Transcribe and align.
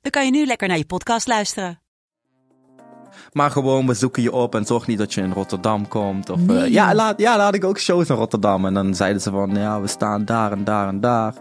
dan 0.00 0.10
kan 0.10 0.24
je 0.24 0.30
nu 0.30 0.46
lekker 0.46 0.68
naar 0.68 0.76
je 0.78 0.86
podcast 0.86 1.26
luisteren. 1.26 1.80
Maar 3.32 3.50
gewoon, 3.50 3.86
we 3.86 3.94
zoeken 3.94 4.22
je 4.22 4.32
op 4.32 4.54
en 4.54 4.64
zorg 4.64 4.86
niet 4.86 4.98
dat 4.98 5.14
je 5.14 5.20
in 5.20 5.32
Rotterdam 5.32 5.88
komt. 5.88 6.30
Of, 6.30 6.48
eh, 6.48 6.66
ja, 6.68 6.94
laat, 6.94 7.20
ja, 7.20 7.36
laat 7.36 7.54
ik 7.54 7.64
ook 7.64 7.78
shows 7.78 8.08
in 8.08 8.16
Rotterdam. 8.16 8.66
En 8.66 8.74
dan 8.74 8.94
zeiden 8.94 9.22
ze 9.22 9.30
van, 9.30 9.54
ja, 9.54 9.80
we 9.80 9.86
staan 9.86 10.24
daar 10.24 10.52
en 10.52 10.64
daar 10.64 10.88
en 10.88 11.00
daar. 11.00 11.34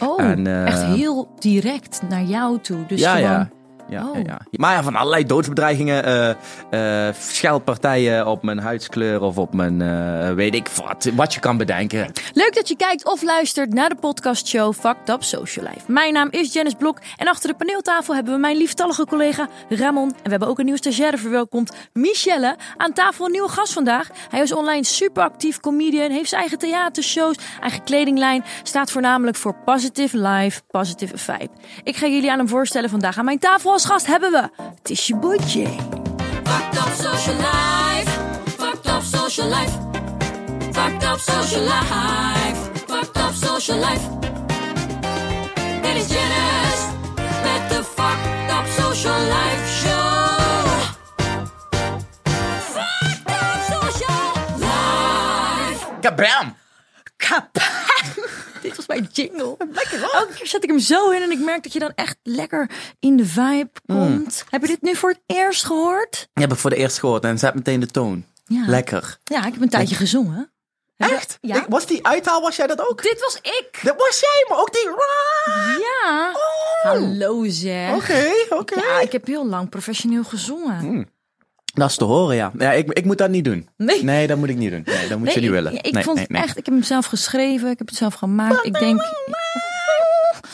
Oh, 0.00 0.22
En, 0.22 0.46
eh, 0.46 0.66
echt 0.66 0.82
heel 0.82 1.28
direct 1.38 2.00
naar 2.08 2.22
jou 2.22 2.58
toe. 2.60 2.86
Dus 2.86 3.00
ja, 3.00 3.14
gewoon, 3.14 3.30
ja. 3.30 3.50
Ja, 3.88 4.02
Oh. 4.08 4.16
ja, 4.16 4.22
ja. 4.26 4.38
Maar 4.50 4.72
ja, 4.74 4.82
van 4.82 4.96
allerlei 4.96 5.26
doodsbedreigingen, 5.26 6.04
eh 6.70 7.08
scheldpartijen 7.18 8.26
op 8.26 8.42
mijn 8.42 8.58
huidskleur 8.58 9.20
of 9.22 9.38
op 9.38 9.54
mijn, 9.54 9.82
eh, 9.82 10.32
weet 10.34 10.54
ik 10.54 10.68
wat, 10.68 11.10
wat 11.14 11.34
je 11.34 11.40
kan 11.40 11.56
bedenken. 11.56 12.12
Leuk 12.32 12.54
dat 12.54 12.68
je 12.68 12.76
kijkt 12.76 13.04
of 13.04 13.22
luistert 13.22 13.72
naar 13.74 13.88
de 13.88 13.94
podcastshow 13.94 14.74
Fucked 14.74 15.08
Up 15.08 15.22
Social 15.22 15.64
Life. 15.66 15.92
Mijn 15.92 16.12
naam 16.12 16.28
is 16.30 16.52
Janice 16.52 16.76
Blok 16.76 16.98
en 17.16 17.28
achter 17.28 17.48
de 17.48 17.54
paneeltafel 17.54 18.14
hebben 18.14 18.32
we 18.34 18.38
mijn 18.40 18.56
lieftallige 18.56 19.06
collega 19.06 19.48
Ramon. 19.68 20.08
En 20.08 20.22
we 20.22 20.30
hebben 20.30 20.48
ook 20.48 20.58
een 20.58 20.64
nieuwe 20.64 20.80
stagiaire 20.80 21.16
verwelkomd, 21.18 21.72
Michelle. 21.92 22.56
Aan 22.76 22.92
tafel 22.92 23.24
een 23.24 23.32
nieuwe 23.32 23.48
gast 23.48 23.72
vandaag. 23.72 24.08
Hij 24.30 24.40
is 24.42 24.52
online 24.54 24.84
super 24.84 25.22
actief 25.22 25.60
comedian, 25.60 26.10
heeft 26.10 26.28
zijn 26.28 26.40
eigen 26.40 26.58
theatershows, 26.58 27.36
eigen 27.60 27.82
kledinglijn. 27.84 28.44
Staat 28.62 28.90
voornamelijk 28.90 29.36
voor 29.36 29.54
Positive 29.64 30.18
Life, 30.18 30.60
Positive 30.70 31.18
Vibe. 31.18 31.48
Ik 31.82 31.96
ga 31.96 32.06
jullie 32.06 32.30
aan 32.30 32.38
hem 32.38 32.48
voorstellen 32.48 32.90
vandaag. 32.90 33.18
Aan 33.18 33.24
mijn 33.24 33.38
tafel 33.38 33.72
als 33.74 33.84
gast 33.84 34.06
hebben 34.06 34.30
we 34.32 35.16
Boy 35.20 35.36
J. 35.36 35.66
Fucked 36.44 36.78
up 36.78 36.92
social 36.94 37.36
life. 37.36 38.10
Fucked 38.56 38.86
up 38.86 39.02
social 39.02 39.48
life. 39.48 39.72
Fucked 40.72 41.04
up 41.04 41.18
social 41.18 41.62
life. 41.62 42.70
Fucked 42.86 43.16
up 43.16 43.34
social 43.34 43.78
life. 43.78 44.08
Dit 45.82 45.96
is 45.96 46.08
Janice 46.08 46.86
met 47.42 47.68
de 47.68 47.84
Fucked 47.84 48.50
up 48.58 48.66
social 48.66 49.20
life 49.20 49.66
show. 49.82 50.78
Fucked 52.58 53.30
up 53.30 53.60
social 53.72 54.58
life. 54.58 55.86
Kabam! 56.00 56.54
Kap. 57.16 57.83
Dit 58.64 58.76
was 58.76 58.86
mijn 58.86 59.08
jingle. 59.12 59.56
Lekker 59.72 60.02
Elke 60.02 60.32
keer 60.34 60.46
zet 60.46 60.62
ik 60.62 60.68
hem 60.68 60.78
zo 60.78 61.10
in 61.10 61.22
en 61.22 61.30
ik 61.30 61.38
merk 61.38 61.62
dat 61.62 61.72
je 61.72 61.78
dan 61.78 61.92
echt 61.94 62.16
lekker 62.22 62.70
in 63.00 63.16
de 63.16 63.26
vibe 63.26 63.70
komt. 63.86 64.44
Heb 64.50 64.60
je 64.60 64.66
dit 64.66 64.82
nu 64.82 64.96
voor 64.96 65.10
het 65.10 65.20
eerst 65.26 65.64
gehoord? 65.64 66.28
Die 66.32 66.44
heb 66.44 66.52
ik 66.52 66.58
voor 66.58 66.70
de 66.70 66.76
eerst 66.76 66.98
gehoord 66.98 67.24
en 67.24 67.38
zet 67.38 67.54
meteen 67.54 67.80
de 67.80 67.86
toon. 67.86 68.24
Ja. 68.44 68.64
Lekker. 68.66 69.18
Ja, 69.24 69.46
ik 69.46 69.52
heb 69.52 69.62
een 69.62 69.68
tijdje 69.68 69.94
gezongen. 69.94 70.52
Echt? 70.96 71.38
Ja. 71.40 71.64
Was 71.68 71.86
die 71.86 72.06
uithaal, 72.06 72.40
was 72.40 72.56
jij 72.56 72.66
dat 72.66 72.88
ook? 72.88 73.02
Dit 73.02 73.20
was 73.20 73.38
ik. 73.42 73.80
Dat 73.82 73.96
was 73.96 74.20
jij, 74.20 74.46
maar 74.48 74.58
ook 74.58 74.72
die... 74.72 74.88
Ja. 75.78 76.32
Hallo 76.82 77.44
zeg. 77.48 77.90
Oh. 77.90 77.96
Oké, 77.96 78.32
oké. 78.48 78.80
Ja, 78.80 79.00
ik 79.00 79.12
heb 79.12 79.26
heel 79.26 79.46
lang 79.46 79.68
professioneel 79.68 80.24
gezongen. 80.24 81.08
Dat 81.74 81.90
is 81.90 81.96
te 81.96 82.04
horen, 82.04 82.36
ja. 82.36 82.52
ja 82.58 82.72
ik, 82.72 82.92
ik 82.92 83.04
moet 83.04 83.18
dat 83.18 83.30
niet 83.30 83.44
doen. 83.44 83.68
Nee. 83.76 84.04
Nee, 84.04 84.26
dat 84.26 84.38
moet 84.38 84.48
ik 84.48 84.56
niet 84.56 84.70
doen. 84.70 84.82
Nee, 84.84 85.08
dat 85.08 85.18
moet 85.18 85.32
je 85.32 85.40
niet 85.40 85.50
willen. 85.50 85.72
Ik, 85.74 85.86
ik 85.86 85.92
nee, 85.92 86.02
vond 86.02 86.16
nee, 86.16 86.26
nee. 86.28 86.42
echt, 86.42 86.56
ik 86.56 86.64
heb 86.64 86.74
hem 86.74 86.82
zelf 86.82 87.06
geschreven, 87.06 87.70
ik 87.70 87.78
heb 87.78 87.88
het 87.88 87.96
zelf 87.96 88.14
gemaakt. 88.14 88.64
Ik 88.66 88.78
denk, 88.78 89.00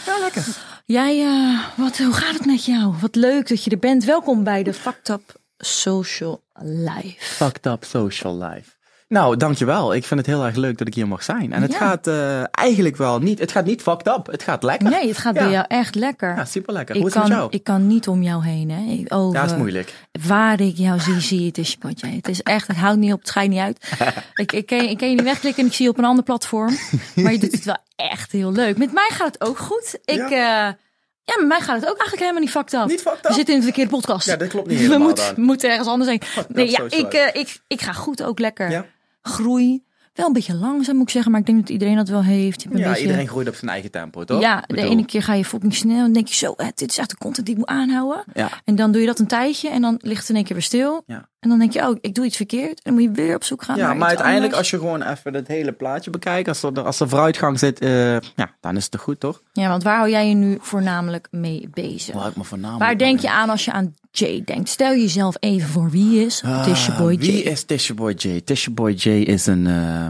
Ja, 0.06 0.18
lekker. 0.20 0.44
jij, 0.84 1.20
eh, 1.20 1.58
wat, 1.76 1.98
hoe 1.98 2.12
gaat 2.12 2.34
het 2.34 2.46
met 2.46 2.64
jou? 2.64 2.94
Wat 3.00 3.14
leuk 3.14 3.48
dat 3.48 3.64
je 3.64 3.70
er 3.70 3.78
bent. 3.78 4.04
Welkom 4.04 4.44
bij 4.44 4.62
de 4.62 4.74
Fucked 4.74 5.08
Up 5.08 5.40
Social 5.58 6.42
Life. 6.62 7.14
Fucked 7.18 7.66
up 7.66 7.84
social 7.84 8.38
life. 8.38 8.70
Nou, 9.10 9.36
dankjewel. 9.36 9.94
Ik 9.94 10.04
vind 10.04 10.20
het 10.20 10.28
heel 10.28 10.44
erg 10.44 10.56
leuk 10.56 10.78
dat 10.78 10.86
ik 10.86 10.94
hier 10.94 11.08
mag 11.08 11.22
zijn. 11.22 11.52
En 11.52 11.62
het 11.62 11.72
Ja. 11.72 11.78
gaat 11.78 12.06
eh, 12.06 12.42
eigenlijk 12.50 12.96
wel 12.96 13.18
niet... 13.18 13.38
Het 13.38 13.52
gaat 13.52 13.64
niet 13.64 13.82
fucked 13.82 14.06
up. 14.06 14.26
Het 14.26 14.42
gaat 14.42 14.62
lekker. 14.62 14.90
Nee, 14.90 15.08
het 15.08 15.18
gaat 15.18 15.34
Ja. 15.34 15.40
bij 15.42 15.50
jou 15.50 15.64
echt 15.68 15.94
lekker. 15.94 16.36
Ja, 16.36 16.44
super 16.44 16.72
lekker. 16.72 16.94
ik, 16.94 17.00
Hoe 17.00 17.10
is 17.10 17.14
het 17.16 17.22
kan, 17.24 17.32
met 17.32 17.40
jou? 17.40 17.52
ik 17.54 17.64
kan 17.64 17.86
niet 17.86 18.08
om 18.08 18.22
jou 18.22 18.44
heen. 18.44 18.70
Hè. 18.70 18.92
Ik- 18.92 19.14
Over 19.14 19.38
Ja, 19.40 19.44
is 19.44 19.54
moeilijk. 19.56 19.94
Waar 20.26 20.60
ik 20.60 20.76
jou 20.76 21.00
zie, 21.00 21.20
zie 21.20 21.40
je 21.40 21.46
het 21.46 21.58
is 21.58 21.76
potje. 21.76 22.06
Het 22.06 22.28
is 22.28 22.42
echt, 22.42 22.66
het 22.66 22.76
houdt 22.76 22.98
niet 22.98 23.12
op, 23.12 23.18
het 23.18 23.28
schijnt 23.28 23.50
niet 23.50 23.60
uit. 23.60 23.88
ik, 24.34 24.52
ik, 24.52 24.66
ken, 24.66 24.88
ik 24.88 24.98
ken 24.98 25.08
je 25.08 25.14
niet 25.14 25.24
wegklikken 25.24 25.62
en 25.62 25.68
ik 25.68 25.74
zie 25.74 25.84
je 25.84 25.90
op 25.90 25.98
een 25.98 26.04
ander 26.04 26.24
platform. 26.24 26.76
Maar 27.14 27.32
je 27.32 27.38
doet 27.38 27.52
het 27.52 27.64
wel 27.64 27.78
echt 27.96 28.32
heel 28.32 28.52
leuk. 28.52 28.78
Met 28.78 28.92
mij 28.92 29.08
gaat 29.12 29.34
het 29.38 29.48
ook 29.48 29.58
goed. 29.58 29.98
Ik, 30.04 30.28
ja. 30.28 30.76
ja, 31.24 31.34
met 31.38 31.46
mij 31.48 31.60
gaat 31.60 31.74
het 31.80 31.84
ook 31.84 31.98
eigenlijk 31.98 32.20
helemaal 32.20 32.40
niet 32.40 32.50
fucked 32.50 32.72
up. 32.72 32.86
Niet 32.86 33.00
fucked 33.00 33.20
We 33.22 33.28
up? 33.28 33.34
zitten 33.34 33.54
in 33.54 33.60
de 33.60 33.66
verkeerde 33.66 33.90
podcast. 33.90 34.26
Ja, 34.26 34.36
dat 34.36 34.48
klopt 34.48 34.66
niet 34.68 34.76
We 34.78 34.82
helemaal 34.84 35.06
moeten, 35.06 35.34
dan. 35.36 35.44
moeten 35.44 35.70
ergens 35.70 35.88
anders 35.88 36.10
heen. 36.10 36.22
Nee, 36.48 36.70
ja, 36.70 36.82
ik, 36.88 37.12
eh, 37.14 37.40
ik, 37.40 37.60
ik 37.66 37.80
ga 37.80 37.92
goed 37.92 38.22
ook 38.22 38.38
lekker. 38.38 38.70
Ja. 38.70 38.84
Groei. 39.22 39.82
Wel 40.12 40.26
een 40.26 40.32
beetje 40.32 40.54
langzaam 40.54 40.94
moet 40.96 41.06
ik 41.06 41.10
zeggen, 41.10 41.30
maar 41.30 41.40
ik 41.40 41.46
denk 41.46 41.60
dat 41.60 41.68
iedereen 41.68 41.96
dat 41.96 42.08
wel 42.08 42.22
heeft. 42.24 42.62
Je 42.62 42.68
hebt 42.68 42.80
een 42.80 42.84
Ja, 42.84 42.90
beetje... 42.90 43.06
iedereen 43.06 43.28
groeit 43.28 43.48
op 43.48 43.54
zijn 43.54 43.70
eigen 43.70 43.90
tempo, 43.90 44.24
toch? 44.24 44.40
Ja, 44.40 44.64
de 44.66 44.80
ene 44.82 45.04
keer 45.04 45.22
ga 45.22 45.34
je 45.34 45.44
fucking 45.44 45.74
snel 45.74 45.96
en 45.96 46.02
dan 46.02 46.12
denk 46.12 46.28
je 46.28 46.34
zo, 46.34 46.54
hè, 46.56 46.66
dit 46.74 46.90
is 46.90 46.98
echt 46.98 47.10
de 47.10 47.16
content 47.16 47.46
die 47.46 47.54
ik 47.54 47.60
moet 47.60 47.70
aanhouden. 47.70 48.24
Ja. 48.32 48.48
En 48.64 48.74
dan 48.76 48.92
doe 48.92 49.00
je 49.00 49.06
dat 49.06 49.18
een 49.18 49.26
tijdje 49.26 49.68
en 49.68 49.82
dan 49.82 49.98
ligt 50.02 50.20
het 50.20 50.28
in 50.28 50.34
één 50.34 50.44
keer 50.44 50.54
weer 50.54 50.64
stil. 50.64 51.02
Ja. 51.06 51.28
En 51.40 51.48
dan 51.48 51.58
denk 51.58 51.72
je, 51.72 51.88
oh, 51.88 51.96
ik 52.00 52.14
doe 52.14 52.24
iets 52.24 52.36
verkeerd. 52.36 52.68
En 52.68 52.80
dan 52.82 52.92
moet 52.94 53.02
je 53.02 53.10
weer 53.10 53.34
op 53.34 53.44
zoek 53.44 53.62
gaan 53.62 53.76
Ja, 53.76 53.86
naar 53.86 53.96
maar 53.96 53.98
iets 54.12 54.20
uiteindelijk 54.20 54.52
anders. 54.54 54.58
als 54.58 54.70
je 54.70 54.86
gewoon 54.86 55.02
even 55.12 55.34
het 55.34 55.48
hele 55.48 55.72
plaatje 55.72 56.10
bekijkt, 56.10 56.48
als 56.48 56.62
er, 56.62 56.80
als 56.82 57.00
er 57.00 57.08
vooruitgang 57.08 57.58
zit, 57.58 57.80
eh, 57.80 58.12
ja, 58.12 58.54
dan 58.60 58.76
is 58.76 58.82
het 58.82 58.90
toch 58.92 59.00
goed, 59.02 59.20
toch? 59.20 59.42
Ja, 59.52 59.68
want 59.68 59.82
waar 59.82 59.96
hou 59.96 60.10
jij 60.10 60.28
je 60.28 60.34
nu 60.34 60.58
voornamelijk 60.60 61.28
mee 61.30 61.68
bezig? 61.72 62.14
Waar 62.14 62.28
ik 62.28 62.36
me 62.36 62.44
voornamelijk 62.44 62.84
Waar 62.84 62.98
denk 62.98 63.14
mee- 63.22 63.22
je 63.30 63.30
aan 63.38 63.50
als 63.50 63.64
je 63.64 63.72
aan 63.72 63.94
Jay 64.10 64.42
denkt? 64.44 64.68
Stel 64.68 64.90
jezelf 64.94 65.36
even 65.38 65.68
voor 65.68 65.90
wie 65.90 66.24
is 66.24 66.42
Tisha 66.64 66.96
Boy 66.96 67.12
Ah, 67.14 67.20
Wie 67.20 67.32
Jay. 67.42 67.52
is 67.52 67.64
Tisha 67.64 67.94
Boy 67.94 68.12
J? 68.16 68.40
Tisha 68.40 68.70
Boy 68.70 68.92
J 68.92 69.06
is 69.08 69.46
een 69.46 69.66
eh, 69.66 70.06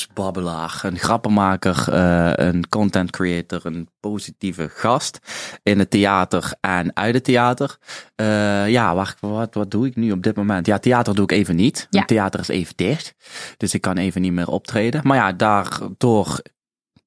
beroepsbabbelaar, 0.00 0.80
een 0.82 0.98
grappenmaker, 0.98 1.84
eh, 1.92 2.46
een 2.46 2.68
content 2.68 3.10
creator, 3.10 3.60
een 3.66 3.88
positieve 4.00 4.68
gast 4.74 5.18
in 5.62 5.78
het 5.78 5.90
theater 5.90 6.52
en 6.60 6.96
uit 6.96 7.14
het 7.14 7.24
theater. 7.24 7.76
Eh, 8.16 8.68
ja, 8.68 8.94
wacht, 8.94 9.20
wat, 9.20 9.54
wat 9.54 9.70
doe 9.70 9.86
ik 9.86 9.96
nu 9.96 10.12
op 10.12 10.22
dit 10.22 10.36
moment? 10.36 10.66
Ja, 10.70 10.78
theater 10.78 11.14
doe 11.14 11.24
ik 11.24 11.32
even 11.32 11.56
niet. 11.56 11.86
Ja. 11.90 11.98
Het 11.98 12.08
theater 12.08 12.40
is 12.40 12.48
even 12.48 12.72
dicht, 12.76 13.14
dus 13.56 13.74
ik 13.74 13.80
kan 13.80 13.96
even 13.96 14.20
niet 14.20 14.32
meer 14.32 14.48
optreden. 14.48 15.00
Maar 15.04 15.16
ja, 15.16 15.32
daardoor 15.32 16.40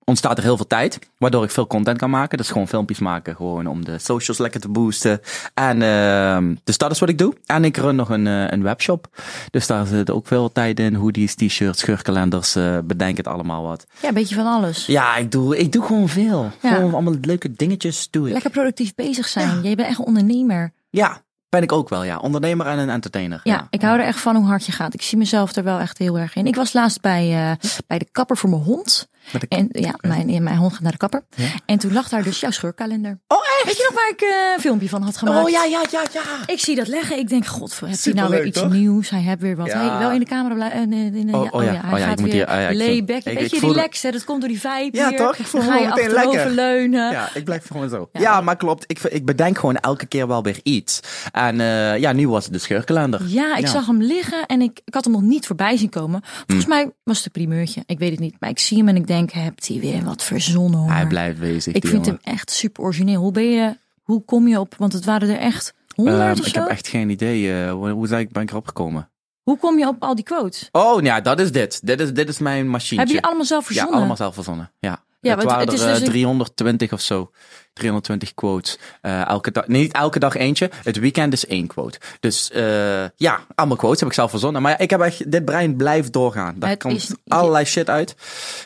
ontstaat 0.03 0.37
er 0.37 0.43
heel 0.43 0.55
veel 0.55 0.67
tijd, 0.67 0.99
waardoor 1.17 1.43
ik 1.43 1.51
veel 1.51 1.67
content 1.67 1.97
kan 1.97 2.09
maken. 2.09 2.37
Dus 2.37 2.47
gewoon 2.51 2.67
filmpjes 2.67 2.99
maken, 2.99 3.35
gewoon 3.35 3.67
om 3.67 3.85
de 3.85 3.97
socials 3.99 4.39
lekker 4.39 4.59
te 4.59 4.69
boosten. 4.69 5.21
En 5.53 5.81
ehm, 5.81 6.55
dus 6.63 6.77
dat 6.77 6.91
is 6.91 6.99
wat 6.99 7.09
ik 7.09 7.17
doe. 7.17 7.33
En 7.45 7.65
ik 7.65 7.77
run 7.77 7.95
nog 7.95 8.09
een, 8.09 8.27
eh, 8.27 8.47
een 8.47 8.63
webshop. 8.63 9.07
Dus 9.49 9.67
daar 9.67 9.85
zit 9.85 10.11
ook 10.11 10.27
veel 10.27 10.51
tijd 10.51 10.79
in. 10.79 10.95
Hoodies, 10.95 11.35
t-shirts, 11.35 11.79
scheurkalenders, 11.79 12.55
eh, 12.55 12.77
bedenk 12.83 13.17
het 13.17 13.27
allemaal 13.27 13.63
wat. 13.63 13.85
Ja, 14.01 14.07
een 14.07 14.13
beetje 14.13 14.35
van 14.35 14.47
alles. 14.47 14.85
Ja, 14.85 15.15
ik 15.15 15.31
doe, 15.31 15.57
ik 15.57 15.71
doe 15.71 15.85
gewoon 15.85 16.09
veel. 16.09 16.51
Ja. 16.61 16.73
Gewoon 16.73 16.93
allemaal 16.93 17.15
leuke 17.21 17.51
dingetjes 17.51 18.07
doe 18.09 18.27
ik. 18.27 18.33
Lekker 18.33 18.51
productief 18.51 18.95
bezig 18.95 19.27
zijn. 19.27 19.61
Jij 19.61 19.75
bent 19.75 19.87
echt 19.87 19.99
een 19.99 20.05
ondernemer. 20.05 20.73
Ja, 20.89 21.22
ben 21.53 21.61
ik 21.61 21.71
ook 21.71 21.89
wel, 21.89 22.03
ja. 22.03 22.17
Ondernemer 22.17 22.65
en 22.65 22.79
een 22.79 22.89
entertainer. 22.89 23.39
Ja, 23.43 23.67
ik 23.69 23.81
hou 23.81 23.99
er 23.99 24.05
echt 24.05 24.19
van 24.19 24.35
hoe 24.35 24.45
hard 24.45 24.65
je 24.65 24.71
gaat. 24.71 24.93
Ik 24.93 25.01
zie 25.01 25.17
mezelf 25.17 25.55
er 25.55 25.63
wel 25.63 25.79
echt 25.79 25.97
heel 25.97 26.19
erg 26.19 26.35
in. 26.35 26.45
Ik 26.45 26.55
was 26.55 26.73
laatst 26.73 27.01
bij, 27.01 27.49
eh, 27.49 27.69
bij 27.87 27.97
de 27.97 28.07
kapper 28.11 28.37
voor 28.37 28.49
mijn 28.49 28.61
hond. 28.61 29.07
Met 29.31 29.45
En 29.47 29.67
ja, 29.71 29.95
mijn, 30.01 30.43
mijn 30.43 30.57
hond 30.57 30.71
gaat 30.73 30.81
naar 30.81 30.91
de 30.91 30.97
kapper. 30.97 31.23
Ja. 31.35 31.47
En 31.65 31.77
toen 31.79 31.93
lag 31.93 32.09
daar 32.09 32.23
dus 32.23 32.39
jouw 32.39 32.51
scheurkalender. 32.51 33.19
Oh, 33.27 33.37
echt? 33.37 33.65
Weet 33.65 33.77
je 33.77 33.89
nog 33.91 33.99
waar 34.01 34.09
ik 34.11 34.21
eh, 34.21 34.53
een 34.55 34.61
filmpje 34.61 34.89
van 34.89 35.01
had 35.01 35.17
gemaakt? 35.17 35.43
Oh, 35.45 35.49
ja, 35.49 35.63
ja, 35.63 35.81
ja, 35.91 36.01
ja. 36.13 36.21
Ik 36.45 36.59
zie 36.59 36.75
dat 36.75 36.87
leggen. 36.87 37.17
Ik 37.17 37.29
denk, 37.29 37.45
god, 37.45 37.79
heeft 37.85 38.05
hij 38.05 38.13
nou 38.13 38.29
weer 38.29 38.45
iets 38.45 38.59
toch? 38.59 38.71
nieuws? 38.71 39.09
Hij 39.09 39.19
heeft 39.21 39.39
weer 39.41 39.55
wat. 39.55 39.67
Ja. 39.67 39.89
Hey, 39.89 39.99
wel 39.99 40.11
in 40.11 40.19
de 40.19 40.25
camera 40.25 40.55
blijven. 40.55 40.93
in 40.93 41.27
de- 41.27 41.37
Oh, 41.37 41.43
ja, 41.43 41.49
oh 41.51 41.63
ja. 41.63 41.69
hij 41.71 42.01
Oh 42.01 42.07
gaat 42.07 42.19
moet 42.19 42.31
weer 42.31 42.33
hier- 42.33 42.69
ah 42.69 42.75
layback. 42.75 43.23
ik- 43.23 43.37
Beetje 43.39 43.57
voel- 43.59 43.75
hè? 43.75 44.11
Dat 44.11 44.23
komt 44.23 44.39
door 44.39 44.49
die 44.49 44.59
vibe 44.59 44.97
Ja, 44.97 45.07
hier. 45.09 45.17
toch? 45.17 45.35
Ik 45.35 45.45
voel 45.45 45.61
me 45.61 45.85
meteen 45.95 46.09
lekker. 46.11 46.49
leunen. 46.49 47.11
Ja, 47.11 47.29
ik 47.33 47.43
blijf 47.43 47.67
gewoon 47.67 47.89
zo. 47.89 48.09
Ja. 48.11 48.41
Maar 48.41 48.55
klopt. 48.55 48.83
Ik, 48.87 48.99
ik 48.99 49.25
bedenk 49.25 49.57
gewoon 49.57 49.75
elke 49.77 50.05
keer 50.05 50.27
wel 50.27 50.43
weer 50.43 50.59
iets. 50.63 50.99
En 51.31 51.59
eh, 51.59 51.97
ja, 51.97 52.11
nu 52.11 52.29
was 52.29 52.43
het 52.43 52.53
de 52.53 52.59
scheurkalender. 52.59 53.21
Ja, 53.27 53.55
ik 53.55 53.67
zag 53.67 53.85
hem 53.85 54.01
liggen 54.01 54.45
en 54.45 54.61
ik, 54.61 54.81
ik 54.85 54.93
had 54.93 55.03
hem 55.03 55.13
nog 55.13 55.21
niet 55.21 55.47
voorbij 55.47 55.77
zien 55.77 55.89
komen. 55.89 56.21
Volgens 56.47 56.67
mij 56.67 56.91
was 57.03 57.17
het 57.17 57.25
een 57.25 57.31
primeurtje. 57.31 57.83
Ik 57.85 57.99
weet 57.99 58.11
het 58.11 58.19
niet. 58.19 58.35
Maar 58.39 58.49
ik 58.49 58.59
zie 58.59 58.77
hem 58.77 58.87
en 58.87 58.95
ik 58.95 59.07
denk, 59.07 59.11
hebt 59.31 59.67
hij 59.67 59.79
weer 59.79 60.03
wat 60.03 60.23
verzonnen 60.23 60.79
hoor. 60.79 60.91
Hij 60.91 61.07
blijft 61.07 61.39
bezig. 61.39 61.73
ik 61.73 61.87
vind 61.87 62.05
jongen. 62.05 62.21
hem 62.23 62.33
echt 62.33 62.51
super 62.51 62.83
origineel. 62.83 63.21
Hoe 63.21 63.31
ben 63.31 63.49
je, 63.51 63.77
hoe 64.03 64.23
kom 64.25 64.47
je 64.47 64.59
op, 64.59 64.75
want 64.77 64.93
het 64.93 65.05
waren 65.05 65.29
er 65.29 65.37
echt 65.39 65.73
honderd 65.95 66.37
Ehm, 66.37 66.47
ik 66.47 66.53
heb 66.55 66.67
echt 66.67 66.87
geen 66.87 67.09
idee. 67.09 67.53
eh, 67.63 67.71
hoe, 67.71 67.89
hoe 67.89 68.07
ben 68.07 68.41
ik 68.41 68.49
erop 68.51 68.67
gekomen? 68.67 69.09
Hoe 69.43 69.57
kom 69.57 69.77
je 69.79 69.87
op 69.87 70.03
al 70.03 70.15
die 70.15 70.23
quotes? 70.23 70.69
Oh, 70.71 71.01
ja, 71.01 71.21
dat 71.21 71.39
is 71.39 71.51
dit. 71.51 71.79
Dit 71.87 71.99
is, 71.99 72.13
dit 72.13 72.29
is 72.29 72.39
mijn 72.39 72.67
machientje. 72.69 72.97
Heb 72.97 73.07
je 73.07 73.13
die 73.13 73.23
allemaal 73.23 73.45
zelf 73.45 73.61
Ja, 73.61 73.67
verzonnen? 73.67 73.97
allemaal 73.97 74.15
zelf 74.15 74.33
verzonnen. 74.33 74.71
Ja. 74.79 75.03
Ja, 75.23 75.35
het 75.35 75.43
waren 75.43 75.63
het 75.65 75.73
is 75.73 75.79
er 75.81 75.87
eh, 75.87 75.93
dus 75.93 76.01
een- 76.03 76.09
320 76.09 76.93
of 76.93 77.01
zo. 77.01 77.31
320 77.73 78.33
quotes. 78.33 78.77
Eh, 79.01 79.27
elke 79.27 79.51
dag, 79.51 79.67
nee, 79.67 79.81
niet 79.81 79.93
elke 79.93 80.19
dag 80.19 80.35
eentje. 80.35 80.69
Het 80.83 80.99
weekend 80.99 81.33
is 81.33 81.45
één 81.45 81.67
quote. 81.67 81.99
Dus 82.19 82.51
eh, 82.51 83.03
ja, 83.15 83.39
allemaal 83.55 83.77
quotes 83.77 83.99
heb 83.99 84.09
ik 84.09 84.15
zelf 84.15 84.29
verzonnen. 84.29 84.61
Maar 84.61 84.71
ja, 84.71 84.77
ik 84.77 84.89
heb 84.89 85.01
echt, 85.01 85.31
dit 85.31 85.45
brein 85.45 85.75
blijft 85.75 86.13
doorgaan. 86.13 86.55
Daar 86.59 86.69
Het 86.69 86.81
komt 86.81 86.95
is- 86.95 87.13
allerlei 87.27 87.65
shit 87.65 87.89
uit. 87.89 88.15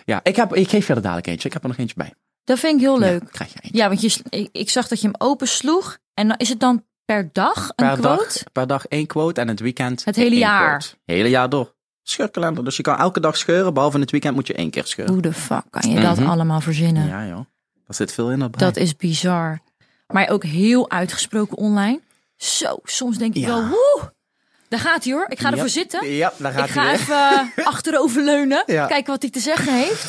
Ja, 0.05 0.19
ik, 0.23 0.35
heb, 0.35 0.55
ik 0.55 0.69
geef 0.69 0.87
je 0.87 0.93
er 0.93 1.01
dadelijk 1.01 1.27
eentje. 1.27 1.47
Ik 1.47 1.53
heb 1.53 1.63
er 1.63 1.69
nog 1.69 1.77
eentje 1.77 1.95
bij. 1.97 2.13
Dat 2.43 2.59
vind 2.59 2.73
ik 2.75 2.79
heel 2.81 2.99
leuk. 2.99 3.21
Ja, 3.21 3.27
krijg 3.31 3.53
je 3.53 3.59
eentje. 3.61 3.77
Ja, 3.77 3.87
want 3.87 4.01
je, 4.01 4.19
ik, 4.29 4.49
ik 4.51 4.69
zag 4.69 4.87
dat 4.87 5.01
je 5.01 5.07
hem 5.07 5.15
opensloeg. 5.27 5.97
En 6.13 6.27
dan 6.27 6.37
is 6.37 6.49
het 6.49 6.59
dan 6.59 6.85
per 7.05 7.29
dag 7.33 7.67
een 7.75 7.87
per, 7.87 7.97
quote? 7.97 8.23
dag, 8.23 8.43
per 8.51 8.67
dag 8.67 8.85
één 8.87 9.05
quote 9.07 9.41
en 9.41 9.47
het 9.47 9.59
weekend 9.59 10.05
Het 10.05 10.15
hele 10.15 10.35
jaar. 10.35 10.69
quote. 10.79 10.95
Hele 11.05 11.29
jaar 11.29 11.49
door. 11.49 11.75
Scheurkalender. 12.09 12.63
Dus 12.63 12.77
je 12.77 12.83
kan 12.83 12.97
elke 12.97 13.19
dag 13.19 13.37
scheuren, 13.37 13.73
behalve 13.73 13.95
in 13.95 14.01
het 14.01 14.11
weekend 14.11 14.35
moet 14.35 14.47
je 14.47 14.53
één 14.53 14.69
keer 14.69 14.85
scheuren. 14.85 15.13
Hoe 15.13 15.23
de 15.23 15.33
fuck 15.33 15.63
kan 15.69 15.91
je 15.91 15.99
dat 15.99 16.19
Mhm. 16.19 16.29
allemaal 16.29 16.61
verzinnen? 16.61 17.07
Ja 17.07 17.25
joh. 17.25 17.35
Daar 17.85 17.95
zit 17.95 18.11
veel 18.13 18.31
in 18.31 18.39
dat. 18.39 18.59
Dat 18.59 18.75
is 18.77 18.95
bizar. 18.95 19.59
Maar 20.07 20.29
ook 20.29 20.43
heel 20.43 20.89
uitgesproken 20.89 21.57
online. 21.57 21.99
Zo, 22.37 22.79
soms 22.83 23.17
denk 23.17 23.35
ik 23.35 23.41
Ja. 23.41 23.47
wel, 23.47 23.67
woe, 23.67 24.13
daar 24.69 24.79
gaat 24.79 25.03
hij 25.03 25.13
hoor. 25.13 25.25
Ik 25.29 25.39
ga 25.39 25.51
ervoor 25.51 25.69
zitten. 25.69 26.09
Ja, 26.15 26.33
daar 26.37 26.51
gaat 26.51 26.65
ik 26.65 26.71
ga 26.71 26.81
hij 26.83 26.93
even 26.93 27.15
eh, 27.55 27.65
achteroverleunen. 27.73 28.63
Ja. 28.65 28.85
Kijken 28.87 29.11
wat 29.11 29.21
hij 29.21 29.31
te 29.31 29.39
zeggen 29.39 29.73
heeft. 29.73 30.05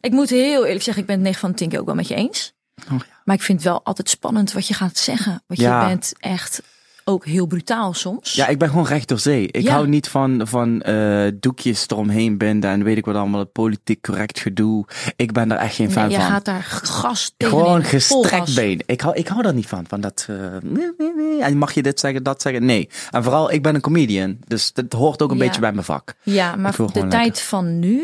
Ik 0.00 0.10
moet 0.12 0.30
heel 0.30 0.64
eerlijk 0.64 0.84
zeggen, 0.84 1.02
ik 1.02 1.08
ben 1.08 1.16
het 1.16 1.24
9 1.24 1.40
van 1.40 1.50
de 1.50 1.56
10 1.56 1.68
keer 1.68 1.80
ook 1.80 1.86
wel 1.86 1.94
met 1.94 2.08
je 2.08 2.14
eens. 2.14 2.52
Oh, 2.92 2.98
ja. 2.98 3.04
Maar 3.24 3.34
ik 3.36 3.42
vind 3.42 3.58
het 3.58 3.68
wel 3.68 3.80
altijd 3.84 4.08
spannend 4.08 4.52
wat 4.52 4.66
je 4.68 4.74
gaat 4.74 4.98
zeggen. 4.98 5.42
Want 5.46 5.60
je 5.60 5.68
bent 5.86 6.12
echt 6.18 6.62
ook 7.04 7.24
heel 7.26 7.46
brutaal 7.46 7.92
soms. 7.92 8.32
Ja, 8.34 8.46
ik 8.46 8.58
ben 8.58 8.68
gewoon 8.68 8.86
recht 8.86 9.08
door 9.08 9.18
zee. 9.18 9.46
Ik 9.50 9.62
Ja. 9.62 9.72
hou 9.72 9.88
niet 9.88 10.08
van, 10.08 10.46
van 10.46 10.82
eh, 10.82 11.26
doekjes 11.40 11.84
eromheen 11.88 12.38
binden 12.38 12.70
en 12.70 12.82
weet 12.84 12.96
ik 12.96 13.04
wat 13.04 13.14
allemaal, 13.14 13.40
het 13.40 13.52
politiek 13.52 14.02
correct 14.02 14.38
gedoe. 14.40 14.84
Ik 15.16 15.32
ben 15.32 15.48
daar 15.48 15.58
echt 15.58 15.74
geen 15.74 15.90
fan 15.92 16.02
nee, 16.08 16.16
je 16.16 16.22
van. 16.22 16.30
gaat 16.30 16.44
daar 16.44 16.62
gas 16.82 17.34
tegen. 17.36 17.58
Gewoon 17.58 17.84
gestrekt 17.84 18.54
been. 18.54 18.80
Ik 18.86 19.00
hou, 19.00 19.14
ik 19.16 19.28
hou 19.28 19.42
daar 19.42 19.54
niet 19.54 19.66
van. 19.66 19.84
Van 19.88 20.00
dat, 20.00 20.26
eh, 20.30 20.36
nee, 20.62 20.92
nee, 20.98 21.12
nee. 21.16 21.42
En 21.42 21.58
mag 21.58 21.72
je 21.74 21.82
dit 21.82 22.00
zeggen, 22.00 22.22
dat 22.22 22.42
zeggen? 22.42 22.64
Nee. 22.64 22.88
En 23.10 23.22
vooral, 23.22 23.52
ik 23.52 23.62
ben 23.62 23.74
een 23.74 23.80
comedian. 23.80 24.38
Dus 24.46 24.72
dat 24.72 24.92
hoort 24.92 25.22
ook 25.22 25.30
een 25.30 25.36
Ja. 25.38 25.44
beetje 25.44 25.60
bij 25.60 25.72
mijn 25.72 25.84
vak. 25.84 26.14
Ja, 26.22 26.56
maar 26.56 26.76
de 26.76 26.86
tijd 26.92 27.12
lekker. 27.12 27.42
van 27.42 27.78
nu 27.78 28.02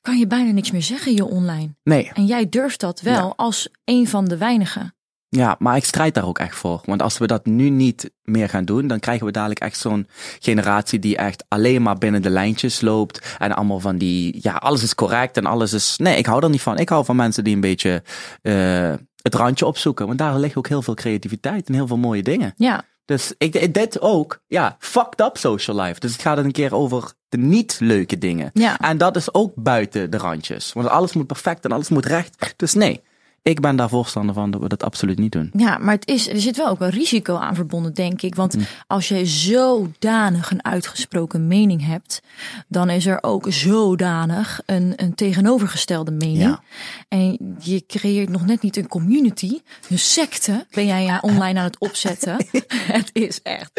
kan 0.00 0.18
je 0.18 0.26
bijna 0.26 0.50
niks 0.50 0.70
meer 0.70 0.82
zeggen 0.82 1.14
je 1.14 1.24
online. 1.24 1.74
Nee. 1.84 2.10
En 2.14 2.26
jij 2.26 2.48
durft 2.48 2.80
dat 2.80 3.00
wel 3.00 3.14
Ja. 3.26 3.32
als 3.36 3.68
een 3.84 4.08
van 4.08 4.24
de 4.24 4.36
weinigen. 4.36 4.94
Ja, 5.30 5.56
maar 5.58 5.76
ik 5.76 5.84
strijd 5.84 6.14
daar 6.14 6.26
ook 6.26 6.38
echt 6.38 6.56
voor. 6.56 6.80
Want 6.84 7.02
als 7.02 7.18
we 7.18 7.26
dat 7.26 7.46
nu 7.46 7.68
niet 7.70 8.10
meer 8.22 8.48
gaan 8.48 8.64
doen, 8.64 8.86
dan 8.86 9.00
krijgen 9.00 9.26
we 9.26 9.32
dadelijk 9.32 9.60
echt 9.60 9.78
zo'n 9.78 10.08
generatie 10.38 10.98
die 10.98 11.16
echt 11.16 11.44
alleen 11.48 11.82
maar 11.82 11.98
binnen 11.98 12.22
de 12.22 12.30
lijntjes 12.30 12.80
loopt. 12.80 13.36
En 13.38 13.52
allemaal 13.52 13.80
van 13.80 13.98
die, 13.98 14.38
ja, 14.42 14.52
alles 14.52 14.82
is 14.82 14.94
correct 14.94 15.36
en 15.36 15.46
alles 15.46 15.72
is. 15.72 15.96
Nee, 15.96 16.16
ik 16.16 16.26
hou 16.26 16.42
er 16.42 16.50
niet 16.50 16.62
van. 16.62 16.78
Ik 16.78 16.88
hou 16.88 17.04
van 17.04 17.16
mensen 17.16 17.44
die 17.44 17.54
een 17.54 17.60
beetje 17.60 18.02
eh, 18.42 18.94
het 19.22 19.34
randje 19.34 19.66
opzoeken. 19.66 20.06
Want 20.06 20.18
daar 20.18 20.38
ligt 20.38 20.56
ook 20.56 20.68
heel 20.68 20.82
veel 20.82 20.94
creativiteit 20.94 21.68
en 21.68 21.74
heel 21.74 21.86
veel 21.86 21.96
mooie 21.96 22.22
dingen. 22.22 22.54
Ja, 22.56 22.84
Dus 23.04 23.34
ik, 23.38 23.74
dit 23.74 24.00
ook, 24.00 24.42
ja, 24.46 24.76
fucked 24.78 25.20
up 25.20 25.36
social 25.36 25.80
life. 25.80 26.00
Dus 26.00 26.12
het 26.12 26.22
gaat 26.22 26.38
een 26.38 26.52
keer 26.52 26.74
over 26.74 27.12
de 27.28 27.38
niet 27.38 27.76
leuke 27.80 28.18
dingen. 28.18 28.50
Ja. 28.52 28.78
En 28.78 28.98
dat 28.98 29.16
is 29.16 29.34
ook 29.34 29.52
buiten 29.54 30.10
de 30.10 30.16
randjes. 30.16 30.72
Want 30.72 30.88
alles 30.88 31.12
moet 31.12 31.26
perfect 31.26 31.64
en 31.64 31.72
alles 31.72 31.88
moet 31.88 32.06
recht. 32.06 32.54
Dus 32.56 32.74
nee, 32.74 33.02
ik 33.48 33.60
ben 33.60 33.76
daar 33.76 33.88
voorstander 33.88 34.34
van 34.34 34.50
dat 34.50 34.60
we 34.60 34.68
dat 34.68 34.82
absoluut 34.82 35.18
niet 35.18 35.32
doen. 35.32 35.50
ja, 35.56 35.78
maar 35.78 35.94
het 35.94 36.06
is, 36.06 36.28
er 36.28 36.40
zit 36.40 36.56
wel 36.56 36.68
ook 36.68 36.80
een 36.80 36.90
risico 36.90 37.36
aan 37.36 37.54
verbonden, 37.54 37.94
denk 37.94 38.22
ik. 38.22 38.34
Hm. 38.34 38.40
Want 38.40 38.56
als 38.86 39.08
jij 39.08 39.26
zodanig 39.26 40.50
een 40.50 40.64
uitgesproken 40.64 41.46
mening 41.46 41.86
hebt, 41.86 42.22
dan 42.68 42.90
is 42.90 43.06
er 43.06 43.18
ook 43.20 43.46
zodanig 43.48 44.60
een, 44.66 44.92
een 44.96 45.14
tegenovergestelde 45.14 46.10
mening. 46.10 46.38
Ja. 46.38 46.60
En 47.08 47.56
je 47.58 47.84
creëert 47.86 48.28
nog 48.28 48.46
net 48.46 48.62
niet 48.62 48.76
een 48.76 48.88
community. 48.88 49.60
Een 49.88 49.98
secte 49.98 50.66
ben 50.70 50.86
jij 50.86 51.02
ja 51.02 51.18
online 51.22 51.58
aan 51.58 51.64
het 51.64 51.78
opzetten. 51.78 52.36
het 52.98 53.10
is 53.12 53.42
echt 53.42 53.70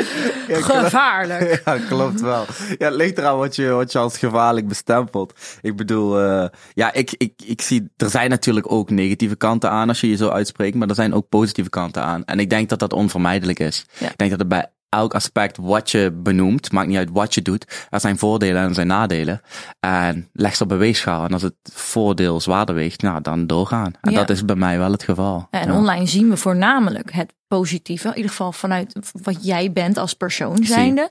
gevaarlijk. 0.48 1.48
Ja, 1.66 1.77
klopt 1.77 2.21
wel. 2.21 2.45
Ja, 2.77 2.86
het 2.86 2.94
ligt 2.94 3.18
eraan 3.18 3.38
wat 3.38 3.56
je, 3.56 3.69
wat 3.69 3.92
je 3.92 3.98
als 3.98 4.18
gevaarlijk 4.18 4.68
bestempelt. 4.68 5.33
Ik 5.62 5.75
bedoel, 5.75 6.19
eh, 6.19 6.45
ja, 6.74 6.94
ik, 6.94 7.13
ik, 7.18 7.33
ik 7.45 7.62
zie, 7.62 7.89
er 7.98 8.10
zijn 8.10 8.30
natuurlijk 8.30 8.71
ook 8.71 8.89
negatieve 8.89 9.36
kanten 9.36 9.59
aan 9.68 9.88
als 9.88 10.02
je 10.02 10.10
je 10.10 10.16
zo 10.16 10.30
uitspreekt, 10.30 10.76
maar 10.76 10.88
er 10.90 10.96
zijn 10.96 11.14
ook 11.14 11.30
positieve 11.30 11.70
kanten 11.70 12.04
aan. 12.04 12.26
En 12.26 12.40
ik 12.40 12.50
denk 12.50 12.70
dat 12.70 12.80
dat 12.80 12.94
onvermijdelijk 12.94 13.60
is. 13.60 13.86
Ja. 14.00 14.10
Ik 14.10 14.18
denk 14.18 14.30
dat 14.30 14.40
het 14.40 14.48
bij 14.48 14.68
elk 14.90 15.14
aspect 15.14 15.58
wat 15.58 15.92
je 15.92 16.12
benoemt, 16.24 16.72
maakt 16.72 16.88
niet 16.88 16.98
uit 16.98 17.10
wat 17.12 17.34
je 17.34 17.42
doet, 17.42 17.86
er 17.90 18.00
zijn 18.00 18.18
voordelen 18.18 18.62
en 18.62 18.68
er 18.68 18.74
zijn 18.74 18.88
nadelen. 18.88 19.42
En 19.80 20.30
leg 20.34 20.56
ze 20.56 20.64
op 20.64 20.72
een 20.72 20.78
weegschaal. 20.78 21.24
En 21.26 21.34
als 21.34 21.42
het 21.42 21.54
voordeel 21.74 22.40
zwaarder 22.42 22.76
weegt, 22.76 23.02
nou, 23.02 23.22
dan 23.22 23.48
doorgaan. 23.48 23.94
En 24.02 24.12
Ja. 24.12 24.18
dat 24.18 24.30
is 24.30 24.46
bij 24.46 24.56
mij 24.56 24.78
wel 24.78 24.92
het 24.92 25.04
geval. 25.04 25.48
En 25.52 25.68
Ja. 25.68 25.78
online 25.78 26.06
zien 26.08 26.30
we 26.30 26.38
voornamelijk 26.38 27.12
het 27.12 27.34
positieve. 27.48 28.08
In 28.08 28.16
ieder 28.16 28.30
geval 28.32 28.52
vanuit 28.52 29.00
wat 29.24 29.46
jij 29.46 29.72
bent 29.72 29.98
als 29.98 30.14
persoon 30.14 30.64
zijnde. 30.66 31.10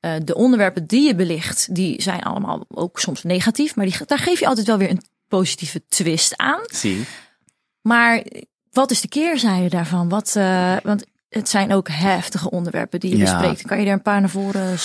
Eh, 0.00 0.12
de 0.24 0.34
onderwerpen 0.34 0.86
die 0.86 1.06
je 1.06 1.14
belicht, 1.14 1.74
die 1.74 2.02
zijn 2.02 2.22
allemaal 2.22 2.64
ook 2.68 2.98
soms 3.00 3.22
negatief. 3.22 3.76
Maar 3.76 3.86
die, 3.86 3.96
daar 4.06 4.18
geef 4.18 4.40
je 4.40 4.46
altijd 4.46 4.66
wel 4.66 4.78
weer 4.78 4.90
een 4.90 5.02
positieve 5.28 5.82
twist 5.88 6.36
aan. 6.36 6.60
Zie. 6.66 7.04
Maar 7.86 8.22
wat 8.70 8.90
is 8.90 9.00
de 9.00 9.08
keerzijde 9.08 9.68
daarvan? 9.68 10.08
Wat, 10.08 10.34
eh, 10.36 10.76
want 10.82 11.04
het 11.28 11.48
zijn 11.48 11.72
ook 11.72 11.88
heftige 11.88 12.50
onderwerpen 12.50 13.00
die 13.00 13.10
je 13.10 13.16
Ja. 13.16 13.22
bespreekt. 13.22 13.62
Kan 13.62 13.80
je 13.80 13.86
er 13.86 13.92
een 13.92 14.02
paar 14.02 14.20
naar 14.20 14.30
voren 14.30 14.76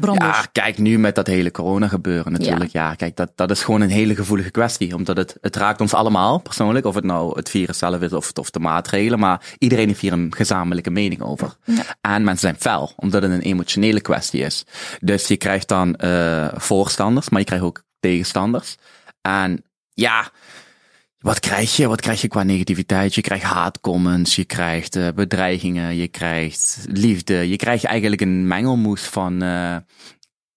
branden. 0.00 0.26
Ja, 0.26 0.46
kijk, 0.52 0.78
nu 0.78 0.98
met 0.98 1.14
dat 1.14 1.26
hele 1.26 1.50
corona 1.50 1.88
gebeuren 1.88 2.32
natuurlijk. 2.32 2.70
Ja, 2.70 2.94
kijk, 2.94 3.16
dat, 3.16 3.32
dat 3.34 3.50
is 3.50 3.62
gewoon 3.62 3.80
een 3.80 3.90
hele 3.90 4.14
gevoelige 4.14 4.50
kwestie. 4.50 4.94
Omdat 4.94 5.16
het, 5.16 5.36
het 5.40 5.56
raakt 5.56 5.80
ons 5.80 5.94
allemaal 5.94 6.38
persoonlijk. 6.38 6.86
Of 6.86 6.94
het 6.94 7.04
nou 7.04 7.36
het 7.36 7.50
virus 7.50 7.78
zelf 7.78 8.00
is 8.00 8.12
of, 8.12 8.32
of 8.34 8.50
de 8.50 8.58
maatregelen. 8.60 9.18
Maar 9.18 9.40
iedereen 9.58 9.86
heeft 9.88 10.00
hier 10.00 10.12
een 10.12 10.34
gezamenlijke 10.36 10.90
mening 10.90 11.20
over. 11.20 11.56
En 12.00 12.24
mensen 12.24 12.38
zijn 12.38 12.56
fel, 12.58 12.92
omdat 12.96 13.22
het 13.22 13.30
een 13.32 13.40
emotionele 13.40 14.00
kwestie 14.00 14.40
is. 14.40 14.64
Dus 15.00 15.26
je 15.26 15.36
krijgt 15.36 15.68
dan 15.68 15.94
eh, 15.96 16.48
voorstanders, 16.54 17.28
maar 17.28 17.40
je 17.40 17.46
krijgt 17.46 17.64
ook 17.64 17.82
tegenstanders. 18.00 18.76
En 19.20 19.64
ja, 19.94 20.30
wat 21.26 21.40
krijg 21.40 21.76
je? 21.76 21.88
Wat 21.88 22.00
krijg 22.00 22.20
je 22.20 22.28
qua 22.28 22.42
negativiteit? 22.42 23.14
Je 23.14 23.20
krijgt 23.20 23.44
haatcomments, 23.44 24.36
je 24.36 24.44
krijgt 24.44 24.96
eh, 24.96 25.08
bedreigingen, 25.14 25.96
je 25.96 26.08
krijgt 26.08 26.86
liefde. 26.88 27.48
Je 27.48 27.56
krijgt 27.56 27.84
eigenlijk 27.84 28.22
een 28.22 28.46
mengelmoes 28.46 29.02
van 29.02 29.42
eh, 29.42 29.76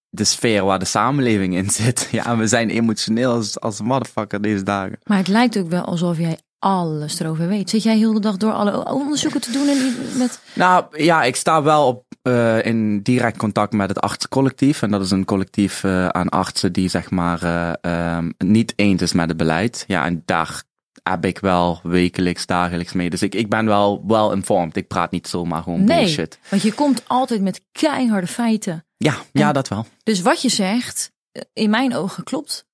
de 0.08 0.24
sfeer 0.24 0.64
waar 0.64 0.78
de 0.78 0.84
samenleving 0.84 1.54
in 1.54 1.70
zit. 1.70 2.08
Ja, 2.12 2.36
we 2.36 2.46
zijn 2.46 2.70
emotioneel 2.70 3.32
als, 3.32 3.60
als 3.60 3.80
motherfucker 3.80 4.42
deze 4.42 4.62
dagen. 4.62 4.98
Maar 5.04 5.18
het 5.18 5.28
lijkt 5.28 5.58
ook 5.58 5.68
wel 5.68 5.84
alsof 5.84 6.18
jij 6.18 6.38
alles 6.60 7.20
erover 7.20 7.48
weet. 7.48 7.70
Zit 7.70 7.82
jij 7.82 7.96
heel 7.96 8.12
de 8.12 8.20
dag 8.20 8.36
door 8.36 8.52
alle 8.52 8.92
onderzoeken 8.92 9.40
te 9.40 9.52
doen 9.52 9.68
en 9.68 9.94
met 10.18 10.40
Nou 10.54 11.02
ja, 11.02 11.22
ik 11.22 11.36
sta 11.36 11.62
wel 11.62 11.86
op, 11.86 12.04
eh, 12.22 12.64
in 12.64 13.02
direct 13.02 13.36
contact 13.36 13.72
met 13.72 13.88
het 13.88 14.00
artsencollectief. 14.00 14.82
En 14.82 14.90
dat 14.90 15.00
is 15.00 15.10
een 15.10 15.24
collectief 15.24 15.84
eh, 15.84 16.08
aan 16.08 16.28
artsen 16.28 16.72
die 16.72 16.88
zeg 16.88 17.10
maar 17.10 17.42
eh, 17.42 17.72
ehm, 17.80 18.30
niet 18.38 18.72
eens 18.76 19.02
is 19.02 19.12
met 19.12 19.28
het 19.28 19.36
beleid. 19.36 19.84
Ja, 19.86 20.04
en 20.04 20.22
daar 20.24 20.62
heb 21.02 21.24
ik 21.24 21.38
wel 21.38 21.80
wekelijks, 21.82 22.46
dagelijks 22.46 22.92
mee. 22.92 23.10
Dus 23.10 23.22
ik, 23.22 23.34
ik 23.34 23.48
ben 23.48 23.66
wel 23.66 24.04
wel 24.06 24.32
informed. 24.32 24.76
Ik 24.76 24.88
praat 24.88 25.10
niet 25.10 25.28
zomaar 25.28 25.62
gewoon 25.62 25.84
Nee, 25.84 25.98
bullshit. 25.98 26.38
want 26.48 26.62
je 26.62 26.72
komt 26.72 27.02
altijd 27.06 27.40
met 27.40 27.60
keiharde 27.72 28.26
feiten. 28.26 28.84
Ja, 28.96 29.14
ja, 29.32 29.52
dat 29.52 29.68
wel. 29.68 29.86
Dus 30.02 30.20
wat 30.22 30.42
je 30.42 30.48
zegt, 30.48 31.12
in 31.52 31.70
mijn 31.70 31.94
ogen 31.94 32.24
klopt. 32.24 32.68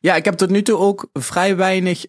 Ja, 0.00 0.14
ik 0.14 0.24
heb 0.24 0.34
tot 0.34 0.50
nu 0.50 0.62
toe 0.62 0.76
ook 0.76 1.08
vrij 1.12 1.56
weinig 1.56 2.04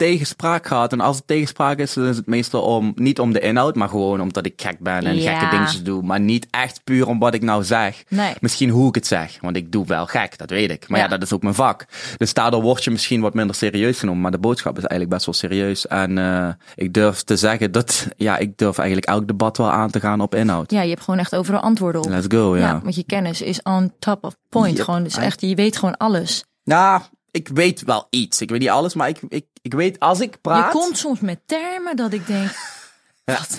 tegenspraak 0.00 0.66
gehad. 0.66 0.92
En 0.92 1.00
als 1.00 1.16
het 1.16 1.26
tegenspraak 1.26 1.78
is, 1.78 1.92
dan 1.92 2.04
is 2.06 2.16
het 2.16 2.26
meestal 2.26 2.62
om, 2.62 2.92
niet 2.94 3.18
om 3.20 3.32
de 3.32 3.40
inhoud, 3.40 3.74
maar 3.74 3.88
gewoon 3.88 4.20
omdat 4.20 4.46
ik 4.46 4.52
gek 4.62 4.78
ben 4.78 5.06
en 5.06 5.16
Ja. 5.16 5.38
gekke 5.38 5.54
dingetjes 5.56 5.82
doe. 5.82 6.02
Maar 6.02 6.20
niet 6.20 6.46
echt 6.50 6.80
puur 6.84 7.06
om 7.08 7.18
wat 7.18 7.34
ik 7.34 7.42
nou 7.42 7.64
zeg. 7.64 8.02
Nee. 8.08 8.34
Misschien 8.40 8.68
hoe 8.70 8.88
ik 8.88 8.94
het 8.94 9.06
zeg, 9.06 9.38
want 9.40 9.56
ik 9.56 9.72
doe 9.72 9.86
wel 9.86 10.06
gek, 10.06 10.38
dat 10.38 10.50
weet 10.50 10.70
ik. 10.70 10.88
Maar 10.88 10.98
ja, 10.98 11.04
Ja. 11.04 11.10
dat 11.10 11.22
is 11.22 11.32
ook 11.32 11.42
mijn 11.42 11.54
vak. 11.54 11.84
Dus 12.16 12.34
daardoor 12.34 12.62
word 12.62 12.84
je 12.84 12.90
misschien 12.90 13.20
wat 13.20 13.34
minder 13.34 13.56
serieus 13.56 13.98
genomen. 13.98 14.20
Maar 14.22 14.30
de 14.30 14.38
boodschap 14.38 14.72
is 14.76 14.84
eigenlijk 14.84 15.10
best 15.10 15.24
wel 15.26 15.34
serieus. 15.34 15.86
En 15.86 16.18
eh, 16.18 16.48
ik 16.74 16.92
durf 16.92 17.22
te 17.22 17.36
zeggen 17.36 17.72
dat, 17.72 18.08
ja, 18.16 18.36
ik 18.38 18.56
durf 18.58 18.78
eigenlijk 18.78 19.08
elk 19.08 19.26
debat 19.26 19.56
wel 19.56 19.70
aan 19.70 19.90
te 19.90 20.00
gaan 20.00 20.20
op 20.20 20.34
inhoud. 20.34 20.70
Ja, 20.70 20.82
je 20.82 20.90
hebt 20.90 21.02
gewoon 21.04 21.20
echt 21.20 21.36
overal 21.36 21.60
antwoorden 21.60 22.02
op. 22.04 22.08
Let's 22.10 22.26
go, 22.28 22.56
ja. 22.56 22.66
Ja, 22.66 22.80
want 22.82 22.94
je 22.94 23.04
kennis 23.04 23.42
is 23.42 23.62
on 23.62 23.92
top 23.98 24.24
of 24.24 24.36
point. 24.48 24.76
Yep. 24.76 24.84
Gewoon, 24.84 25.02
dus 25.02 25.16
echt, 25.16 25.40
je 25.40 25.54
weet 25.54 25.76
gewoon 25.76 25.96
alles. 25.96 26.44
Nou, 26.64 27.00
ik 27.30 27.48
weet 27.48 27.82
wel 27.82 28.06
iets. 28.10 28.40
Ik 28.40 28.50
weet 28.50 28.60
niet 28.60 28.68
alles, 28.68 28.94
maar 28.94 29.08
ik, 29.08 29.20
ik, 29.28 29.46
ik 29.62 29.74
weet 29.74 29.98
als 29.98 30.20
ik 30.20 30.40
praat... 30.40 30.72
Je 30.72 30.78
komt 30.78 30.98
soms 30.98 31.20
met 31.20 31.38
termen 31.46 31.96
dat 31.96 32.12
ik 32.12 32.26
denk, 32.26 32.50
wat, 33.24 33.58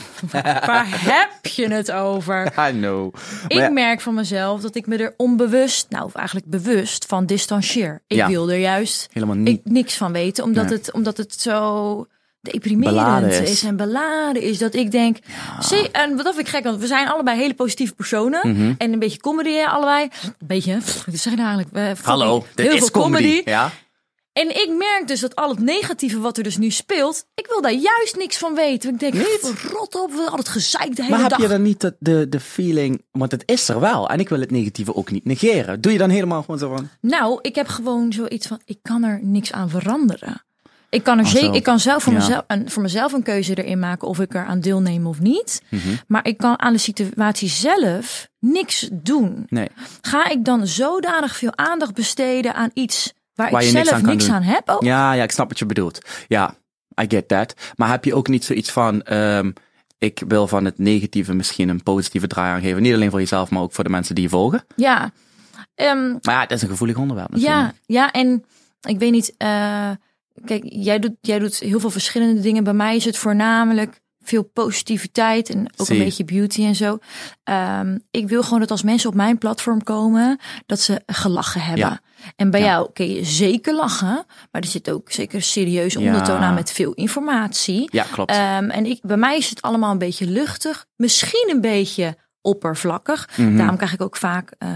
waar 0.65 0.85
heb 1.05 1.45
je 1.45 1.67
het 1.67 1.91
over? 1.91 2.53
I 2.69 2.71
know. 2.71 3.13
Ik 3.47 3.57
ja, 3.57 3.69
merk 3.69 4.01
van 4.01 4.13
mezelf 4.13 4.61
dat 4.61 4.75
ik 4.75 4.87
me 4.87 4.97
er 4.97 5.13
onbewust, 5.17 5.89
nou 5.89 6.05
of 6.05 6.15
eigenlijk 6.15 6.45
bewust 6.49 7.05
van 7.05 7.25
distancieer. 7.25 8.01
Ik 8.07 8.17
Ja. 8.17 8.27
wil 8.27 8.51
er 8.51 8.57
juist 8.59 9.07
helemaal 9.11 9.35
niet. 9.35 9.59
ik, 9.65 9.71
niks 9.71 9.97
van 9.97 10.11
weten, 10.11 10.43
omdat, 10.43 10.65
Nee. 10.69 10.77
het, 10.77 10.91
omdat 10.91 11.17
het 11.17 11.41
zo 11.41 12.05
deprimerend 12.41 12.95
Beladen 12.95 13.29
is. 13.31 13.39
is. 13.51 13.63
en 13.63 13.75
beladen 13.75 14.41
is. 14.41 14.57
Dat 14.57 14.73
ik 14.73 14.91
denk, 14.91 15.17
zie, 15.59 15.91
en 15.91 16.15
wat 16.15 16.25
dat 16.25 16.35
vind 16.35 16.47
ik 16.47 16.53
gek, 16.53 16.63
want 16.63 16.79
we 16.79 16.87
zijn 16.87 17.07
allebei 17.07 17.37
hele 17.39 17.53
positieve 17.53 17.93
personen. 17.93 18.51
Mhm. 18.55 18.73
En 18.77 18.93
een 18.93 18.99
beetje 18.99 19.19
comedy 19.19 19.59
allebei. 19.59 20.09
Een 20.23 20.47
beetje, 20.47 20.77
pff, 20.77 21.05
wat 21.05 21.15
zeg 21.15 21.33
je 21.33 21.39
nou 21.39 21.57
eigenlijk? 21.57 21.99
Hallo, 22.03 22.45
dit 22.55 22.65
heel 22.65 22.75
is 22.75 22.79
veel 22.79 22.89
comedy. 23.01 23.23
comedy. 23.23 23.49
Ja? 23.49 23.71
En 24.33 24.49
ik 24.49 24.69
merk 24.77 25.07
dus 25.07 25.19
dat 25.19 25.35
al 25.35 25.49
het 25.49 25.59
negatieve 25.59 26.19
wat 26.19 26.37
er 26.37 26.43
dus 26.43 26.57
nu 26.57 26.69
speelt, 26.69 27.25
ik 27.35 27.47
wil 27.47 27.61
daar 27.61 27.73
juist 27.73 28.15
niks 28.17 28.37
van 28.37 28.55
weten. 28.55 28.89
Ik 28.93 28.99
denk, 28.99 29.13
Niet? 29.13 29.53
rot 29.71 29.95
op, 29.95 30.11
we 30.11 30.29
al 30.29 30.37
het 30.37 30.49
gezeik 30.49 30.95
de 30.95 31.01
hele 31.03 31.09
Maar 31.15 31.19
heb 31.21 31.29
dag. 31.29 31.41
je 31.41 31.47
dan 31.47 31.61
niet 31.61 31.81
de, 31.81 31.95
de, 31.99 32.29
de 32.29 32.39
feeling, 32.39 33.01
want 33.11 33.31
het 33.31 33.43
is 33.45 33.69
er 33.69 33.79
wel. 33.79 34.09
En 34.09 34.19
ik 34.19 34.29
wil 34.29 34.39
het 34.39 34.51
negatieve 34.51 34.95
ook 34.95 35.11
niet 35.11 35.25
negeren. 35.25 35.81
Doe 35.81 35.91
je 35.91 35.97
dan 35.97 36.09
helemaal 36.09 36.41
gewoon 36.41 36.59
zo 36.59 36.75
van... 36.75 36.89
Nou, 37.01 37.39
ik 37.41 37.55
heb 37.55 37.67
gewoon 37.67 38.13
zoiets 38.13 38.47
van, 38.47 38.59
ik 38.65 38.77
kan 38.81 39.03
er 39.03 39.19
niks 39.23 39.51
aan 39.51 39.69
veranderen. 39.69 40.43
Ik 40.91 41.03
kan, 41.03 41.19
er 41.19 41.25
zeker, 41.27 41.53
ik 41.55 41.63
kan 41.63 41.79
zelf 41.79 42.03
voor, 42.03 42.13
Ja. 42.13 42.19
mezelf, 42.19 42.43
een, 42.47 42.69
voor 42.69 42.81
mezelf 42.81 43.13
een 43.13 43.23
keuze 43.23 43.63
erin 43.63 43.79
maken 43.79 44.07
of 44.07 44.19
ik 44.19 44.33
er 44.33 44.45
aan 44.45 44.59
deelneem 44.59 45.05
of 45.07 45.19
niet. 45.19 45.61
Mhm. 45.69 45.87
Maar 46.07 46.25
ik 46.27 46.37
kan 46.37 46.59
aan 46.59 46.73
de 46.73 46.79
situatie 46.79 47.49
zelf 47.49 48.27
niks 48.39 48.89
doen. 48.91 49.45
Nee. 49.49 49.67
Ga 50.01 50.29
ik 50.29 50.45
dan 50.45 50.67
zodanig 50.67 51.35
veel 51.35 51.57
aandacht 51.57 51.93
besteden 51.93 52.53
aan 52.55 52.69
iets 52.73 53.13
waar, 53.35 53.51
Waar 53.51 53.63
ik 53.63 53.73
niks 53.73 53.87
zelf 53.89 54.01
aan 54.01 54.09
niks 54.09 54.29
aan 54.29 54.41
heb? 54.41 54.69
ook? 54.69 54.83
Ja, 54.83 55.13
ja, 55.13 55.23
ik 55.23 55.31
snap 55.31 55.49
wat 55.49 55.59
je 55.59 55.65
bedoelt. 55.65 55.99
Ja, 56.27 56.55
I 57.01 57.05
get 57.07 57.27
that. 57.27 57.53
Maar 57.75 57.89
heb 57.89 58.05
je 58.05 58.15
ook 58.15 58.27
niet 58.27 58.45
zoiets 58.45 58.71
van, 58.71 59.01
ehm, 59.03 59.51
ik 59.97 60.21
wil 60.27 60.47
van 60.47 60.65
het 60.65 60.77
negatieve 60.77 61.33
misschien 61.33 61.69
een 61.69 61.83
positieve 61.83 62.27
draai 62.27 62.53
aan 62.53 62.61
geven. 62.61 62.81
Niet 62.81 62.93
alleen 62.93 63.09
voor 63.09 63.19
jezelf, 63.19 63.49
maar 63.49 63.61
ook 63.61 63.73
voor 63.73 63.83
de 63.83 63.89
mensen 63.89 64.15
die 64.15 64.23
je 64.23 64.29
volgen. 64.29 64.63
Ja. 64.75 65.11
Ehm, 65.75 66.09
Maar 66.21 66.33
ja, 66.35 66.41
het 66.41 66.51
is 66.51 66.61
een 66.61 66.69
gevoelig 66.69 66.97
onderwerp 66.97 67.29
natuurlijk. 67.29 67.55
Ja, 67.61 67.73
ja, 67.85 68.11
en 68.11 68.43
ik 68.81 68.99
weet 68.99 69.11
niet. 69.11 69.33
eh, 69.37 69.89
kijk, 70.45 70.63
jij 70.65 70.99
doet, 70.99 71.15
jij 71.21 71.39
doet 71.39 71.59
heel 71.59 71.79
veel 71.79 71.89
verschillende 71.89 72.41
dingen. 72.41 72.63
Bij 72.63 72.73
mij 72.73 72.95
is 72.95 73.05
het 73.05 73.17
voornamelijk 73.17 73.99
veel 74.23 74.43
positiviteit 74.43 75.49
en 75.49 75.71
ook 75.77 75.89
een 75.89 75.97
beetje 75.97 76.25
beauty 76.25 76.63
en 76.63 76.75
zo. 76.75 76.97
Ehm, 77.43 77.97
ik 78.11 78.27
wil 78.27 78.43
gewoon 78.43 78.59
dat 78.59 78.71
als 78.71 78.83
mensen 78.83 79.09
op 79.09 79.15
mijn 79.15 79.37
platform 79.37 79.83
komen, 79.83 80.39
dat 80.65 80.79
ze 80.79 81.01
gelachen 81.05 81.61
hebben. 81.61 81.85
Ja. 81.85 81.99
En 82.35 82.49
bij 82.49 82.59
Ja. 82.59 82.65
jou 82.65 82.89
kun 82.93 83.09
je 83.13 83.23
zeker 83.23 83.75
lachen, 83.75 84.25
maar 84.51 84.61
er 84.61 84.67
zit 84.67 84.91
ook 84.91 85.11
zeker 85.11 85.41
Ja. 85.53 85.97
ondertoon 85.97 86.39
aan 86.41 86.53
met 86.53 86.71
veel 86.71 86.93
informatie. 86.93 87.87
Ja, 87.91 88.05
klopt. 88.11 88.31
Ehm, 88.31 88.69
en 88.69 88.85
ik, 88.85 88.99
bij 89.01 89.17
mij 89.17 89.37
is 89.37 89.49
het 89.49 89.61
allemaal 89.61 89.91
een 89.91 89.97
beetje 89.97 90.25
luchtig, 90.25 90.85
misschien 90.95 91.49
een 91.53 91.61
beetje 91.61 92.17
oppervlakkig. 92.41 93.29
Mhm. 93.37 93.57
Daarom 93.57 93.75
krijg 93.77 93.93
ik 93.93 94.01
ook 94.01 94.17
vaak 94.17 94.53
eh, 94.57 94.69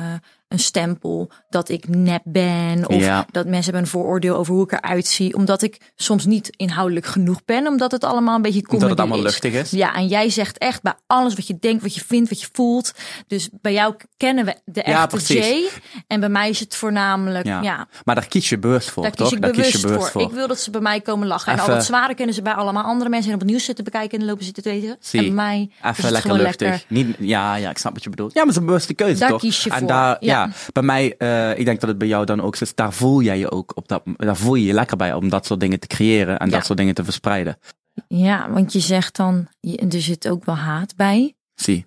een 0.47 0.59
stempel 0.59 1.31
dat 1.49 1.69
ik 1.69 1.87
nep 1.87 2.21
ben. 2.23 2.87
Of 2.87 2.95
Ja. 2.95 3.25
dat 3.31 3.45
mensen 3.45 3.63
hebben 3.63 3.81
een 3.81 3.87
vooroordeel 3.87 4.35
over 4.35 4.53
hoe 4.53 4.63
ik 4.63 4.71
eruit 4.71 5.07
zie. 5.07 5.35
Omdat 5.35 5.61
ik 5.61 5.91
soms 5.95 6.25
niet 6.25 6.49
inhoudelijk 6.55 7.05
genoeg 7.05 7.45
ben. 7.45 7.67
Omdat 7.67 7.91
het 7.91 8.03
allemaal 8.03 8.35
een 8.35 8.41
beetje 8.41 8.61
comedy 8.61 8.83
Omdat 8.83 8.89
het 8.97 8.99
allemaal 9.07 9.25
luchtig 9.25 9.53
is. 9.53 9.71
Ja, 9.71 9.95
en 9.95 10.07
jij 10.07 10.29
zegt 10.29 10.57
echt 10.57 10.81
bij 10.81 10.93
alles 11.07 11.33
wat 11.35 11.47
je 11.47 11.57
denkt, 11.59 11.81
wat 11.83 11.95
je 11.95 12.01
vindt, 12.05 12.29
wat 12.29 12.41
je 12.41 12.47
voelt. 12.51 12.93
Dus 13.27 13.49
bij 13.61 13.73
jou 13.73 13.95
kennen 14.17 14.45
we 14.45 14.55
de 14.65 14.81
Ja, 14.85 15.01
echte 15.01 15.07
precies. 15.15 15.47
Jay. 15.47 15.69
En 16.07 16.19
bij 16.19 16.29
mij 16.29 16.49
is 16.49 16.59
het 16.59 16.75
voornamelijk, 16.75 17.45
ja, 17.45 17.61
Ja. 17.61 17.87
Maar 18.03 18.15
daar 18.15 18.27
kies 18.27 18.49
je 18.49 18.57
bewust 18.59 18.89
voor, 18.89 19.03
daar 19.03 19.11
kies 19.11 19.19
toch? 19.25 19.33
ik 19.33 19.41
daar 19.41 19.51
bewust, 19.51 19.71
kies 19.71 19.81
je 19.81 19.87
bewust 19.87 20.09
voor. 20.11 20.21
Ik 20.21 20.31
wil 20.31 20.47
dat 20.47 20.59
ze 20.59 20.71
bij 20.71 20.81
mij 20.81 21.01
komen 21.01 21.27
lachen. 21.27 21.51
En 21.53 21.59
al 21.59 21.67
dat 21.67 21.85
zware 21.85 22.13
kennen 22.15 22.35
ze 22.35 22.41
bij 22.41 22.53
allemaal 22.53 22.83
andere 22.83 23.09
mensen. 23.09 23.29
En 23.29 23.33
op 23.35 23.41
het 23.41 23.49
nieuws 23.49 23.63
zitten 23.65 23.83
bekijken 23.83 24.11
en 24.11 24.19
dan 24.19 24.27
lopen 24.27 24.43
zitten 24.45 24.63
te 24.63 24.69
weten. 24.69 24.97
Zie. 24.99 25.19
En 25.19 25.25
bij 25.25 25.35
mij 25.35 25.69
is 25.83 25.89
Even 25.97 26.11
lekker 26.11 26.33
luchtig. 26.33 26.69
lekker. 26.69 26.85
Niet, 26.87 27.15
ja, 27.19 27.55
ja, 27.55 27.69
ik 27.69 27.77
snap 27.77 27.93
wat 27.93 28.03
je 28.03 28.09
bedoelt. 28.09 28.33
Ja, 28.33 28.37
maar 28.37 28.47
het 28.47 28.55
is 28.55 28.61
een 28.61 28.67
bewuste 28.67 28.93
keuze, 28.93 29.19
Daar 29.19 29.29
toch? 29.29 29.39
kies 29.39 29.63
je 29.63 29.69
en 29.69 29.77
voor, 29.77 29.87
Daar, 29.87 30.17
ja. 30.19 30.34
Ja. 30.35 30.49
bij 30.73 30.83
mij, 30.83 31.17
eh, 31.17 31.59
ik 31.59 31.65
denk 31.65 31.79
dat 31.79 31.89
het 31.89 31.97
bij 31.97 32.07
jou 32.07 32.25
dan 32.25 32.41
ook 32.41 32.57
is. 32.57 32.75
Daar 32.75 32.93
voel 32.93 33.21
jij 33.21 33.37
je 33.37 33.51
ook 33.51 33.71
op 33.77 33.87
dat, 33.87 34.03
daar 34.17 34.37
voel 34.37 34.55
je 34.55 34.65
je 34.65 34.73
lekker 34.73 34.97
bij 34.97 35.13
om 35.13 35.29
dat 35.29 35.45
soort 35.45 35.59
dingen 35.59 35.79
te 35.79 35.87
creëren 35.87 36.39
en 36.39 36.45
Ja. 36.49 36.51
dat 36.55 36.65
soort 36.65 36.77
dingen 36.77 36.93
te 36.93 37.03
verspreiden. 37.03 37.57
Ja, 38.07 38.49
want 38.51 38.73
je 38.73 38.79
zegt 38.79 39.15
dan, 39.15 39.47
er 39.89 40.01
zit 40.01 40.27
ook 40.29 40.45
wel 40.45 40.55
haat 40.55 40.95
bij. 40.95 41.35
Zie. 41.55 41.85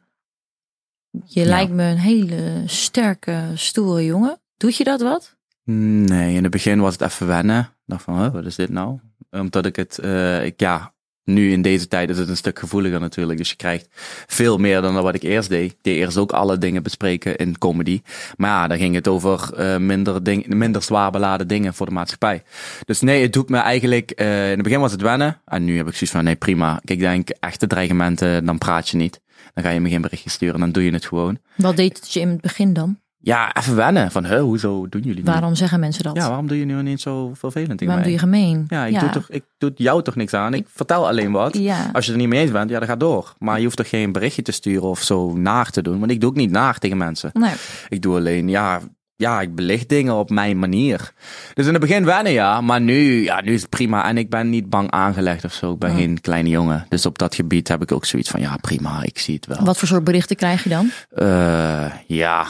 Je 1.11 1.41
Ja. 1.41 1.47
lijkt 1.47 1.73
me 1.73 1.83
een 1.85 1.99
hele 1.99 2.63
sterke, 2.67 3.43
stoere 3.55 4.05
jongen. 4.05 4.41
Doet 4.57 4.77
je 4.77 4.85
dat 4.85 5.01
wat? 5.01 5.37
Nee, 5.65 6.35
in 6.35 6.43
het 6.43 6.53
begin 6.53 6.81
was 6.81 6.93
het 6.93 7.03
even 7.03 7.27
wennen. 7.27 7.61
Ik 7.61 7.69
dacht 7.87 8.03
van, 8.03 8.19
huh, 8.23 8.33
wat 8.33 8.45
is 8.45 8.55
dit 8.55 8.69
nou? 8.71 8.99
Omdat 9.31 9.67
ik 9.67 9.77
het, 9.77 9.99
eh, 9.99 10.45
ik, 10.45 10.61
ja, 10.61 10.93
nu 11.29 11.53
in 11.53 11.63
deze 11.63 11.89
tijd 11.89 12.11
is 12.11 12.19
het 12.19 12.29
een 12.29 12.37
stuk 12.37 12.59
gevoeliger 12.59 13.01
natuurlijk. 13.01 13.39
Dus 13.39 13.51
je 13.51 13.57
krijgt 13.57 13.89
veel 14.27 14.59
meer 14.59 14.81
dan 14.81 14.95
wat 14.95 15.15
ik 15.15 15.23
eerst 15.23 15.49
deed. 15.49 15.71
Ik 15.71 15.77
deed 15.83 15.97
eerst 15.97 16.17
ook 16.17 16.33
alle 16.33 16.59
dingen 16.59 16.83
bespreken 16.83 17.37
in 17.37 17.59
comedy. 17.59 18.03
Maar 18.37 18.51
ja, 18.51 18.67
dan 18.69 18.79
ging 18.79 18.95
het 18.95 19.09
over 19.09 19.55
eh, 19.55 19.77
minder, 19.77 20.23
minder 20.47 20.83
zwaar 20.83 21.11
beladen 21.11 21.49
dingen 21.49 21.75
voor 21.75 21.87
de 21.87 21.93
maatschappij. 21.93 22.43
Dus 22.85 23.01
nee, 23.01 23.23
het 23.23 23.33
doet 23.33 23.49
me 23.49 23.59
eigenlijk, 23.59 24.11
eh, 24.11 24.45
in 24.45 24.55
het 24.55 24.63
begin 24.63 24.81
was 24.81 24.93
het 24.93 25.03
wennen. 25.03 25.41
En 25.45 25.65
nu 25.65 25.77
heb 25.77 25.87
ik 25.87 25.93
zoiets 25.93 26.11
van, 26.11 26.25
nee 26.25 26.37
prima. 26.37 26.81
Ik 26.85 26.99
denk, 26.99 27.29
echte 27.29 27.67
dreigementen, 27.67 28.45
dan 28.45 28.59
praat 28.59 28.89
je 28.89 28.97
niet. 28.97 29.21
Dan 29.55 29.65
ga 29.65 29.71
je 29.71 29.81
me 29.81 29.89
geen 29.89 30.01
berichtje 30.01 30.31
sturen, 30.31 30.61
dan 30.61 30.73
doe 30.73 30.85
je 30.85 30.93
het 30.93 31.07
gewoon. 31.07 31.39
Wat 31.57 31.77
deed 31.77 31.97
het 31.97 32.13
je 32.13 32.21
in 32.21 32.29
het 32.29 32.41
begin 32.41 32.73
dan? 32.73 32.99
Ja, 33.21 33.55
even 33.55 33.77
wennen. 33.77 34.11
Van, 34.11 34.27
huh, 34.27 34.41
hoezo 34.41 34.89
doen 34.89 35.01
jullie 35.01 35.17
niet? 35.17 35.27
Waarom 35.27 35.55
zeggen 35.55 35.81
mensen 35.81 36.03
dat? 36.03 36.17
Ja, 36.17 36.27
waarom 36.27 36.47
doe 36.47 36.59
je 36.59 36.65
nu 36.65 36.83
niet 36.83 37.01
zo 37.01 37.31
vervelend 37.35 37.79
tegen 37.79 37.87
Waarom 37.87 38.03
doe 38.03 38.13
mij? 38.13 38.13
je 38.13 38.19
gemeen? 38.19 38.65
Ja, 38.69 38.85
ik, 38.85 39.01
Doe 39.01 39.11
toch, 39.11 39.31
ik 39.31 39.45
doe 39.59 39.73
jou 39.75 40.03
toch 40.03 40.17
niks 40.17 40.35
aan. 40.35 40.55
Ik 40.55 40.67
vertel 40.75 41.09
alleen 41.09 41.33
wat. 41.33 41.57
Ja. 41.59 41.91
Als 41.93 42.05
je 42.05 42.11
het 42.13 42.21
er 42.21 42.27
niet 42.27 42.29
mee 42.29 42.41
eens 42.41 42.51
bent, 42.51 42.71
ja, 42.71 42.79
dan 42.79 42.89
ga 42.89 42.97
door. 42.97 43.35
Maar 43.39 43.59
je 43.59 43.65
hoeft 43.65 43.77
toch 43.77 43.89
geen 43.89 44.13
berichtje 44.13 44.43
te 44.43 44.53
sturen 44.53 44.89
of 44.89 45.03
zo 45.03 45.37
naar 45.37 45.71
te 45.71 45.83
doen. 45.83 45.99
Want 45.99 46.11
ik 46.11 46.21
doe 46.21 46.31
ook 46.31 46.37
niet 46.37 46.51
naar 46.51 46.79
tegen 46.79 46.97
mensen. 46.97 47.31
Nee. 47.33 47.53
Ik 47.89 48.03
doe 48.03 48.17
alleen, 48.17 48.49
ja, 48.49 48.81
ja, 49.17 49.41
ik 49.41 49.55
belicht 49.55 49.89
dingen 49.89 50.15
op 50.15 50.31
mijn 50.31 50.59
manier. 50.59 51.13
Dus 51.55 51.67
in 51.67 51.73
het 51.73 51.81
begin 51.81 52.05
wennen, 52.05 52.33
ja. 52.33 52.61
Maar 52.61 52.81
nu, 52.81 53.23
ja, 53.25 53.41
nu 53.41 53.53
is 53.53 53.61
het 53.61 53.71
prima. 53.71 54.09
En 54.09 54.19
ik 54.19 54.31
ben 54.31 54.51
niet 54.51 54.71
bang 54.71 54.91
aangelegd 54.91 55.45
of 55.45 55.53
zo. 55.53 55.73
Ik 55.73 55.79
ben 55.79 55.95
geen 55.95 56.21
kleine 56.21 56.49
jongen. 56.49 56.87
Dus 56.89 57.07
op 57.07 57.19
dat 57.19 57.35
gebied 57.35 57.69
heb 57.69 57.83
ik 57.83 57.93
ook 57.93 58.05
zoiets 58.05 58.31
van, 58.31 58.41
ja, 58.41 58.57
prima, 58.57 59.03
ik 59.03 59.19
zie 59.19 59.35
het 59.35 59.47
wel. 59.47 59.65
Wat 59.65 59.79
voor 59.79 59.89
soort 59.89 60.05
berichten 60.05 60.37
krijg 60.37 60.63
je 60.63 60.69
dan? 60.69 60.91
Eh, 61.11 61.93
ja, 62.07 62.47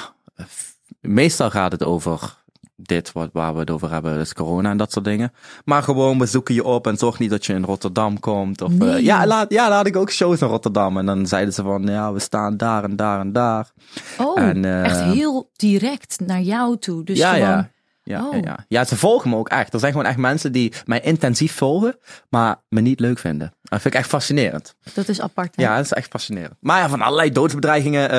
meestal 1.01 1.51
gaat 1.51 1.73
het 1.73 1.85
over 1.85 2.37
dit 2.81 3.13
wat, 3.13 3.31
waar 3.33 3.53
we 3.53 3.61
het 3.61 3.71
over 3.71 3.91
hebben, 3.91 4.19
dus 4.19 4.33
corona 4.33 4.71
en 4.71 4.77
dat 4.77 4.93
soort 4.93 5.05
dingen. 5.05 5.33
Maar 5.65 5.83
gewoon, 5.83 6.19
we 6.19 6.27
zoeken 6.27 6.55
je 6.55 6.65
op 6.65 6.87
en 6.87 6.97
zorg 6.97 7.19
niet 7.19 7.31
dat 7.31 7.47
je 7.47 7.53
in 7.53 7.65
Rotterdam 7.65 8.21
komt. 8.21 8.63
Of, 8.63 8.81
eh, 8.81 8.99
ja, 8.99 9.27
laat, 9.27 9.51
ja, 9.53 9.71
had 9.71 9.87
ik 9.87 9.97
ook 9.97 10.11
shows 10.11 10.41
in 10.41 10.49
Rotterdam. 10.49 10.99
En 10.99 11.07
dan 11.07 11.27
zeiden 11.27 11.55
ze 11.55 11.63
van, 11.63 11.83
ja, 11.83 12.13
we 12.13 12.19
staan 12.19 12.57
daar 12.57 12.85
en 12.85 12.97
daar 12.97 13.21
en 13.21 13.33
daar. 13.33 13.71
Oh, 14.19 14.41
En, 14.41 14.65
eh, 14.65 14.85
echt 14.85 15.01
heel 15.01 15.51
direct 15.57 16.21
naar 16.27 16.41
jou 16.41 16.79
toe. 16.79 17.05
Dus 17.05 17.19
ja, 17.19 17.33
gewoon, 17.33 17.49
ja. 17.49 17.71
Ja, 18.09 18.27
Oh. 18.29 18.43
ja, 18.45 18.65
ja. 18.69 18.85
ze 18.85 18.97
volgen 18.97 19.31
me 19.31 19.37
ook 19.37 19.49
echt. 19.49 19.73
Er 19.73 19.79
zijn 19.81 19.93
gewoon 19.93 20.07
echt 20.07 20.17
mensen 20.17 20.53
die 20.53 20.73
mij 20.85 21.01
intensief 21.01 21.53
volgen, 21.55 21.97
maar 22.29 22.57
me 22.69 22.81
niet 22.81 23.01
leuk 23.01 23.19
vinden. 23.19 23.53
Dat 23.63 23.81
vind 23.81 23.95
ik 23.95 24.01
echt 24.01 24.09
fascinerend. 24.09 24.75
dat 24.95 25.09
is 25.09 25.21
apart. 25.21 25.57
hè? 25.57 25.63
Ja, 25.63 25.77
dat 25.77 25.85
is 25.85 25.93
echt 25.93 26.11
fascinerend. 26.11 26.55
Maar 26.61 26.79
ja, 26.81 26.89
van 26.89 27.03
allerlei 27.03 27.33
doodsbedreigingen, 27.33 28.11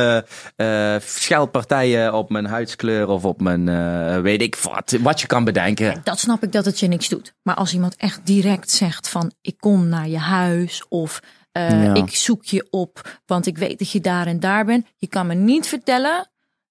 scheldpartijen 1.02 2.14
op 2.14 2.30
mijn 2.30 2.46
huidskleur 2.46 3.08
of 3.08 3.26
op 3.26 3.42
mijn, 3.42 3.70
eh, 3.70 4.20
weet 4.22 4.42
ik 4.42 4.56
wat, 4.56 4.98
wat 5.02 5.22
je 5.22 5.28
kan 5.28 5.44
bedenken. 5.44 6.02
Dat 6.04 6.20
snap 6.20 6.44
ik 6.44 6.52
dat 6.52 6.66
het 6.66 6.80
je 6.80 6.88
niks 6.88 7.10
doet. 7.10 7.34
Maar 7.42 7.56
als 7.56 7.74
iemand 7.74 7.96
echt 7.96 8.26
direct 8.26 8.72
zegt 8.72 9.10
van 9.10 9.32
ik 9.42 9.56
kom 9.60 9.88
naar 9.88 10.08
je 10.08 10.18
huis 10.20 10.86
of 10.88 11.20
Ja. 11.52 11.94
ik 11.94 12.16
zoek 12.16 12.46
je 12.46 12.68
op, 12.70 13.20
want 13.26 13.46
ik 13.46 13.58
weet 13.58 13.80
dat 13.80 13.92
je 13.92 14.00
daar 14.02 14.28
en 14.28 14.40
daar 14.40 14.66
bent. 14.66 14.86
Je 14.98 15.08
kan 15.08 15.28
me 15.28 15.34
niet 15.34 15.68
vertellen 15.68 16.30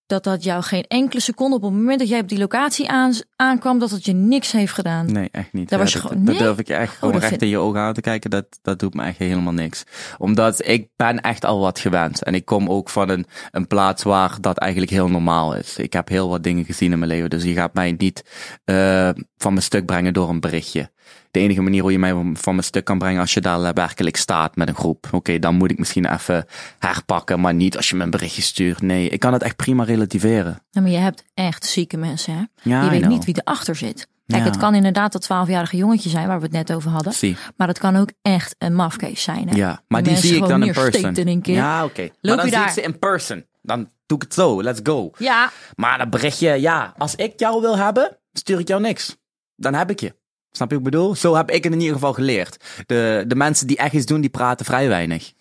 dat 0.09 0.25
dat 0.25 0.45
jou 0.45 0.63
geen 0.63 0.85
enkele 0.89 1.21
seconde 1.21 1.57
op 1.57 1.63
het 1.63 1.73
moment 1.73 1.99
dat 1.99 2.09
jij 2.09 2.21
op 2.21 2.29
die 2.29 2.39
locatie 2.39 2.89
aan, 2.89 3.13
aankwam, 3.37 3.79
dat 3.79 3.91
het 3.91 4.05
je 4.05 4.13
niks 4.13 4.53
heeft 4.53 4.73
gedaan. 4.73 5.13
Nee, 5.13 5.29
echt 5.33 5.53
niet. 5.53 5.69
Daar 5.69 5.79
Ja, 5.79 5.85
was 5.85 5.93
je 5.95 6.01
dat, 6.01 6.09
gewoon- 6.11 6.25
dat 6.25 6.39
durf 6.39 6.59
ik 6.59 6.69
echt 6.69 6.93
gewoon 6.95 7.13
dat 7.13 7.21
recht 7.21 7.33
vind- 7.33 7.43
in 7.43 7.49
je 7.49 7.59
ogen 7.59 7.81
aan 7.81 7.93
te 7.95 8.01
kijken. 8.01 8.31
Dat, 8.31 8.47
dat 8.63 8.79
doet 8.79 8.95
me 8.95 9.03
echt 9.03 9.19
helemaal 9.19 9.53
niks. 9.53 9.85
Omdat 10.19 10.67
ik 10.69 10.89
ben 10.97 11.21
echt 11.21 11.45
al 11.45 11.59
wat 11.61 11.79
gewend. 11.79 12.23
En 12.23 12.35
ik 12.35 12.45
kom 12.45 12.69
ook 12.69 12.89
van 12.89 13.09
een, 13.09 13.27
een 13.51 13.67
plaats 13.67 14.03
waar 14.03 14.37
dat 14.41 14.59
eigenlijk 14.59 14.93
heel 14.93 15.09
normaal 15.09 15.55
is. 15.55 15.77
Ik 15.77 15.93
heb 15.93 16.09
heel 16.09 16.29
wat 16.29 16.43
dingen 16.43 16.65
gezien 16.65 16.93
in 16.93 16.99
mijn 16.99 17.11
leven. 17.11 17.31
Dus 17.31 17.43
je 17.43 17.53
gaat 17.55 17.75
mij 17.75 17.93
niet 17.99 18.23
eh, 18.65 19.09
van 19.37 19.53
mijn 19.53 19.65
stuk 19.65 19.87
brengen 19.87 20.13
door 20.13 20.29
een 20.29 20.41
berichtje. 20.41 20.91
De 21.31 21.41
enige 21.41 21.61
manier 21.61 21.83
hoe 21.83 21.93
je 21.93 21.99
mij 21.99 22.13
van 22.35 22.53
mijn 22.55 22.63
stuk 22.65 22.85
kan 22.85 22.99
brengen 22.99 23.21
als 23.21 23.35
je 23.35 23.41
daar 23.41 23.75
werkelijk 23.75 24.17
staat 24.17 24.57
met 24.57 24.69
een 24.69 24.75
groep. 24.75 25.09
Oké, 25.13 25.39
dan 25.39 25.55
moet 25.55 25.71
ik 25.71 25.79
misschien 25.79 26.13
even 26.13 26.47
herpakken. 26.79 27.41
Maar 27.41 27.55
niet 27.55 27.77
als 27.77 27.89
je 27.91 27.97
me 27.97 28.03
een 28.05 28.11
berichtje 28.11 28.43
stuurt. 28.43 28.83
Nee, 28.83 29.09
ik 29.09 29.21
kan 29.21 29.33
het 29.33 29.43
echt 29.43 29.57
prima 29.57 29.85
relativeren. 29.85 30.63
Ja, 30.71 30.81
maar 30.81 30.91
je 30.91 30.97
hebt 30.97 31.25
echt 31.35 31.65
zieke 31.65 31.97
mensen, 31.97 32.35
hè? 32.35 32.71
Ja, 32.71 32.85
je 32.85 32.91
weet 32.91 33.01
know. 33.01 33.13
niet 33.13 33.25
wie 33.25 33.37
erachter 33.45 33.77
zit. 33.77 34.09
Kijk, 34.27 34.43
Ja. 34.43 34.49
het 34.49 34.57
kan 34.59 34.75
inderdaad 34.75 35.13
dat 35.13 35.23
12-jarige 35.23 35.77
jongetje 35.77 36.09
zijn 36.09 36.27
waar 36.27 36.37
we 36.39 36.43
het 36.43 36.53
net 36.53 36.73
over 36.73 36.91
hadden. 36.91 37.13
Zie. 37.13 37.37
Maar 37.57 37.69
het 37.69 37.79
kan 37.79 37.97
ook 37.97 38.11
echt 38.23 38.55
een 38.59 38.75
mafkees 38.75 39.23
zijn. 39.23 39.49
Hè? 39.49 39.57
Ja, 39.57 39.83
maar 39.89 40.03
die, 40.03 40.17
zie 40.17 40.37
ik 40.37 40.47
dan 40.47 40.63
in 40.63 40.73
person. 40.73 41.15
in 41.15 41.41
keer. 41.41 41.55
Ja, 41.55 41.85
oké. 41.85 42.09
Maar 42.21 42.37
dan 42.37 42.47
je 42.47 42.53
zie 42.53 42.63
ik 42.63 42.69
ze 42.69 42.81
in 42.83 42.99
person. 42.99 43.45
Dan 43.63 43.91
doe 44.07 44.17
ik 44.17 44.23
het 44.23 44.35
zo. 44.35 44.63
Let's 44.63 44.81
go. 44.83 45.11
Ja, 45.19 45.51
Maar 45.75 45.99
dat 45.99 46.11
berichtje, 46.11 46.61
ja, 46.61 46.95
als 46.99 47.15
ik 47.15 47.33
jou 47.37 47.61
wil 47.61 47.79
hebben, 47.79 48.19
stuur 48.33 48.59
ik 48.59 48.69
jou 48.69 48.81
niks. 48.81 49.17
Dan 49.57 49.75
heb 49.75 49.91
ik 49.91 50.01
je. 50.01 50.15
Snap 50.53 50.71
je 50.71 50.77
wat 50.77 50.87
ik 50.87 50.91
bedoel? 50.93 51.15
Zo 51.15 51.35
heb 51.37 51.51
ik 51.51 51.65
het 51.65 51.73
in 51.73 51.79
ieder 51.81 51.95
geval 51.95 52.13
geleerd. 52.13 52.57
De, 52.87 53.25
de 53.27 53.35
mensen 53.35 53.67
die 53.67 53.77
echt 53.77 53.93
iets 53.95 54.07
doen, 54.07 54.21
die 54.21 54.31
praten 54.31 54.67
vrij 54.67 54.89
weinig. 54.89 55.33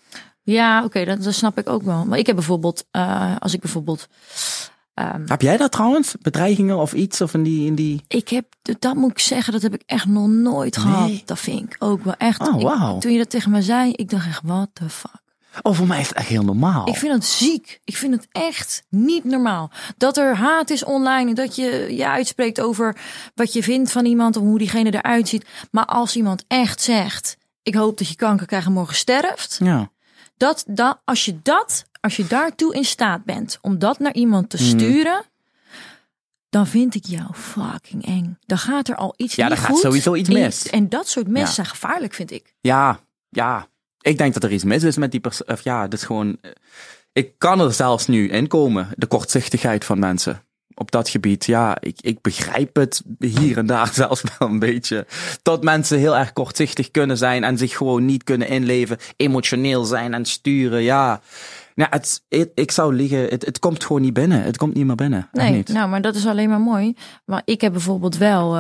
Ja, 0.42 0.84
oké, 0.84 1.06
dat, 1.06 1.24
dat 1.24 1.34
snap 1.34 1.58
ik 1.58 1.70
ook 1.70 1.82
wel. 1.84 2.06
Maar 2.06 2.18
ik 2.18 2.26
heb 2.26 2.36
bijvoorbeeld, 2.36 2.86
eh, 2.92 3.36
als 3.40 3.54
ik 3.54 3.60
bijvoorbeeld, 3.62 4.08
ehm, 4.94 5.22
Heb 5.28 5.42
jij 5.42 5.58
dat 5.58 5.72
trouwens? 5.72 6.16
Bedreigingen 6.22 6.78
of 6.78 6.94
iets? 6.94 7.22
Of 7.22 7.34
in 7.34 7.44
die, 7.44 7.66
in 7.66 7.76
die... 7.76 8.02
ik 8.08 8.30
heb, 8.30 8.46
dat 8.80 8.96
moet 8.96 9.12
ik 9.12 9.20
zeggen, 9.20 9.54
dat 9.54 9.62
heb 9.62 9.74
ik 9.74 9.84
echt 9.86 10.06
nog 10.06 10.28
nooit 10.28 10.76
Nee. 10.76 10.86
gehad. 10.86 11.12
Dat 11.26 11.40
vind 11.40 11.60
ik 11.62 11.76
ook 11.80 12.04
wel 12.04 12.16
echt. 12.18 12.48
Oh, 12.48 12.56
ik- 12.60 12.66
wauw. 12.68 12.98
toen 12.98 13.12
je 13.12 13.18
dat 13.18 13.30
tegen 13.30 13.52
me 13.52 13.62
zei, 13.62 13.92
ik 13.92 14.10
dacht 14.10 14.28
echt, 14.28 14.42
what 14.44 14.70
the 14.74 14.90
fuck. 14.90 15.22
Oh, 15.62 15.76
voor 15.76 15.88
mij 15.88 16.00
is 16.00 16.08
het 16.08 16.18
echt 16.18 16.28
heel 16.28 16.44
normaal. 16.44 16.88
Ik 16.88 16.96
vind 16.96 17.14
het 17.14 17.26
ziek. 17.26 17.80
Ik 17.84 17.98
vind 17.98 18.14
het 18.14 18.28
echt 18.32 18.84
niet 18.90 19.24
normaal. 19.24 19.72
Dat 19.98 20.18
er 20.18 20.36
haat 20.36 20.70
is 20.70 20.84
online. 20.84 21.30
en 21.30 21.36
Dat 21.36 21.56
je 21.56 21.96
je 21.96 22.08
uitspreekt 22.08 22.62
over 22.62 22.98
wat 23.36 23.54
je 23.54 23.64
vindt 23.64 23.92
van 23.92 24.06
iemand. 24.06 24.36
Of 24.38 24.44
hoe 24.44 24.58
diegene 24.58 24.94
eruit 24.94 25.28
ziet. 25.28 25.46
Maar 25.72 25.86
als 25.86 26.16
iemand 26.16 26.44
echt 26.48 26.82
zegt. 26.82 27.38
Ik 27.64 27.76
hoop 27.76 27.98
dat 27.98 28.08
je 28.08 28.16
kanker 28.16 28.46
krijgt 28.48 28.66
en 28.68 28.74
morgen 28.74 28.96
sterft. 28.96 29.60
Ja. 29.64 29.90
Dat, 30.38 30.64
dat, 30.68 31.00
als 31.06 31.26
je 31.26 31.40
dat, 31.44 31.86
als 32.02 32.16
je 32.16 32.28
daartoe 32.28 32.76
in 32.76 32.86
staat 32.86 33.24
bent. 33.24 33.58
Om 33.62 33.80
dat 33.80 34.00
naar 34.00 34.14
iemand 34.14 34.42
Mhm. 34.48 34.58
te 34.58 34.64
sturen. 34.68 35.24
Dan 36.50 36.68
vind 36.68 36.96
ik 36.96 37.06
jou 37.06 37.34
fucking 37.34 38.06
eng. 38.06 38.38
Dan 38.46 38.58
gaat 38.58 38.88
er 38.88 38.96
al 38.96 39.14
iets 39.18 39.36
Ja, 39.36 39.48
niet 39.48 39.56
dan 39.56 39.64
gaat 39.64 39.74
goed. 39.74 39.82
sowieso 39.82 40.16
iets 40.16 40.30
mis. 40.30 40.68
En 40.70 40.90
dat 40.90 41.08
soort 41.08 41.28
mensen 41.28 41.48
Ja. 41.48 41.54
zijn 41.54 41.66
gevaarlijk, 41.68 42.14
vind 42.14 42.32
ik. 42.32 42.54
Ja, 42.62 43.00
ja. 43.30 43.68
Ik 44.08 44.18
denk 44.18 44.34
dat 44.34 44.44
er 44.44 44.52
iets 44.52 44.64
mis 44.64 44.84
is 44.84 44.98
met 44.98 45.12
die 45.12 45.20
persoon. 45.20 45.48
Of 45.48 45.62
ja, 45.62 45.90
is 45.90 46.04
gewoon. 46.04 46.38
eh, 46.42 46.52
Ik 47.14 47.32
kan 47.38 47.60
er 47.60 47.74
zelfs 47.74 48.08
nu 48.08 48.30
in 48.30 48.48
komen. 48.48 48.88
De 48.96 49.06
kortzichtigheid 49.08 49.86
van 49.86 50.00
mensen. 50.00 50.42
Op 50.76 50.92
dat 50.92 51.10
gebied, 51.10 51.46
ja, 51.46 51.78
ik, 51.80 51.98
ik 52.02 52.22
begrijp 52.22 52.76
het 52.76 53.04
hier 53.20 53.58
en 53.58 53.66
daar 53.66 53.94
zelfs 54.04 54.24
wel 54.38 54.50
een 54.50 54.60
beetje. 54.60 55.06
Dat 55.42 55.64
mensen 55.64 55.98
heel 56.00 56.18
erg 56.18 56.34
kortzichtig 56.34 56.92
kunnen 56.92 57.18
zijn 57.18 57.44
en 57.44 57.58
zich 57.58 57.78
gewoon 57.78 58.06
niet 58.06 58.24
kunnen 58.24 58.48
inleven, 58.48 58.98
emotioneel 59.16 59.84
zijn 59.84 60.14
en 60.14 60.26
sturen, 60.26 60.82
ja. 60.82 61.22
Ja, 61.76 61.88
het, 61.90 62.24
het- 62.30 62.52
ik 62.54 62.72
zou 62.72 62.94
liegen, 62.96 63.20
het, 63.28 63.46
het 63.46 63.60
komt 63.60 63.84
gewoon 63.86 64.02
niet 64.02 64.14
binnen. 64.14 64.42
Het 64.44 64.58
komt 64.58 64.74
niet 64.74 64.86
meer 64.86 64.96
binnen. 64.96 65.30
Nee, 65.32 65.52
niet. 65.52 65.68
nou, 65.70 65.90
maar 65.90 66.02
dat 66.02 66.16
is 66.16 66.26
alleen 66.26 66.50
maar 66.50 66.60
mooi. 66.62 66.94
Maar 67.26 67.42
ik 67.46 67.62
heb 67.62 67.72
bijvoorbeeld 67.72 68.18
wel, 68.18 68.52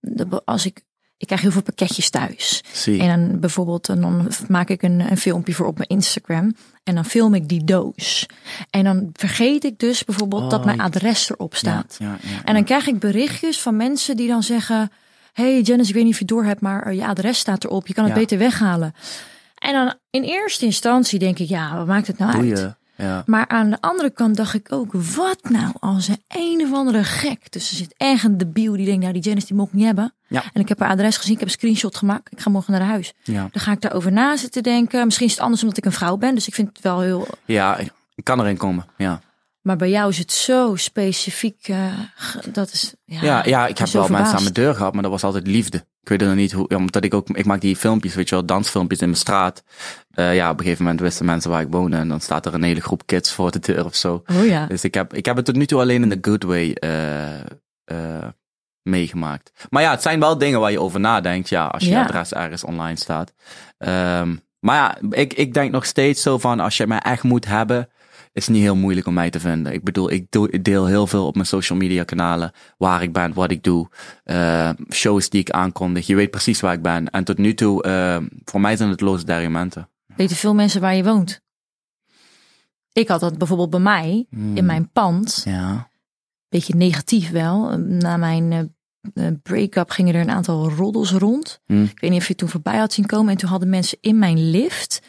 de- 0.00 0.42
als 0.44 0.66
ik, 0.66 0.82
ik 1.22 1.28
krijg 1.28 1.40
heel 1.40 1.50
veel 1.50 1.62
pakketjes 1.62 2.10
thuis. 2.10 2.62
Zie. 2.72 3.00
En 3.00 3.08
dan 3.08 3.40
bijvoorbeeld, 3.40 3.88
en 3.88 4.00
dan 4.00 4.30
maak 4.48 4.68
ik 4.68 4.82
een, 4.82 5.00
een 5.10 5.16
filmpje 5.16 5.54
voor 5.54 5.66
op 5.66 5.76
mijn 5.76 5.88
Instagram. 5.88 6.54
En 6.84 6.94
dan 6.94 7.04
film 7.04 7.34
ik 7.34 7.48
die 7.48 7.64
doos. 7.64 8.26
En 8.70 8.84
dan 8.84 9.10
vergeet 9.12 9.64
ik 9.64 9.78
dus 9.78 10.04
bijvoorbeeld 10.04 10.50
dat 10.50 10.60
Oh, 10.60 10.66
mijn 10.66 10.80
adres 10.80 11.30
erop 11.30 11.54
staat. 11.54 11.96
Ja, 11.98 12.06
ja, 12.06 12.30
ja, 12.30 12.44
En 12.44 12.54
dan 12.54 12.64
krijg 12.64 12.86
ik 12.86 12.98
berichtjes 12.98 13.60
van 13.60 13.76
mensen 13.76 14.16
die 14.16 14.28
dan 14.28 14.42
zeggen: 14.42 14.90
Hey 15.32 15.60
Janice, 15.60 15.88
ik 15.88 15.94
weet 15.94 16.04
niet 16.04 16.12
of 16.12 16.18
je 16.18 16.24
door 16.24 16.44
hebt, 16.44 16.60
maar 16.60 16.82
eh, 16.82 16.96
je 16.96 17.06
adres 17.06 17.38
staat 17.38 17.64
erop. 17.64 17.86
Je 17.86 17.94
kan 17.94 18.04
het 18.04 18.14
beter 18.14 18.38
weghalen. 18.38 18.94
En 19.58 19.72
dan 19.72 19.94
in 20.10 20.22
eerste 20.22 20.64
instantie 20.64 21.18
denk 21.18 21.38
ik: 21.38 21.48
Ja, 21.48 21.76
wat 21.76 21.86
maakt 21.86 22.06
het 22.06 22.18
nou 22.18 22.32
uit? 22.34 22.74
Ja. 23.02 23.22
Maar 23.26 23.48
aan 23.48 23.70
de 23.70 23.80
andere 23.80 24.10
kant 24.10 24.36
dacht 24.36 24.54
ik 24.54 24.72
ook, 24.72 24.92
wat 24.92 25.38
nou 25.48 25.72
als 25.80 26.08
een 26.08 26.22
een 26.28 26.62
of 26.62 26.72
andere 26.72 27.04
gek. 27.04 27.52
Dus 27.52 27.70
er 27.70 27.76
zit 27.76 27.94
ergens 27.96 28.22
een 28.22 28.38
debiel 28.38 28.72
die 28.72 28.84
denkt, 28.86 29.00
nou 29.00 29.12
die 29.12 29.22
Janice 29.22 29.46
die 29.46 29.56
moet 29.56 29.66
ik 29.66 29.72
niet 29.72 29.84
hebben. 29.84 30.14
Ja. 30.28 30.42
En 30.52 30.60
ik 30.60 30.68
heb 30.68 30.78
haar 30.80 30.90
adres 30.90 31.16
gezien, 31.16 31.32
ik 31.32 31.38
heb 31.38 31.48
een 31.48 31.54
screenshot 31.54 31.96
gemaakt. 31.96 32.32
Ik 32.32 32.40
ga 32.40 32.50
morgen 32.50 32.72
naar 32.72 32.82
huis. 32.82 33.12
Ja. 33.22 33.48
Dan 33.52 33.62
ga 33.62 33.72
ik 33.72 33.80
daarover 33.80 34.12
na 34.12 34.36
zitten 34.36 34.62
denken. 34.62 35.04
Misschien 35.04 35.26
is 35.26 35.32
het 35.32 35.42
anders 35.42 35.62
omdat 35.62 35.76
ik 35.78 35.84
een 35.84 35.92
vrouw 35.92 36.16
ben. 36.16 36.34
Dus 36.34 36.46
ik 36.46 36.54
vind 36.54 36.68
het 36.68 36.80
wel 36.80 37.00
heel... 37.00 37.26
ja, 37.44 37.78
ik 38.14 38.24
kan 38.24 38.40
erin 38.40 38.56
komen. 38.56 38.84
Ja. 38.96 39.20
Maar 39.62 39.76
bij 39.76 39.90
jou 39.90 40.08
is 40.10 40.18
het 40.18 40.32
zo 40.32 40.76
specifiek. 40.76 41.68
eh, 41.68 41.86
dat 42.52 42.72
is... 42.72 42.94
Ja, 43.04 43.22
Ja, 43.22 43.42
ja, 43.44 43.66
ik 43.66 43.78
heb 43.78 43.88
wel 43.88 44.08
mensen 44.08 44.36
aan 44.36 44.42
mijn 44.42 44.54
deur 44.54 44.74
gehad, 44.74 44.92
maar 44.92 45.02
dat 45.02 45.10
was 45.10 45.24
altijd 45.24 45.46
liefde. 45.46 45.84
Ik 46.02 46.08
weet 46.08 46.20
nog 46.20 46.34
niet 46.34 46.52
hoe, 46.52 46.64
ja, 46.68 46.76
omdat 46.76 47.04
ik 47.04 47.14
ook, 47.14 47.28
ik 47.28 47.44
maak 47.44 47.60
die 47.60 47.76
filmpjes, 47.76 48.14
weet 48.14 48.28
je 48.28 48.34
wel, 48.34 48.46
dansfilmpjes 48.46 49.00
in 49.00 49.06
mijn 49.06 49.18
straat. 49.20 49.62
Eh, 50.10 50.34
ja, 50.34 50.50
op 50.50 50.58
een 50.58 50.64
gegeven 50.64 50.84
moment 50.84 51.00
wisten 51.02 51.26
mensen 51.26 51.50
waar 51.50 51.60
ik 51.60 51.66
woonde 51.70 51.96
en 51.96 52.08
dan 52.08 52.20
staat 52.20 52.46
er 52.46 52.54
een 52.54 52.62
hele 52.62 52.80
groep 52.80 53.02
kids 53.06 53.32
voor 53.32 53.50
de 53.50 53.58
deur 53.58 53.84
of 53.84 53.94
zo. 53.94 54.22
Oh 54.36 54.46
ja. 54.46 54.66
Dus 54.66 54.84
ik 54.84 54.94
heb, 54.94 55.14
ik 55.14 55.26
heb 55.26 55.36
het 55.36 55.44
tot 55.44 55.56
nu 55.56 55.66
toe 55.66 55.80
alleen 55.80 56.02
in 56.02 56.08
de 56.08 56.18
good 56.20 56.42
way 56.42 56.72
eh, 56.72 57.40
eh, 57.84 58.28
meegemaakt. 58.82 59.66
Maar 59.70 59.82
ja, 59.82 59.90
het 59.90 60.02
zijn 60.02 60.20
wel 60.20 60.38
dingen 60.38 60.60
waar 60.60 60.70
je 60.70 60.80
over 60.80 61.00
nadenkt, 61.00 61.48
ja, 61.48 61.66
als 61.66 61.84
je 61.84 61.90
Ja. 61.90 62.02
adres 62.02 62.32
ergens 62.32 62.64
online 62.64 62.96
staat. 62.96 63.32
Ehm, 63.78 64.36
maar 64.60 64.76
ja, 64.76 64.96
ik, 65.10 65.32
ik 65.34 65.54
denk 65.54 65.72
nog 65.72 65.84
steeds 65.84 66.22
zo 66.22 66.38
van, 66.38 66.60
als 66.60 66.76
je 66.76 66.86
mij 66.86 66.98
echt 66.98 67.22
moet 67.22 67.46
hebben, 67.46 67.88
is 68.32 68.48
niet 68.48 68.62
heel 68.62 68.76
moeilijk 68.76 69.06
om 69.06 69.14
mij 69.14 69.30
te 69.30 69.40
vinden. 69.40 69.72
Ik 69.72 69.84
bedoel, 69.84 70.10
ik, 70.10 70.26
doe, 70.30 70.50
ik 70.50 70.64
deel 70.64 70.86
heel 70.86 71.06
veel 71.06 71.26
op 71.26 71.34
mijn 71.34 71.46
social 71.46 71.78
media 71.78 72.04
kanalen, 72.04 72.52
waar 72.78 73.02
ik 73.02 73.12
ben, 73.12 73.32
wat 73.34 73.50
ik 73.50 73.62
doe, 73.62 73.88
eh, 74.24 74.70
shows 74.90 75.28
die 75.28 75.40
ik 75.40 75.50
aankondig. 75.50 76.06
Je 76.06 76.14
weet 76.14 76.30
precies 76.30 76.60
waar 76.60 76.72
ik 76.72 76.82
ben. 76.82 77.10
En 77.10 77.24
tot 77.24 77.38
nu 77.38 77.54
toe, 77.54 77.82
eh, 77.82 78.16
voor 78.44 78.60
mij 78.60 78.76
zijn 78.76 78.88
het 78.90 79.00
loze 79.00 79.24
diamenten. 79.24 79.88
Weten 80.16 80.36
veel 80.36 80.54
mensen 80.54 80.80
waar 80.80 80.94
je 80.94 81.04
woont? 81.04 81.40
Ik 82.92 83.08
had 83.08 83.20
dat 83.20 83.38
bijvoorbeeld 83.38 83.70
bij 83.70 83.80
mij, 83.80 84.26
Hmm. 84.30 84.56
in 84.56 84.66
mijn 84.66 84.90
pand. 84.92 85.42
Ja. 85.44 85.90
beetje 86.48 86.74
negatief 86.74 87.30
wel. 87.30 87.78
Na 87.78 88.16
mijn 88.16 88.74
eh, 89.14 89.26
break-up 89.42 89.90
gingen 89.90 90.14
er 90.14 90.20
een 90.20 90.30
aantal 90.30 90.70
roddels 90.70 91.10
rond. 91.12 91.60
Hm. 91.66 91.82
Ik 91.82 92.00
weet 92.00 92.10
niet 92.10 92.20
of 92.20 92.26
je 92.26 92.28
het 92.32 92.38
toen 92.38 92.48
voorbij 92.48 92.78
had 92.78 92.92
zien 92.92 93.06
komen. 93.06 93.32
En 93.32 93.36
toen 93.38 93.48
hadden 93.48 93.68
mensen 93.68 93.98
in 94.00 94.18
mijn 94.18 94.50
lift. 94.50 95.00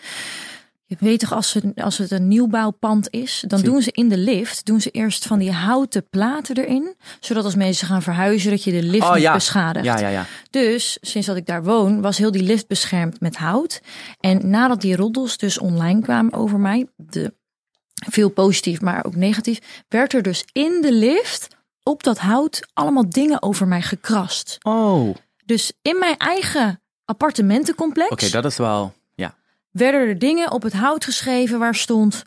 Weet 0.99 1.19
toch, 1.19 1.33
als, 1.33 1.49
ze, 1.49 1.71
als 1.75 1.97
het 1.97 2.11
een 2.11 2.27
nieuwbouwpand 2.27 3.07
is, 3.09 3.43
dan 3.47 3.59
Zie. 3.59 3.69
doen 3.69 3.81
ze 3.81 3.91
in 3.91 4.09
de 4.09 4.17
lift, 4.17 4.65
doen 4.65 4.81
ze 4.81 4.89
eerst 4.89 5.25
van 5.25 5.39
die 5.39 5.51
houten 5.51 6.09
platen 6.09 6.57
erin. 6.57 6.95
Zodat 7.19 7.43
als 7.43 7.55
mensen 7.55 7.87
gaan 7.87 8.01
verhuizen, 8.01 8.49
dat 8.51 8.63
je 8.63 8.71
de 8.71 8.83
lift 8.83 9.03
Oh 9.03 9.13
niet 9.13 9.21
ja. 9.21 9.33
beschadigt. 9.33 9.85
Ja, 9.85 9.99
ja, 9.99 10.07
ja. 10.07 10.25
Dus 10.49 10.97
sinds 11.01 11.27
dat 11.27 11.35
ik 11.35 11.45
daar 11.45 11.63
woon, 11.63 12.01
was 12.01 12.17
heel 12.17 12.31
die 12.31 12.43
lift 12.43 12.67
beschermd 12.67 13.19
met 13.19 13.35
hout. 13.35 13.81
En 14.19 14.49
nadat 14.49 14.81
die 14.81 14.95
roddels 14.95 15.37
dus 15.37 15.59
online 15.59 16.01
kwamen 16.01 16.33
over 16.33 16.59
mij, 16.59 16.87
de, 16.95 17.33
veel 17.93 18.29
positief, 18.29 18.81
maar 18.81 19.05
ook 19.05 19.15
negatief, 19.15 19.59
werd 19.87 20.13
er 20.13 20.21
dus 20.21 20.45
in 20.51 20.81
de 20.81 20.93
lift 20.93 21.47
op 21.83 22.03
dat 22.03 22.17
hout 22.17 22.67
allemaal 22.73 23.09
dingen 23.09 23.41
over 23.41 23.67
mij 23.67 23.81
gekrast. 23.81 24.57
Oh. 24.61 25.09
Oké, 25.09 25.19
Dus 25.45 25.71
in 25.81 25.99
mijn 25.99 26.17
eigen 26.17 26.81
appartementencomplex 27.05 28.31
dat 28.31 28.45
is 28.45 28.57
wel. 28.57 28.93
Werden 29.73 30.07
er 30.07 30.19
dingen 30.19 30.51
op 30.51 30.61
het 30.61 30.73
hout 30.73 31.05
geschreven 31.05 31.59
waar 31.59 31.75
stond: 31.75 32.23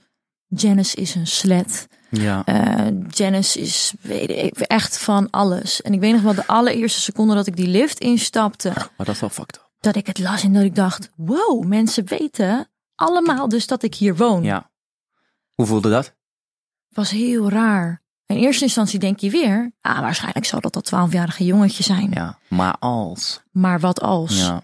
Janice 0.47 0.97
is 0.97 1.15
een 1.15 1.27
slet. 1.27 1.87
Ja. 2.11 2.45
Eh, 2.45 2.87
Janice 3.09 3.61
is 3.61 3.93
weet 4.01 4.31
ik, 4.31 4.59
echt 4.59 4.99
van 4.99 5.31
alles. 5.31 5.83
En 5.83 5.93
ik 5.93 6.01
weet 6.01 6.13
nog 6.13 6.23
wel 6.23 6.35
de 6.35 6.47
allereerste 6.47 7.01
seconde 7.01 7.35
dat 7.35 7.47
ik 7.47 7.57
die 7.57 7.67
lift 7.69 7.99
instapte, 7.99 8.69
Maar 8.69 8.91
dat 8.97 9.09
is 9.09 9.21
wel 9.21 9.31
fucked 9.31 9.57
up. 9.57 9.71
dat 9.81 9.97
ik 9.97 10.07
het 10.07 10.19
las 10.19 10.43
en 10.43 10.53
dat 10.53 10.63
ik 10.63 10.75
dacht: 10.75 11.11
wow, 11.17 11.65
mensen 11.65 12.07
weten 12.07 12.69
allemaal 12.95 13.49
dus 13.49 13.67
dat 13.67 13.83
ik 13.83 13.95
hier 13.95 14.17
woon. 14.17 14.43
Ja. 14.43 14.71
Hoe 15.55 15.67
voelde 15.67 15.91
dat? 15.91 16.15
Was 16.89 17.11
heel 17.11 17.51
raar. 17.51 18.05
In 18.27 18.37
eerste 18.37 18.65
instantie 18.65 18.99
denk 18.99 19.19
je 19.21 19.31
weer, 19.31 19.73
ah, 19.81 20.01
waarschijnlijk 20.01 20.47
zal 20.47 20.61
dat 20.61 20.73
dat 20.73 20.85
twaalfjarige 20.85 21.45
jongetje 21.45 21.83
zijn. 21.83 22.11
Ja. 22.11 22.39
Maar 22.49 22.77
als. 22.79 23.43
Maar 23.53 23.81
wat 23.81 24.01
als? 24.01 24.39
Ja. 24.39 24.63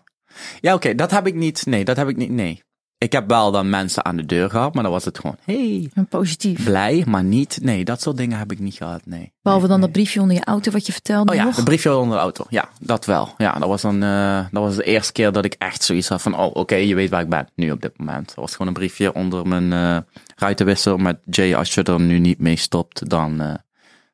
Ja, 0.61 0.75
oké, 0.75 0.95
dat 0.95 1.11
heb 1.11 1.27
ik 1.27 1.35
niet. 1.35 1.66
Nee, 1.66 1.85
dat 1.85 1.97
heb 1.97 2.09
ik 2.09 2.16
niet. 2.16 2.31
Nee. 2.31 2.62
Ik 3.03 3.12
heb 3.12 3.29
wel 3.29 3.51
dan 3.51 3.71
mensen 3.71 4.05
aan 4.05 4.17
de 4.17 4.27
deur 4.27 4.51
gehad, 4.51 4.75
maar 4.75 4.83
dan 4.83 4.93
was 4.93 5.05
het 5.05 5.19
gewoon, 5.19 5.37
hey, 5.45 5.91
positief. 6.09 6.65
blij, 6.65 7.05
maar 7.07 7.25
niet. 7.25 7.59
Nee, 7.62 7.85
dat 7.85 8.03
soort 8.03 8.17
dingen 8.17 8.38
heb 8.38 8.53
ik 8.53 8.59
niet 8.59 8.75
gehad. 8.75 9.01
Nee. 9.05 9.33
Behalve 9.43 9.67
Nee, 9.67 9.71
dan 9.71 9.81
nee. 9.81 9.88
dat 9.88 10.03
briefje 10.03 10.21
onder 10.21 10.37
je 10.37 10.45
auto 10.45 10.71
wat 10.71 10.87
je 10.87 10.93
vertelde 10.93 11.31
Oh 11.31 11.37
ja, 11.37 11.45
nog. 11.45 11.55
de 11.55 11.62
briefje 11.62 11.97
onder 11.97 12.17
de 12.17 12.23
auto. 12.23 12.45
Ja, 12.49 12.69
dat 12.81 13.05
wel. 13.05 13.29
Ja, 13.38 13.53
dat 13.53 13.69
was 13.69 13.83
dan, 13.83 14.03
eh, 14.03 14.47
dat 14.51 14.62
was 14.62 14.77
de 14.77 14.83
eerste 14.85 15.12
keer 15.12 15.33
dat 15.33 15.45
ik 15.45 15.55
echt 15.59 15.83
zoiets 15.83 16.09
had 16.09 16.23
van, 16.23 16.38
oh, 16.38 16.55
oké, 16.57 16.75
je 16.75 16.95
weet 16.95 17.11
waar 17.11 17.21
ik 17.21 17.29
ben 17.29 17.49
nu 17.55 17.71
op 17.71 17.81
dit 17.81 17.99
moment. 17.99 18.27
Dat 18.27 18.37
was 18.37 18.53
gewoon 18.53 18.67
een 18.67 18.73
briefje 18.73 19.15
onder 19.15 19.49
mijn 19.49 19.73
eh 19.73 19.99
ruitenwissel 20.37 20.97
met 20.97 21.19
Jay, 21.31 21.55
als 21.55 21.75
je 21.75 21.83
er 21.83 22.01
nu 22.01 22.19
niet 22.19 22.38
mee 22.38 22.57
stopt, 22.57 23.09
dan 23.09 23.41
eh, 23.41 23.55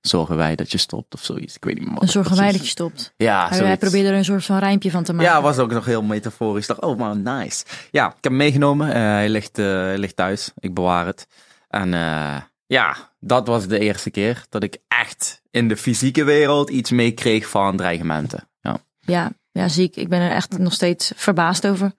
zorgen 0.01 0.37
wij 0.37 0.57
dat 0.57 0.73
je 0.73 0.79
stopt 0.79 1.15
of 1.15 1.25
zoiets. 1.25 1.57
Ik 1.57 1.65
weet 1.65 1.79
niet 1.79 1.89
meer. 1.89 2.09
zorgen 2.09 2.37
wij 2.37 2.53
dat 2.53 2.61
je 2.61 2.67
stopt. 2.67 3.13
Ja, 3.17 3.49
Hij, 3.49 3.77
probeerde 3.77 4.09
er 4.09 4.15
een 4.15 4.25
soort 4.25 4.45
van 4.45 4.59
rijmpje 4.59 4.91
van 4.91 5.05
te 5.05 5.13
maken. 5.13 5.33
Ja, 5.33 5.43
was 5.43 5.59
ook 5.59 5.73
nog 5.73 5.85
heel 5.85 6.03
metaforisch. 6.03 6.69
Ik 6.69 6.69
dacht, 6.69 6.81
oh 6.81 6.99
man, 6.99 7.23
nice. 7.23 7.65
Ja, 7.91 8.07
ik 8.07 8.15
heb 8.15 8.25
hem 8.25 8.37
meegenomen. 8.37 8.93
Eh, 8.93 9.01
hij, 9.03 9.29
ligt, 9.29 9.59
eh, 9.59 9.65
hij 9.65 9.99
ligt 9.99 10.17
thuis. 10.17 10.53
Ik 10.59 10.75
bewaar 10.75 11.07
het. 11.07 11.27
En 11.69 11.95
eh, 11.95 12.37
ja, 12.67 12.97
dat 13.21 13.47
was 13.47 13.67
de 13.67 13.79
eerste 13.79 14.11
keer 14.11 14.45
dat 14.49 14.63
ik 14.63 14.77
echt 14.89 15.43
in 15.51 15.69
de 15.69 15.77
fysieke 15.77 16.25
wereld 16.25 16.71
iets 16.71 16.91
meekreeg 16.91 17.49
van 17.49 17.77
dreigementen. 17.77 18.49
Ja. 18.61 18.79
ja, 19.01 19.31
ja, 19.53 19.69
ziek. 19.69 19.97
Ik 19.97 20.09
ben 20.09 20.21
er 20.21 20.31
echt 20.31 20.59
nog 20.59 20.73
steeds 20.73 21.13
verbaasd 21.17 21.67
over. 21.67 21.93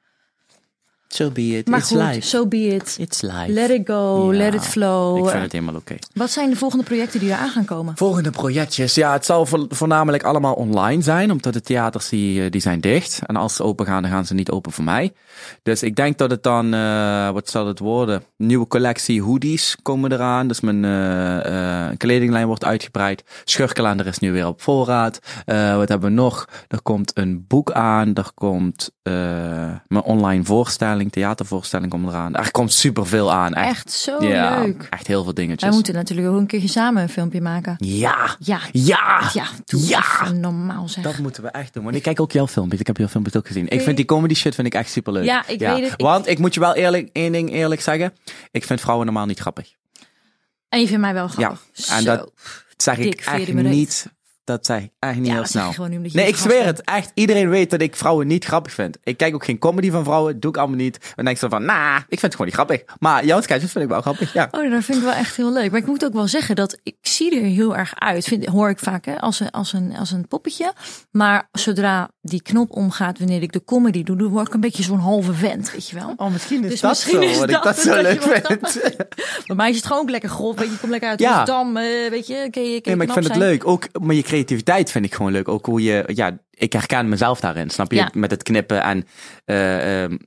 So 1.13 1.29
be 1.31 1.41
it. 1.57 1.67
Maar 1.67 1.79
It's 1.79 1.87
goed, 1.89 1.97
life. 2.01 2.21
so 2.21 2.47
be 2.47 2.57
it. 2.57 2.95
It's 2.99 3.21
life. 3.21 3.47
Let 3.51 3.69
it 3.69 3.81
go, 3.87 4.31
Ja, 4.33 4.37
let 4.37 4.53
it 4.53 4.61
flow. 4.65 5.17
Ik 5.17 5.29
vind 5.29 5.41
het 5.43 5.51
helemaal 5.51 5.75
oké. 5.75 5.95
Wat 6.13 6.29
zijn 6.31 6.49
de 6.49 6.55
volgende 6.55 6.83
projecten 6.83 7.19
die 7.19 7.31
er 7.31 7.37
aan 7.37 7.49
gaan 7.49 7.65
komen? 7.65 7.97
Volgende 7.97 8.29
projectjes. 8.31 8.95
Ja, 8.95 9.11
het 9.13 9.25
zal 9.25 9.45
vo- 9.45 9.65
voornamelijk 9.69 10.23
allemaal 10.23 10.53
online 10.53 11.01
zijn, 11.01 11.31
omdat 11.31 11.53
de 11.53 11.61
theaters 11.61 12.09
die, 12.09 12.43
eh, 12.43 12.51
die 12.51 12.61
zijn 12.61 12.81
dicht. 12.81 13.19
En 13.25 13.35
als 13.35 13.55
ze 13.55 13.63
open 13.63 13.85
gaan, 13.85 14.01
dan 14.01 14.11
gaan 14.11 14.25
ze 14.25 14.33
niet 14.33 14.51
open 14.51 14.71
voor 14.71 14.83
mij. 14.83 15.13
Dus 15.63 15.83
ik 15.83 15.95
denk 15.95 16.17
dat 16.17 16.29
het 16.31 16.43
dan, 16.43 16.73
eh, 16.73 17.29
wat 17.29 17.49
zal 17.49 17.67
het 17.67 17.79
worden? 17.79 18.23
Nieuwe 18.37 18.67
collectie 18.67 19.21
hoodies 19.21 19.75
komen 19.81 20.11
eraan. 20.11 20.47
Dus 20.47 20.59
mijn 20.59 20.85
eh, 20.85 21.87
eh, 21.89 21.97
kledinglijn 21.97 22.47
wordt 22.47 22.65
uitgebreid. 22.65 23.23
Schurkalender 23.43 24.07
is 24.07 24.19
nu 24.19 24.31
weer 24.31 24.47
op 24.47 24.61
voorraad. 24.61 25.19
Eh, 25.45 25.75
wat 25.75 25.89
hebben 25.89 26.09
we 26.09 26.15
nog? 26.15 26.45
Er 26.67 26.81
komt 26.81 27.11
een 27.17 27.45
boek 27.47 27.71
aan. 27.71 28.13
Er 28.15 28.31
komt 28.33 28.89
eh, 29.03 29.13
mijn 29.87 30.03
online 30.03 30.43
voorstelling. 30.43 30.97
Voorstelling, 30.99 31.11
theatervoorstelling 31.11 31.89
komt 31.91 32.07
eraan. 32.07 32.35
Er 32.35 32.51
komt 32.51 32.73
superveel 32.73 33.31
aan. 33.33 33.53
Echt, 33.53 33.69
Echt 33.69 33.91
zo 33.91 34.23
ja, 34.23 34.59
leuk. 34.61 34.87
Echt 34.89 35.07
heel 35.07 35.23
veel 35.23 35.33
dingetjes. 35.33 35.61
Wij 35.63 35.71
moeten 35.71 35.93
natuurlijk 35.93 36.27
ook 36.27 36.37
een 36.37 36.47
keertje 36.47 36.67
samen 36.67 37.01
een 37.03 37.09
filmpje 37.09 37.41
maken. 37.41 37.75
Ja, 37.77 38.35
Ja. 38.39 38.59
ja, 38.71 39.29
Ja, 39.33 39.45
doe 39.65 39.87
Ja. 39.87 40.31
normaal 40.31 40.89
zeg. 40.89 41.03
Dat 41.03 41.17
moeten 41.17 41.43
we 41.43 41.49
echt 41.49 41.73
doen. 41.73 41.83
Want 41.83 41.95
ik 41.95 42.01
kijk 42.01 42.19
ook 42.19 42.31
jouw 42.31 42.47
filmpjes. 42.47 42.79
Ik 42.79 42.87
heb 42.87 42.97
jouw 42.97 43.07
filmpjes 43.07 43.35
ook 43.35 43.47
gezien. 43.47 43.67
Ik 43.67 43.81
vind 43.81 43.95
die 43.95 44.05
comedy 44.05 44.33
shit 44.33 44.55
vind 44.55 44.67
ik 44.67 44.73
echt 44.73 44.91
superleuk. 44.91 45.25
Ja, 45.25 45.47
ik 45.47 45.59
weet 45.59 45.69
het. 45.83 45.91
Ik- 45.91 45.93
Want 46.01 46.27
ik 46.27 46.39
moet 46.39 46.53
je 46.53 46.59
wel 46.59 46.75
eerlijk, 46.75 47.09
één 47.13 47.31
ding 47.31 47.51
eerlijk 47.51 47.81
zeggen. 47.81 48.13
Ik 48.51 48.63
vind 48.63 48.81
vrouwen 48.81 49.05
normaal 49.05 49.25
niet 49.25 49.39
grappig. 49.39 49.73
En 50.69 50.79
je 50.79 50.87
vindt 50.87 51.01
mij 51.01 51.13
wel 51.13 51.27
grappig. 51.27 51.59
Ja, 51.73 51.95
en 51.95 52.01
Zo. 52.03 52.15
dat 52.15 52.31
zeg 52.77 52.97
ik 52.97 53.21
echt 53.21 53.53
niet. 53.53 54.05
Dat 54.49 54.65
zeg 54.65 54.81
ik 54.81 54.91
echt 54.99 55.17
niet 55.17 55.27
Ja, 55.27 55.33
heel 55.33 55.45
snel. 55.45 55.87
nee, 56.13 56.27
ik 56.27 56.35
zweer 56.35 56.65
het. 56.65 56.81
Echt, 56.81 57.11
iedereen 57.13 57.49
weet 57.49 57.69
dat 57.69 57.81
ik 57.81 57.95
vrouwen 57.95 58.27
niet 58.27 58.45
grappig 58.45 58.73
vind. 58.73 58.97
Ik 59.03 59.17
kijk 59.17 59.33
ook 59.33 59.45
geen 59.45 59.57
comedy 59.59 59.91
van 59.91 60.03
vrouwen. 60.03 60.39
Doe 60.39 60.51
ik 60.51 60.57
allemaal 60.57 60.77
niet. 60.77 60.99
Dan 61.15 61.25
denk 61.25 61.37
ik 61.37 61.37
zo 61.37 61.47
van, 61.49 61.65
nah, 61.65 61.95
ik 61.95 62.03
vind 62.07 62.21
het 62.21 62.31
gewoon 62.31 62.45
niet 62.47 62.55
grappig. 62.55 62.83
Maar 62.99 63.25
jouw 63.25 63.41
sketches 63.41 63.71
vind 63.71 63.83
ik 63.83 63.89
wel 63.89 64.01
grappig. 64.01 64.33
Ja. 64.33 64.47
Oh, 64.51 64.71
dat 64.71 64.83
vind 64.83 64.97
ik 64.97 65.03
wel 65.03 65.13
echt 65.13 65.35
heel 65.35 65.53
leuk. 65.53 65.71
Maar 65.71 65.79
ik 65.79 65.85
moet 65.85 66.05
ook 66.05 66.13
wel 66.13 66.27
zeggen 66.27 66.55
dat 66.55 66.79
ik 66.83 66.95
zie 67.01 67.35
er 67.39 67.45
heel 67.45 67.77
erg 67.77 67.93
uit. 67.95 68.25
Vind, 68.25 68.45
hoor 68.45 68.69
ik 68.69 68.79
vaak 68.79 69.05
hè, 69.05 69.19
als, 69.19 69.39
een, 69.39 69.51
als, 69.51 69.73
een, 69.73 69.95
als 69.97 70.11
een 70.11 70.27
poppetje. 70.27 70.73
Maar 71.11 71.47
zodra 71.51 72.09
die 72.21 72.41
knop 72.41 72.71
omgaat 72.71 73.19
wanneer 73.19 73.41
ik 73.41 73.51
de 73.51 73.63
comedy 73.63 74.03
doe, 74.03 74.15
dan 74.17 74.27
word 74.27 74.47
ik 74.47 74.53
een 74.53 74.59
beetje 74.59 74.83
zo'n 74.83 74.99
halve 74.99 75.33
vent, 75.33 75.71
weet 75.71 75.89
je 75.89 75.95
wel. 75.95 76.13
Oh, 76.17 76.31
misschien 76.31 76.63
is 76.63 76.69
Dus 76.69 76.79
dat 76.81 76.89
misschien 76.89 77.15
zo. 77.33 77.43
is 77.43 77.55
ik 77.55 77.63
dat 77.63 77.79
zo 77.79 78.01
leuk 78.01 78.21
vind. 78.21 78.81
Bij 79.47 79.55
mij 79.55 79.69
is 79.69 79.75
het 79.75 79.85
gewoon 79.85 80.01
ook 80.01 80.09
lekker 80.09 80.29
grof. 80.29 80.55
Weet 80.55 80.65
je, 80.67 80.71
je 80.73 80.79
komt 80.79 80.91
lekker 80.91 81.09
uit 81.09 81.19
Ja. 81.19 81.35
Rotterdam, 81.37 81.77
eh, 81.77 82.09
weet 82.09 82.27
je. 82.27 82.33
Ken 82.33 82.43
je, 82.43 82.49
ken 82.51 82.63
je 82.63 82.81
Nee, 82.83 82.95
maar 82.95 83.05
ik 83.05 83.11
vind 83.13 83.27
het 83.27 83.35
leuk. 83.35 83.67
Ook, 83.67 83.87
maar 84.01 84.15
je 84.15 84.23
creativiteit 84.39 84.91
vind 84.91 85.05
ik 85.05 85.13
gewoon 85.13 85.31
leuk. 85.31 85.47
Ook 85.47 85.65
hoe 85.65 85.83
je, 85.83 86.03
ja, 86.13 86.39
ik 86.51 86.73
herken 86.73 87.09
mezelf 87.09 87.39
daarin. 87.39 87.69
Snap 87.69 87.91
je? 87.91 87.97
Ja. 87.97 88.09
Met 88.13 88.31
het 88.31 88.43
knippen 88.43 88.83
en 88.83 89.07
eh, 89.45 90.03
ehm, 90.03 90.17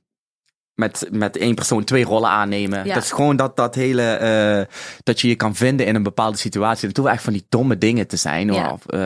met, 0.75 1.07
met 1.11 1.37
één 1.37 1.55
persoon 1.55 1.83
twee 1.83 2.03
rollen 2.03 2.29
aannemen. 2.29 2.85
Ja. 2.85 2.93
Dat 2.93 3.03
is 3.03 3.11
gewoon 3.11 3.35
dat, 3.35 3.55
dat 3.55 3.75
hele, 3.75 4.01
eh, 4.01 4.75
dat 5.03 5.21
je 5.21 5.27
je 5.27 5.35
kan 5.35 5.55
vinden 5.55 5.85
in 5.85 5.95
een 5.95 6.03
bepaalde 6.03 6.37
situatie. 6.37 6.87
Het 6.87 6.97
hoeven 6.97 7.13
echt 7.13 7.23
van 7.23 7.33
die 7.33 7.45
domme 7.49 7.77
dingen 7.77 8.07
te 8.07 8.17
zijn. 8.17 8.53
Ja. 8.53 8.71
Of, 8.71 8.85
eh, 8.85 8.99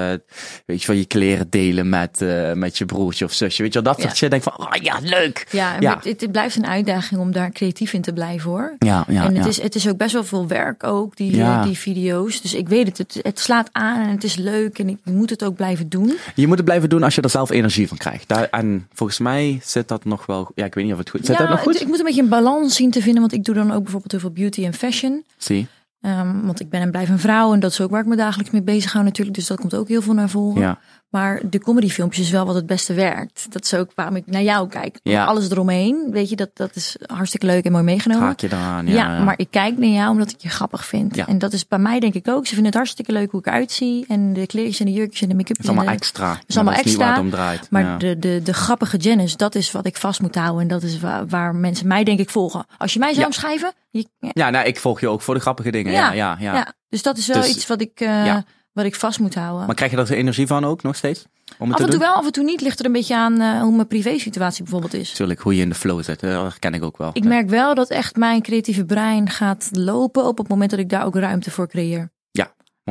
weet 0.66 0.82
je 0.82 0.88
wel, 0.88 0.96
je 0.96 1.06
kleren 1.06 1.50
delen 1.50 1.90
met, 1.90 2.22
eh, 2.22 2.54
met 2.54 2.78
je 2.78 2.86
broertje 2.86 3.26
of 3.26 3.34
zusje. 3.34 3.62
Weet 3.62 3.74
je 3.74 3.82
wel, 3.82 3.94
dat 3.94 4.02
soort 4.02 4.12
Ja. 4.12 4.18
shit. 4.18 4.30
Denk 4.30 4.44
van, 4.44 4.54
oh 4.58 4.82
ja, 4.82 4.98
leuk. 5.02 5.48
Ja. 5.52 5.78
Het, 5.80 6.22
het, 6.22 6.32
blijft 6.32 6.56
een 6.56 6.68
uitdaging 6.68 7.20
om 7.20 7.32
daar 7.32 7.52
creatief 7.52 7.94
in 7.94 8.02
te 8.02 8.14
blijven 8.14 8.50
hoor. 8.50 8.76
Ja, 8.80 9.06
ja, 9.08 9.26
en 9.26 9.36
het, 9.36 9.46
is, 9.46 9.62
het 9.62 9.76
is 9.76 9.90
ook 9.90 9.98
best 9.98 10.14
wel 10.14 10.24
veel 10.24 10.48
werk 10.48 10.84
ook, 10.84 11.16
die, 11.16 11.44
die 11.64 11.78
video's. 11.78 12.42
Dus 12.42 12.54
ik 12.54 12.70
weet 12.70 12.88
het, 12.88 12.98
het, 12.98 13.20
het 13.22 13.40
slaat 13.40 13.70
aan 13.72 14.02
en 14.02 14.10
het 14.10 14.24
is 14.24 14.36
leuk 14.36 14.80
en 14.80 14.90
ik 14.90 14.98
moet 15.04 15.30
het 15.30 15.44
ook 15.44 15.56
blijven 15.56 15.90
doen. 15.90 16.18
Je 16.36 16.48
moet 16.48 16.56
het 16.56 16.66
blijven 16.66 16.90
doen 16.90 17.04
als 17.04 17.16
je 17.16 17.22
er 17.22 17.30
zelf 17.30 17.50
energie 17.50 17.88
van 17.88 17.98
krijgt. 17.98 18.28
Daar, 18.28 18.48
en 18.52 18.88
volgens 18.94 19.20
mij 19.20 19.60
zit 19.64 19.88
dat 19.88 20.06
nog 20.06 20.26
wel, 20.26 20.52
ja, 20.56 20.66
ik 20.66 20.74
weet 20.74 20.84
niet 20.84 20.94
of 20.94 21.00
het 21.00 21.10
goed 21.10 21.26
zit. 21.26 21.38
Het- 21.58 21.66
goed? 21.68 21.82
ik 21.82 21.88
moet 21.88 22.00
een 22.00 22.06
beetje 22.06 22.22
een 22.22 22.30
balans 22.30 22.76
zien 22.76 22.92
te 22.92 23.02
vinden, 23.02 23.20
want 23.22 23.34
ik 23.34 23.44
doe 23.44 23.56
dan 23.56 23.72
ook 23.72 23.82
bijvoorbeeld 23.84 24.12
heel 24.12 24.20
veel 24.22 24.32
beauty 24.32 24.66
en 24.66 24.74
fashion. 24.74 25.24
Zie, 25.38 25.68
Ehm, 26.02 26.42
want 26.46 26.60
ik 26.60 26.70
ben 26.70 26.82
en 26.82 26.92
blijf 26.92 27.10
een 27.10 27.20
vrouw 27.20 27.54
en 27.54 27.60
dat 27.60 27.72
is 27.72 27.82
ook 27.82 27.90
waar 27.92 28.02
ik 28.02 28.08
me 28.08 28.16
dagelijks 28.16 28.52
mee 28.52 28.62
bezig 28.62 28.92
hou 28.94 29.06
natuurlijk. 29.06 29.36
Dus 29.38 29.48
dat 29.48 29.60
komt 29.60 29.76
ook 29.76 29.88
heel 29.88 30.02
veel 30.02 30.14
naar 30.14 30.30
voren. 30.30 30.62
ja. 30.62 30.80
Maar 31.10 31.42
de 31.50 31.60
comedyfilmpjes 31.60 32.26
is 32.26 32.32
wel 32.32 32.46
wat 32.46 32.56
het 32.56 32.66
beste 32.66 32.94
werkt. 32.94 33.46
Dat 33.50 33.64
is 33.64 33.74
ook 33.74 33.92
waarom 33.96 34.16
ik 34.16 34.24
naar 34.26 34.42
jou 34.42 34.68
kijk. 34.70 35.00
Ja. 35.04 35.26
Alles 35.26 35.50
eromheen, 35.50 36.08
weet 36.12 36.30
je, 36.30 36.36
dat, 36.36 36.50
dat 36.54 36.76
is 36.76 36.96
hartstikke 37.06 37.46
leuk 37.46 37.66
en 37.66 37.72
mooi 37.72 37.84
meegenomen. 37.84 38.26
Haak 38.26 38.40
je 38.40 38.48
eraan, 38.48 38.88
Ja, 38.88 38.94
ja. 38.94 39.16
ja. 39.18 39.24
maar 39.24 39.34
ik 39.38 39.48
kijk 39.52 39.78
naar 39.78 39.90
jou 39.90 40.10
omdat 40.12 40.32
ik 40.32 40.42
je 40.42 40.50
grappig 40.50 40.86
vind. 40.86 41.16
Ja. 41.16 41.28
En 41.28 41.38
dat 41.38 41.54
is 41.54 41.68
bij 41.68 41.80
mij 41.80 42.00
denk 42.00 42.14
ik 42.14 42.28
ook. 42.28 42.44
Ze 42.44 42.48
vinden 42.54 42.66
het 42.66 42.76
hartstikke 42.76 43.12
leuk 43.12 43.32
hoe 43.32 43.40
ik 43.40 43.46
eruit 43.48 43.72
zie. 43.72 44.06
En 44.08 44.34
de 44.34 44.46
kleertjes 44.48 44.80
en 44.80 44.86
de 44.86 44.92
jurkjes 44.92 45.22
en 45.22 45.30
de 45.30 45.36
make-up. 45.36 45.56
Het 45.58 45.66
is 45.66 45.72
allemaal 45.72 45.94
extra. 45.94 46.40
is 46.48 46.56
allemaal 46.56 46.74
dat 46.76 46.86
is 46.86 46.92
niet 46.92 47.02
extra, 47.02 47.06
waar 47.06 47.16
het 47.16 47.24
om 47.26 47.30
draait. 47.40 47.68
Maar 47.72 48.00
de, 48.00 48.20
de, 48.20 48.42
de 48.44 48.54
grappige 48.54 48.98
Janice, 48.98 49.38
dat 49.38 49.56
is 49.56 49.72
wat 49.72 49.86
ik 49.86 49.98
vast 49.98 50.22
moet 50.22 50.36
houden. 50.36 50.62
En 50.62 50.68
dat 50.68 50.84
is 50.84 51.00
waar, 51.00 51.28
waar 51.28 51.56
mensen 51.56 51.88
mij 51.88 52.04
denk 52.04 52.20
ik 52.20 52.30
volgen. 52.30 52.66
Als 52.78 52.94
je 52.94 53.00
mij 53.00 53.10
zou 53.10 53.20
Ja. 53.20 53.26
omschrijven. 53.26 53.72
Je, 53.90 54.08
ja, 54.20 54.30
ja, 54.34 54.50
nou, 54.50 54.66
ik 54.68 54.78
volg 54.80 55.00
je 55.00 55.08
ook 55.08 55.22
voor 55.22 55.34
de 55.34 55.40
grappige 55.42 55.72
dingen. 55.72 55.92
Ja, 55.94 56.12
ja, 56.12 56.38
ja. 56.40 56.74
Dus 56.90 57.02
dat 57.02 57.18
is 57.18 57.28
wel 57.28 57.42
Dus- 57.42 57.50
iets 57.50 57.68
wat 57.68 57.82
ik, 57.82 58.00
eh. 58.00 58.38
Wat 58.78 58.86
ik 58.86 58.96
vast 58.96 59.20
moet 59.20 59.36
houden. 59.36 59.66
Maar 59.66 59.76
krijg 59.76 59.92
je 59.92 59.98
er 59.98 60.12
energie 60.12 60.48
van 60.48 60.66
ook 60.66 60.84
nog 60.84 60.96
steeds? 60.96 61.26
Om 61.58 61.70
het 61.70 61.80
af 61.80 61.86
en 61.86 61.90
toe 61.90 62.00
doen? 62.00 62.08
wel, 62.08 62.16
af 62.16 62.26
en 62.26 62.32
toe 62.32 62.44
niet. 62.44 62.62
Ligt 62.62 62.80
er 62.80 62.86
een 62.86 62.92
beetje 62.92 63.16
aan 63.16 63.42
eh, 63.42 63.62
hoe 63.62 63.76
mijn 63.76 63.88
privé 63.88 64.18
situatie 64.18 64.64
bijvoorbeeld 64.64 64.94
is. 64.94 65.12
Tuurlijk, 65.12 65.40
hoe 65.40 65.56
je 65.56 65.62
in 65.62 65.70
de 65.70 65.76
flow 65.76 66.04
zit. 66.04 66.20
Dat 66.20 66.32
herken 66.32 66.74
ik 66.74 66.84
ook 66.84 66.98
wel. 66.98 67.10
Ik 67.14 67.24
merk 67.24 67.50
wel 67.50 67.76
dat 67.76 67.90
echt 67.90 68.16
mijn 68.16 68.42
creatieve 68.42 68.86
brein 68.86 69.30
gaat 69.30 69.70
lopen 69.72 70.26
op 70.26 70.38
het 70.38 70.48
moment 70.48 70.70
dat 70.70 70.80
ik 70.80 70.90
daar 70.90 71.06
ook 71.06 71.16
ruimte 71.16 71.52
voor 71.52 71.68
creëer. 71.68 72.12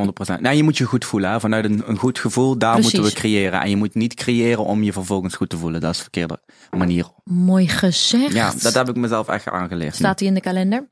100%. 0.05 0.39
Nou, 0.39 0.55
je 0.55 0.63
moet 0.63 0.77
je 0.77 0.83
goed 0.83 1.05
voelen. 1.05 1.31
Hè? 1.31 1.39
Vanuit 1.39 1.65
een, 1.65 1.83
een 1.85 1.97
goed 1.97 2.19
gevoel, 2.19 2.57
daar 2.57 2.73
Precies. 2.73 2.93
moeten 2.93 3.11
we 3.11 3.19
creëren. 3.19 3.61
En 3.61 3.69
je 3.69 3.75
moet 3.75 3.95
niet 3.95 4.13
creëren 4.13 4.65
om 4.65 4.83
je 4.83 4.93
vervolgens 4.93 5.35
goed 5.35 5.49
te 5.49 5.57
voelen. 5.57 5.81
Dat 5.81 5.91
is 5.91 5.97
de 5.97 6.03
verkeerde 6.03 6.39
manier. 6.77 7.07
Mooi 7.23 7.67
gezegd. 7.67 8.33
Ja, 8.33 8.53
dat 8.61 8.73
heb 8.73 8.89
ik 8.89 8.95
mezelf 8.95 9.27
echt 9.27 9.47
aangeleerd. 9.47 9.95
Staat 9.95 10.17
die 10.17 10.27
in 10.27 10.33
de 10.33 10.41
kalender? 10.41 10.89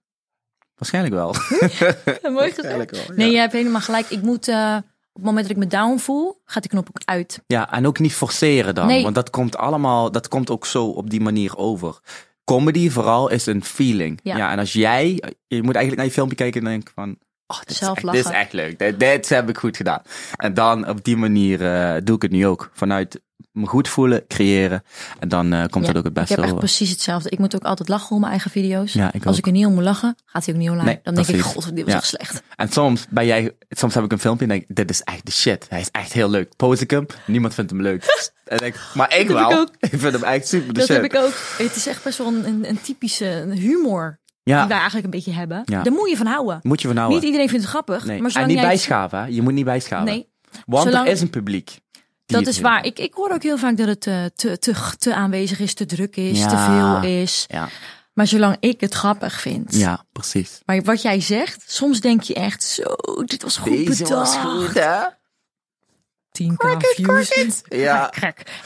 Waarschijnlijk 0.76 1.16
wel. 1.16 1.36
Mooi 2.32 2.52
gezegd. 2.52 3.16
Nee, 3.16 3.32
je 3.32 3.38
hebt 3.38 3.54
helemaal 3.54 3.82
gelijk. 3.82 4.10
Ik 4.10 4.22
moet, 4.22 4.48
eh, 4.48 4.76
op 4.78 5.14
het 5.14 5.24
moment 5.24 5.48
dat 5.48 5.56
ik 5.56 5.64
me 5.64 5.68
down 5.68 5.98
voel, 5.98 6.42
gaat 6.46 6.62
die 6.62 6.72
knop 6.72 6.88
ook 6.88 7.02
uit. 7.06 7.42
Ja, 7.48 7.72
en 7.72 7.88
ook 7.88 8.00
niet 8.00 8.14
forceren 8.14 8.76
dan. 8.76 8.88
Nee. 8.88 9.04
Want 9.04 9.16
dat 9.16 9.30
komt 9.30 9.58
allemaal, 9.58 10.12
dat 10.12 10.28
komt 10.28 10.50
ook 10.50 10.66
zo 10.66 10.86
op 10.86 11.10
die 11.10 11.22
manier 11.22 11.58
over. 11.58 12.00
Comedy 12.44 12.90
vooral 12.90 13.30
is 13.30 13.46
een 13.46 13.64
feeling. 13.64 14.20
Ja. 14.24 14.38
Ja, 14.38 14.52
en 14.52 14.60
als 14.60 14.74
jij, 14.74 15.24
je 15.48 15.64
moet 15.64 15.76
eigenlijk 15.76 15.96
naar 15.96 16.06
je 16.06 16.12
filmpje 16.12 16.36
kijken 16.36 16.62
en 16.62 16.68
denken 16.68 16.94
van, 16.94 17.18
oh, 17.48 17.60
dit, 17.60 17.70
is 17.70 17.78
Zelf 17.78 17.98
echt, 18.04 18.12
dit 18.12 18.26
is 18.26 18.32
echt 18.32 18.54
leuk. 18.54 18.80
Dit, 18.80 19.00
dit 19.00 19.30
heb 19.30 19.50
ik 19.50 19.58
goed 19.58 19.78
gedaan. 19.78 20.02
En 20.36 20.54
dan 20.54 20.88
op 20.88 21.04
die 21.04 21.18
manier 21.18 21.66
eh, 21.74 22.02
doe 22.04 22.16
ik 22.16 22.22
het 22.22 22.32
nu 22.32 22.48
ook. 22.48 22.70
Vanuit 22.74 23.20
me 23.52 23.66
goed 23.66 23.88
voelen, 23.90 24.28
creëren. 24.28 24.84
En 25.20 25.30
dan 25.30 25.54
eh, 25.54 25.66
komt 25.70 25.86
Ja, 25.86 25.92
dat 25.94 25.98
ook 25.98 26.04
het 26.04 26.06
Ik 26.06 26.14
beste 26.14 26.34
heb 26.34 26.44
echt 26.44 26.56
precies 26.56 26.90
hetzelfde. 26.90 27.30
Ik 27.30 27.40
moet 27.40 27.56
ook 27.56 27.64
altijd 27.64 27.90
lachen 27.90 28.10
om 28.12 28.20
mijn 28.20 28.32
eigen 28.32 28.52
video's. 28.52 28.94
Ja, 28.94 29.14
ik 29.14 29.26
Als 29.26 29.32
ook. 29.34 29.40
ik 29.40 29.46
er 29.46 29.52
niet 29.52 29.66
om 29.66 29.74
moet 29.74 29.84
lachen, 29.84 30.16
gaat 30.26 30.46
hij 30.46 30.54
ook 30.54 30.60
niet 30.60 30.70
online. 30.70 30.88
Nee, 30.90 31.00
dan 31.04 31.16
denk 31.16 31.28
ik, 31.28 31.42
god, 31.42 31.76
dit 31.76 31.84
was 31.84 31.94
Ja. 31.94 31.98
echt 32.00 32.08
slecht. 32.08 32.42
En 32.56 32.70
soms 32.70 33.06
ben 33.10 33.26
jij, 33.26 33.56
soms 33.70 33.94
heb 33.94 34.04
ik 34.04 34.12
een 34.12 34.20
filmpje 34.20 34.46
en 34.46 34.52
denk 34.52 34.62
ik, 34.70 34.76
dit 34.76 34.90
is 34.90 35.02
echt 35.02 35.26
de 35.26 35.32
shit. 35.32 35.66
Hij 35.70 35.80
is 35.80 35.90
echt 35.92 36.14
heel 36.14 36.30
leuk. 36.30 36.56
Post 36.56 36.82
ik 36.82 36.90
hem, 36.92 37.06
niemand 37.28 37.54
vindt 37.54 37.72
hem 37.72 37.82
leuk. 37.82 38.04
en 38.46 38.58
denk, 38.58 38.76
ik, 38.76 38.82
maar 38.94 39.18
ik 39.18 39.28
Dat 39.28 39.50
wel. 39.50 39.62
ik 39.62 39.70
Ik, 39.92 40.00
vind 40.00 40.14
hem 40.14 40.24
echt 40.24 40.48
super 40.48 40.68
de 40.74 40.80
Dat 40.80 40.86
shit. 40.88 40.96
heb 40.96 41.06
ik 41.06 41.16
ook. 41.16 41.34
Het 41.58 41.76
is 41.76 41.88
echt 41.88 42.04
best 42.04 42.18
wel 42.18 42.28
een 42.28 42.80
typische 42.82 43.46
humor 43.50 44.20
Ja, 44.54 44.60
die 44.60 44.68
wij 44.68 44.78
eigenlijk 44.78 45.06
een 45.06 45.12
beetje 45.12 45.32
hebben. 45.32 45.62
Ja. 45.66 45.84
Daar 45.84 45.94
moet 45.94 46.10
je 46.10 46.18
van 46.18 46.26
houden. 46.26 46.60
moet 46.64 46.82
je 46.82 46.88
van 46.88 46.98
houden. 46.98 47.18
Niet 47.18 47.26
iedereen 47.26 47.50
vindt 47.50 47.64
het 47.64 47.72
grappig. 47.74 48.06
Nee. 48.06 48.22
Maar 48.22 48.32
en 48.36 48.48
niet 48.48 48.58
jij 48.58 48.66
bijschaven. 48.68 49.34
Je 49.34 49.42
moet 49.42 49.54
niet 49.54 49.66
bijschaven. 49.66 50.06
Nee, 50.06 50.28
Want 50.66 50.84
Zolang- 50.88 51.06
er 51.06 51.12
is 51.12 51.22
een 51.22 51.30
publiek. 51.30 51.80
dat 52.26 52.48
is 52.48 52.60
waar. 52.60 52.86
Ik, 52.86 53.00
ik 53.00 53.14
hoor 53.14 53.32
ook 53.32 53.44
heel 53.44 53.58
vaak 53.58 53.78
dat 53.78 53.88
het 53.88 54.08
eh, 54.08 54.26
te, 54.36 54.60
te, 54.60 54.74
te 54.98 55.16
aanwezig 55.16 55.60
is, 55.60 55.74
te 55.74 55.86
druk 55.86 56.16
is, 56.16 56.40
Ja. 56.40 56.48
te 56.48 56.58
veel 56.58 57.10
is. 57.22 57.46
Ja, 57.48 57.70
Maar 58.14 58.28
zolang 58.28 58.58
ik 58.60 58.82
het 58.82 58.94
grappig 58.94 59.42
vind. 59.42 59.76
ja, 59.76 60.06
precies. 60.12 60.62
Maar 60.66 60.82
wat 60.82 61.02
jij 61.02 61.22
zegt, 61.22 61.64
soms 61.72 62.00
denk 62.02 62.22
je 62.22 62.34
echt 62.34 62.64
zo, 62.64 62.84
dit 63.26 63.44
was 63.44 63.58
goed 63.58 63.86
bedacht. 63.86 64.74
hè? 64.74 65.02
10k 66.32 66.78
views. 66.96 67.62
Ja. 67.70 68.12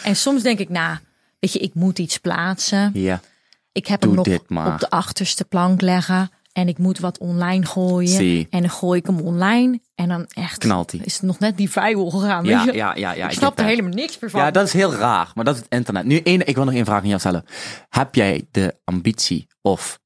En 0.04 0.16
soms 0.16 0.42
denk 0.42 0.60
ik, 0.60 0.70
nou, 0.70 0.98
weet 1.40 1.54
je, 1.54 1.60
ik 1.60 1.74
moet 1.74 2.00
iets 2.00 2.18
plaatsen. 2.18 2.92
Ja, 2.94 3.22
Ik 3.72 3.88
heb 3.88 4.02
Doe 4.02 4.16
hem 4.16 4.24
nog 4.24 4.48
maar. 4.48 4.74
op 4.74 4.80
de 4.80 4.90
achterste 4.90 5.46
plank 5.46 5.82
leggen. 5.82 6.30
En 6.54 6.68
ik 6.68 6.78
moet 6.78 7.00
wat 7.00 7.18
online 7.18 7.66
gooien. 7.66 8.10
Zie. 8.10 8.48
En 8.50 8.62
dan 8.62 8.70
gooi 8.70 9.00
ik 9.00 9.06
hem 9.06 9.20
online. 9.20 9.80
En 9.96 10.10
dan 10.10 10.26
echt 10.34 10.58
knalt 10.58 10.94
is 11.06 11.14
het 11.14 11.22
nog 11.22 11.40
net 11.40 11.58
die 11.58 11.70
viral 11.70 12.10
gegaan. 12.10 12.46
Ja, 12.46 12.58
weet 12.58 12.74
je? 12.74 12.80
ja, 12.80 12.96
ja, 12.96 13.12
ja. 13.14 13.26
ik 13.26 13.32
ik 13.32 13.38
snap 13.38 13.52
er 13.52 13.58
dat. 13.58 13.66
helemaal 13.66 13.92
niks 13.92 14.20
meer 14.20 14.30
van. 14.30 14.40
Ja, 14.42 14.52
dat 14.52 14.66
is 14.66 14.74
heel 14.74 14.94
raar. 14.94 15.32
Maar 15.36 15.46
dat 15.46 15.56
is 15.56 15.62
het 15.62 15.72
internet. 15.72 16.06
Nu, 16.06 16.18
één, 16.18 16.48
ik 16.48 16.56
wil 16.56 16.66
nog 16.66 16.74
één 16.74 16.86
vraag 16.86 17.02
aan 17.02 17.08
jou 17.08 17.20
stellen. 17.20 17.46
Heb 17.90 18.16
jij 18.16 18.48
de 18.52 18.80
ambitie 18.84 19.48
of 19.62 20.00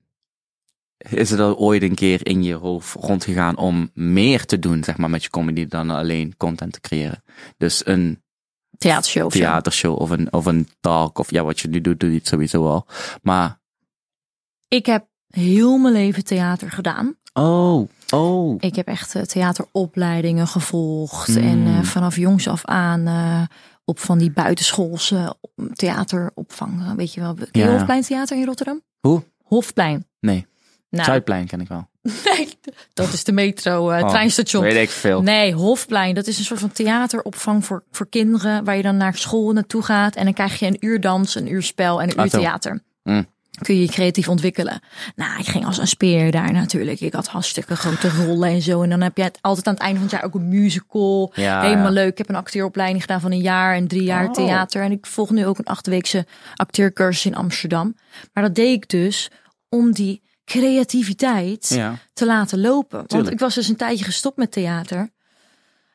is 1.09 1.29
het 1.29 1.39
al 1.39 1.57
ooit 1.57 1.81
een 1.81 1.95
keer 1.95 2.27
in 2.27 2.43
je 2.43 2.53
hoofd 2.53 2.95
rondgegaan 2.99 3.57
om 3.57 3.89
meer 3.93 4.45
te 4.45 4.59
doen, 4.59 4.83
zeg 4.83 4.97
maar, 4.97 5.09
met 5.09 5.23
je 5.23 5.29
comedy 5.29 5.65
dan 5.67 5.89
alleen 5.89 6.37
content 6.37 6.73
te 6.73 6.79
creëren? 6.79 7.23
Dus 7.57 7.85
een 7.85 8.23
Theatershow. 8.83 9.25
of 9.25 9.31
theatershow 9.33 9.99
of 10.01 10.09
een, 10.09 10.33
of 10.33 10.45
een 10.45 10.67
talk 10.79 11.17
of 11.19 11.31
ja, 11.31 11.43
wat 11.43 11.59
je 11.59 11.67
nu 11.67 11.81
doet, 11.81 11.99
doe 11.99 12.09
je 12.11 12.17
het 12.17 12.27
sowieso 12.27 12.67
al. 12.67 12.85
Maar, 13.21 13.59
Ik 14.67 14.85
heb 14.85 15.05
heel 15.27 15.77
mijn 15.77 15.93
leven 15.93 16.23
theater 16.23 16.71
gedaan. 16.71 17.15
oh, 17.33 17.89
oh. 18.09 18.55
Ik 18.59 18.75
heb 18.75 18.87
echt 18.87 19.15
eh, 19.15 19.21
theateropleidingen 19.21 20.47
gevolgd. 20.47 21.27
Mm. 21.27 21.37
En 21.37 21.65
eh, 21.67 21.83
vanaf 21.83 22.15
jongs 22.15 22.47
af 22.47 22.65
aan 22.65 23.07
eh, 23.07 23.41
op 23.85 23.99
van 23.99 24.17
die 24.17 24.31
buitenschoolse 24.31 25.35
theateropvang. 25.73 26.81
eh, 26.81 26.91
Weet 26.91 27.13
je 27.13 27.19
wel, 27.21 27.33
ken 27.33 27.47
je 27.51 27.59
Ja. 27.59 27.71
Hofplein 27.71 28.01
Theater 28.01 28.37
in 28.37 28.45
Rotterdam? 28.45 28.81
Hoe? 28.99 29.23
Hofplein. 29.43 30.07
Nee, 30.19 30.45
Nou, 30.89 31.05
Zuidplein 31.05 31.47
ken 31.47 31.61
ik 31.61 31.67
wel. 31.67 31.87
nee, 32.25 32.47
dat 32.93 33.13
is 33.13 33.23
de 33.23 33.31
metro 33.31 33.87
Oh, 33.91 34.09
treinstation. 34.09 34.63
Weet 34.63 34.81
ik 34.81 34.89
veel. 34.89 35.21
Nee, 35.21 35.53
Hofplein, 35.53 36.15
dat 36.15 36.27
is 36.27 36.37
een 36.37 36.43
soort 36.45 36.59
van 36.59 36.71
theateropvang 36.71 37.65
voor, 37.65 37.83
voor 37.91 38.09
kinderen. 38.09 38.63
Waar 38.63 38.75
je 38.77 38.81
dan 38.83 38.97
naar 38.97 39.15
school 39.15 39.51
naartoe 39.53 39.83
gaat. 39.83 40.15
En 40.15 40.23
dan 40.23 40.33
krijg 40.33 40.59
je 40.59 40.65
een 40.65 40.77
uur 40.79 41.01
dans, 41.01 41.35
een 41.35 41.51
uur 41.51 41.63
spel 41.63 42.01
en 42.01 42.09
een 42.09 42.17
Ah, 42.17 42.23
uur 42.25 42.31
theater. 42.31 42.81
Mm. 43.03 43.25
kun 43.61 43.75
je 43.75 43.81
je 43.81 43.87
creatief 43.87 44.27
ontwikkelen. 44.29 44.79
Nou, 45.15 45.39
ik 45.39 45.47
ging 45.47 45.65
als 45.65 45.77
een 45.77 45.87
speer 45.87 46.31
daar 46.31 46.51
natuurlijk. 46.53 46.99
Ik 46.99 47.13
had 47.13 47.27
hartstikke 47.27 47.75
grote 47.75 48.09
rollen 48.09 48.49
en 48.49 48.61
zo. 48.61 48.81
En 48.81 48.89
dan 48.89 49.01
heb 49.01 49.17
je 49.17 49.23
het 49.23 49.37
altijd 49.41 49.67
aan 49.67 49.73
het 49.73 49.81
einde 49.83 49.99
van 49.99 50.07
het 50.07 50.15
jaar 50.17 50.23
ook 50.25 50.33
een 50.35 50.47
musical. 50.49 51.31
Ja, 51.35 51.61
Helemaal 51.61 51.85
ja. 51.85 51.91
leuk. 51.91 52.11
Ik 52.11 52.17
heb 52.17 52.29
een 52.29 52.35
acteuropleiding 52.35 53.01
gedaan 53.01 53.21
van 53.21 53.31
een 53.31 53.41
jaar 53.41 53.75
en 53.75 53.87
drie 53.87 54.03
jaar 54.03 54.25
Oh. 54.27 54.33
theater. 54.33 54.81
En 54.83 54.91
ik 54.91 55.05
volg 55.05 55.29
nu 55.29 55.45
ook 55.45 55.57
een 55.57 55.65
achtweekse 55.65 56.25
acteurcursus 56.55 57.25
in 57.25 57.35
Amsterdam. 57.35 57.95
Maar 58.33 58.43
dat 58.43 58.55
deed 58.55 58.73
ik 58.83 58.89
dus 58.89 59.31
om 59.69 59.91
die 59.91 60.21
creativiteit 60.45 61.67
Ja. 61.69 61.95
te 62.13 62.25
laten 62.25 62.61
lopen. 62.61 62.97
Want 62.97 63.09
Tuurlijk. 63.09 63.31
ik 63.33 63.39
was 63.39 63.55
dus 63.55 63.67
een 63.67 63.75
tijdje 63.75 64.05
gestopt 64.05 64.37
met 64.37 64.51
theater. 64.51 65.09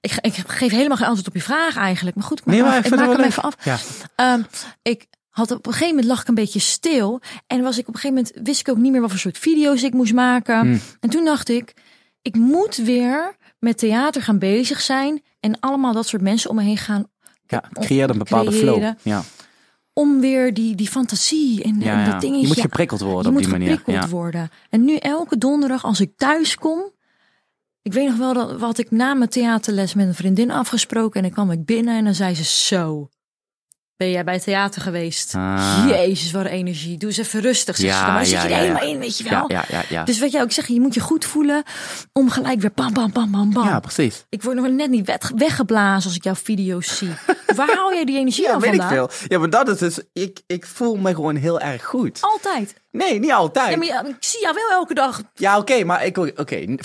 Ik, 0.01 0.13
ik 0.21 0.35
geef 0.47 0.71
helemaal 0.71 0.97
geen 0.97 1.07
antwoord 1.07 1.29
op 1.29 1.35
je 1.35 1.43
vraag 1.43 1.77
eigenlijk. 1.77 2.17
Maar 2.17 2.25
goed, 2.25 2.39
ik 2.39 2.45
maak, 2.45 2.55
Nee, 2.55 2.65
maar 2.65 2.79
ik 2.79 2.85
ik 2.85 2.95
maak 2.95 3.11
hem 3.17 3.21
even 3.21 3.43
af. 3.43 3.57
Ja. 3.65 3.79
Ehm, 4.15 4.43
ik 4.83 5.07
had 5.29 5.51
op 5.51 5.67
een 5.67 5.73
gegeven 5.73 5.95
moment 5.95 6.07
lag 6.07 6.21
ik 6.21 6.29
een 6.29 6.35
beetje 6.35 6.59
stil. 6.61 7.21
En 7.47 7.63
was 7.63 7.79
ik 7.79 7.89
op 7.89 7.95
een 7.95 8.01
gegeven 8.01 8.25
moment 8.25 8.47
wist 8.47 8.61
ik 8.61 8.69
ook 8.69 8.77
niet 8.77 8.93
meer 8.93 9.01
wat 9.01 9.11
voor 9.11 9.19
soort 9.19 9.39
video's 9.39 9.83
ik 9.83 9.93
moest 9.93 10.13
maken. 10.15 10.61
Hmm. 10.61 10.81
En 11.01 11.11
toen 11.11 11.25
dacht 11.25 11.49
ik, 11.49 11.75
ik 12.23 12.35
moet 12.37 12.77
weer 12.77 13.37
met 13.59 13.79
theater 13.79 14.23
gaan 14.23 14.39
bezig 14.39 14.81
zijn. 14.81 15.23
En 15.41 15.61
allemaal 15.61 15.93
dat 15.93 16.07
soort 16.07 16.23
mensen 16.23 16.51
om 16.51 16.57
me 16.57 16.63
heen 16.63 16.77
gaan. 16.77 17.07
Ja, 17.47 17.65
het 17.73 17.85
creëert 17.87 18.11
een 18.11 18.19
bepaalde 18.19 18.51
Creëren. 18.51 18.73
flow. 18.75 19.13
Ja. 19.15 19.23
Om 19.99 20.21
weer 20.21 20.55
die, 20.55 20.75
die 20.75 20.89
fantasie 20.89 21.63
en, 21.63 21.81
Ja, 21.81 22.05
en 22.05 22.11
dat 22.11 22.21
dingetje. 22.21 22.41
Je 22.43 22.47
moet 22.47 22.61
geprikkeld 22.61 23.01
worden 23.01 23.23
Je 23.23 23.29
op 23.29 23.33
moet 23.35 23.43
die 23.43 23.53
manier. 23.53 23.77
geprikkeld 23.77 24.11
worden. 24.11 24.51
En 24.71 24.85
nu 24.85 24.97
elke 24.97 25.39
donderdag 25.39 25.85
als 25.85 26.01
ik 26.01 26.13
thuis 26.17 26.57
kom. 26.57 26.93
Ik 27.83 27.93
weet 27.93 28.09
nog 28.09 28.17
wel 28.17 28.35
dat 28.35 28.59
wat 28.59 28.79
ik 28.79 28.91
na 28.91 29.15
mijn 29.15 29.31
theaterles 29.31 29.95
met 29.95 30.07
een 30.07 30.15
vriendin 30.15 30.51
afgesproken. 30.51 31.15
En 31.17 31.23
dan 31.23 31.31
kwam 31.33 31.51
ik 31.51 31.65
binnen 31.65 31.97
en 31.97 32.05
dan 32.05 32.15
zei 32.15 32.35
ze 32.35 32.45
zo. 32.45 33.09
Ben 33.99 34.11
jij 34.11 34.25
bij 34.25 34.41
theater 34.41 34.83
geweest? 34.83 35.35
Ah. 35.35 35.85
Jezus, 35.89 36.31
wat 36.31 36.47
energie. 36.47 36.99
Doe 36.99 37.09
eens 37.09 37.19
even 37.19 37.41
rustig. 37.41 37.77
Zeg 37.77 37.87
Ja, 37.91 37.99
ze 37.99 38.05
dan. 38.05 38.13
Maar 38.15 38.23
dan 38.23 38.31
ja, 38.33 38.41
zit 38.41 38.49
je 38.49 38.55
er 38.55 38.61
ja, 38.61 38.67
ja. 38.67 38.73
helemaal 38.75 38.95
in, 38.95 38.99
weet 39.01 39.19
je 39.19 39.25
wel. 39.29 39.45
Ja, 39.51 39.65
ja, 39.69 39.79
ja, 39.79 39.85
ja. 39.89 40.05
Dus 40.05 40.19
wat 40.19 40.33
jij 40.33 40.43
ook 40.43 40.53
zegt, 40.53 40.69
je 40.69 40.81
moet 40.81 40.95
je 40.95 41.01
goed 41.01 41.25
voelen 41.25 41.63
om 42.13 42.31
gelijk 42.31 42.61
weer 42.61 42.73
bam, 42.75 42.93
bam, 42.93 43.13
bam, 43.13 43.31
bam, 43.31 43.53
bam. 43.53 43.65
ja, 43.65 43.81
precies. 43.81 44.25
Ik 44.29 44.43
word 44.43 44.57
nog 44.57 44.69
net 44.71 44.91
niet 44.91 45.07
weg- 45.07 45.33
weggeblazen 45.37 46.05
als 46.09 46.17
ik 46.17 46.25
jouw 46.25 46.35
video's 46.35 46.97
zie. 46.99 47.11
Waar 47.57 47.75
haal 47.77 47.93
jij 47.95 48.05
die 48.05 48.19
energie 48.19 48.45
Ja, 48.45 48.51
dan 48.51 48.61
weet 48.61 48.75
ik 48.75 48.81
vandaan? 48.81 49.09
veel. 49.11 49.27
Ja, 49.29 49.39
maar 49.39 49.51
dat 49.51 49.69
is 49.69 49.79
dus, 49.79 50.01
ik, 50.13 50.41
ik 50.47 50.67
voel 50.67 50.97
me 50.97 51.15
gewoon 51.15 51.37
heel 51.37 51.61
erg 51.61 51.85
goed. 51.85 52.19
Altijd. 52.21 52.75
Nee, 52.91 53.19
niet 53.19 53.33
altijd. 53.33 53.71
Ja, 53.71 53.77
maar 53.77 53.87
ja, 53.87 54.05
ik 54.05 54.17
zie 54.21 54.41
jou 54.41 54.55
wel 54.55 54.71
elke 54.71 54.95
dag. 54.95 55.23
Ja, 55.35 55.59
oké, 55.59 55.85
maar 55.85 56.05
ik, 56.05 56.17
oké, 56.17 56.65
95% 56.67 56.77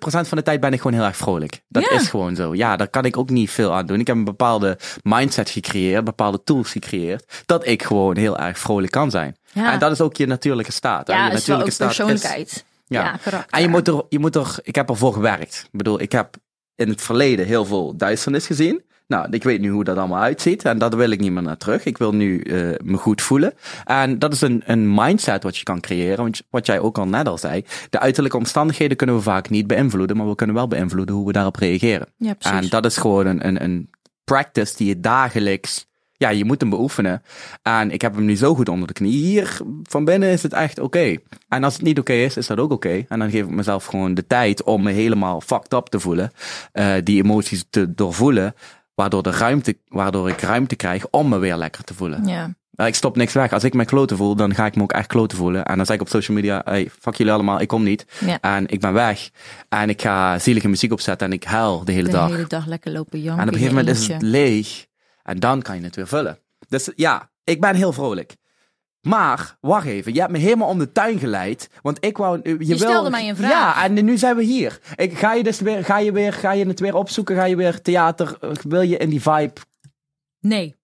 van 0.00 0.38
de 0.38 0.42
tijd 0.42 0.60
ben 0.60 0.72
ik 0.72 0.80
gewoon 0.80 0.96
heel 0.98 1.06
erg 1.08 1.16
vrolijk. 1.16 1.62
Dat 1.68 1.82
Ja. 1.82 1.90
is 1.90 2.08
gewoon 2.08 2.34
zo. 2.36 2.54
Ja, 2.54 2.76
daar 2.76 2.88
kan 2.88 3.04
ik 3.04 3.16
ook 3.16 3.30
niet 3.30 3.50
veel 3.50 3.72
aan 3.74 3.86
doen. 3.86 4.00
Ik 4.00 4.06
heb 4.06 4.16
een 4.16 4.24
bepaalde 4.24 4.78
mindset 5.02 5.50
gecreëerd, 5.50 6.04
bepaalde 6.04 6.42
tools 6.44 6.70
gecreëerd, 6.70 7.42
dat 7.46 7.66
ik 7.66 7.82
gewoon 7.82 8.16
heel 8.16 8.38
erg 8.38 8.58
vrolijk 8.58 8.92
kan 8.92 9.10
zijn. 9.10 9.36
Ja. 9.52 9.72
En 9.72 9.78
dat 9.78 9.92
is 9.92 10.00
ook 10.00 10.16
je 10.16 10.26
natuurlijke 10.26 10.72
staat. 10.72 11.08
Ja, 11.08 11.26
je 11.26 11.32
is 11.32 11.38
ook 11.38 11.42
staat 11.56 11.66
is- 11.66 11.76
persoonlijkheid. 11.76 12.64
ja. 12.86 13.02
Ja, 13.04 13.16
karakter. 13.22 13.52
En 13.58 13.62
je 13.62 13.68
moet, 13.68 13.88
er, 13.88 14.02
je 14.08 14.18
moet 14.18 14.36
er, 14.36 14.56
ik 14.62 14.74
heb 14.74 14.88
ervoor 14.88 15.12
gewerkt. 15.12 15.62
Ik 15.64 15.78
bedoel, 15.78 16.00
ik 16.00 16.12
heb 16.12 16.36
in 16.74 16.88
het 16.88 17.02
verleden 17.02 17.46
heel 17.46 17.64
veel 17.64 17.96
duisternis 17.96 18.46
gezien. 18.46 18.84
Nou, 19.12 19.26
ik 19.30 19.42
weet 19.42 19.60
nu 19.60 19.68
hoe 19.70 19.84
dat 19.84 19.96
allemaal 19.96 20.20
uitziet 20.22 20.64
en 20.64 20.78
daar 20.78 20.96
wil 20.96 21.10
ik 21.10 21.20
niet 21.20 21.32
meer 21.32 21.42
naar 21.42 21.56
terug. 21.56 21.84
Ik 21.84 21.98
wil 21.98 22.12
nu 22.14 22.40
eh, 22.40 22.58
me 22.84 22.96
goed 22.96 23.22
voelen. 23.22 23.52
En 23.84 24.18
dat 24.18 24.32
is 24.32 24.40
een, 24.40 24.62
een 24.66 24.94
mindset 24.94 25.42
wat 25.42 25.56
je 25.56 25.62
kan 25.64 25.80
creëren. 25.80 26.16
Want 26.16 26.42
wat 26.50 26.66
jij 26.66 26.80
ook 26.80 26.98
al 26.98 27.06
net 27.06 27.28
al 27.28 27.38
zei, 27.38 27.64
de 27.90 27.98
uiterlijke 27.98 28.36
omstandigheden 28.36 28.96
kunnen 28.96 29.16
we 29.16 29.22
vaak 29.22 29.50
niet 29.50 29.66
beïnvloeden, 29.66 30.16
maar 30.16 30.28
we 30.28 30.34
kunnen 30.34 30.56
wel 30.56 30.68
beïnvloeden 30.68 31.14
hoe 31.14 31.26
we 31.26 31.32
daarop 31.32 31.56
reageren. 31.56 32.06
Ja, 32.16 32.34
precies. 32.34 32.60
En 32.60 32.68
dat 32.68 32.84
is 32.84 32.96
gewoon 32.96 33.26
een, 33.26 33.46
een, 33.46 33.62
een 33.62 33.90
practice 34.24 34.76
die 34.76 34.86
je 34.88 35.00
dagelijks, 35.00 35.86
ja, 36.12 36.28
je 36.28 36.44
moet 36.44 36.60
hem 36.60 36.70
beoefenen. 36.70 37.22
En 37.62 37.90
ik 37.90 38.00
heb 38.02 38.14
hem 38.14 38.24
nu 38.24 38.36
zo 38.36 38.54
goed 38.54 38.68
onder 38.68 38.86
de 38.86 38.92
knie. 38.92 39.12
Hier 39.12 39.60
van 39.82 40.04
binnen 40.04 40.28
is 40.28 40.42
het 40.42 40.52
echt 40.52 40.78
oké. 40.78 41.16
En 41.48 41.64
als 41.64 41.74
het 41.74 41.82
niet 41.82 41.98
oké 41.98 42.12
is, 42.12 42.36
is 42.36 42.46
dat 42.46 42.58
ook 42.58 42.72
oké. 42.72 43.04
En 43.08 43.18
dan 43.18 43.30
geef 43.30 43.44
ik 43.44 43.50
mezelf 43.50 43.84
gewoon 43.84 44.14
de 44.14 44.26
tijd 44.26 44.62
om 44.62 44.82
me 44.82 44.90
helemaal 44.90 45.40
fucked 45.40 45.72
up 45.72 45.86
te 45.86 46.00
voelen. 46.00 46.30
eh, 46.72 46.94
die 47.04 47.22
emoties 47.22 47.64
te 47.70 47.94
doorvoelen. 47.94 48.54
Waardoor, 49.02 49.22
de 49.22 49.30
ruimte, 49.30 49.76
waardoor 49.88 50.28
ik 50.28 50.40
ruimte 50.40 50.76
krijg 50.76 51.06
om 51.10 51.28
me 51.28 51.38
weer 51.38 51.56
lekker 51.56 51.84
te 51.84 51.94
voelen. 51.94 52.26
Ja. 52.26 52.54
Maar 52.70 52.86
Ik 52.86 52.94
stop 52.94 53.16
niks 53.16 53.32
weg. 53.32 53.52
Als 53.52 53.64
ik 53.64 53.74
me 53.74 53.84
kloten 53.84 54.16
voel, 54.16 54.36
dan 54.36 54.54
ga 54.54 54.66
ik 54.66 54.76
me 54.76 54.82
ook 54.82 54.92
echt 54.92 55.06
kloten 55.06 55.38
voelen. 55.38 55.64
En 55.64 55.76
dan 55.76 55.86
zeg 55.86 55.94
ik 55.94 56.02
op 56.02 56.08
social 56.08 56.36
media, 56.36 56.62
hey, 56.64 56.90
fuck 57.00 57.14
jullie 57.14 57.32
allemaal, 57.32 57.60
ik 57.60 57.68
kom 57.68 57.82
niet. 57.82 58.06
Ja. 58.26 58.40
En 58.40 58.68
ik 58.68 58.80
ben 58.80 58.92
weg. 58.92 59.30
En 59.68 59.88
ik 59.88 60.02
ga 60.02 60.38
zielige 60.38 60.68
muziek 60.68 60.92
opzetten 60.92 61.26
en 61.26 61.32
ik 61.32 61.44
huil 61.44 61.84
de 61.84 61.92
hele 61.92 62.04
De 62.04 62.10
dag. 62.10 62.30
hele 62.30 62.46
dag 62.46 62.66
lekker 62.66 62.92
lopen 62.92 63.20
janken 63.20 63.42
En 63.42 63.48
op 63.48 63.54
een 63.54 63.58
gegeven 63.60 63.78
moment 63.84 63.96
is 63.96 64.08
het 64.08 64.22
leeg. 64.22 64.86
En 65.22 65.40
dan 65.40 65.62
kan 65.62 65.76
je 65.78 65.84
het 65.84 65.96
weer 65.96 66.08
vullen. 66.08 66.38
Dus 66.68 66.90
ja, 66.96 67.30
ik 67.44 67.60
ben 67.60 67.74
heel 67.74 67.92
vrolijk. 67.92 68.36
Maar, 69.02 69.56
wacht 69.60 69.86
even, 69.86 70.14
je 70.14 70.20
hebt 70.20 70.32
me 70.32 70.38
helemaal 70.38 70.68
om 70.68 70.78
de 70.78 70.92
tuin 70.92 71.18
geleid. 71.18 71.68
Want 71.82 72.04
ik 72.04 72.16
wou... 72.16 72.40
Je, 72.64 72.76
stelde 72.76 73.10
mij 73.10 73.28
een 73.28 73.36
vraag. 73.36 73.50
Ja, 73.50 73.84
en 73.84 74.04
nu 74.04 74.18
zijn 74.18 74.36
we 74.36 74.42
hier. 74.42 74.80
Ik, 74.96 75.18
ga, 75.18 75.32
je 75.32 75.42
dus 75.42 75.60
weer, 75.60 75.84
ga, 75.84 75.98
je 75.98 76.12
weer, 76.12 76.32
ga 76.32 76.52
je 76.52 76.66
het 76.66 76.80
weer 76.80 76.94
opzoeken? 76.94 77.36
Ga 77.36 77.44
je 77.44 77.56
weer 77.56 77.82
theater? 77.82 78.38
Wil 78.68 78.80
je 78.80 78.96
in 78.96 79.08
die 79.08 79.22
vibe? 79.22 79.60
Nee. 80.40 80.76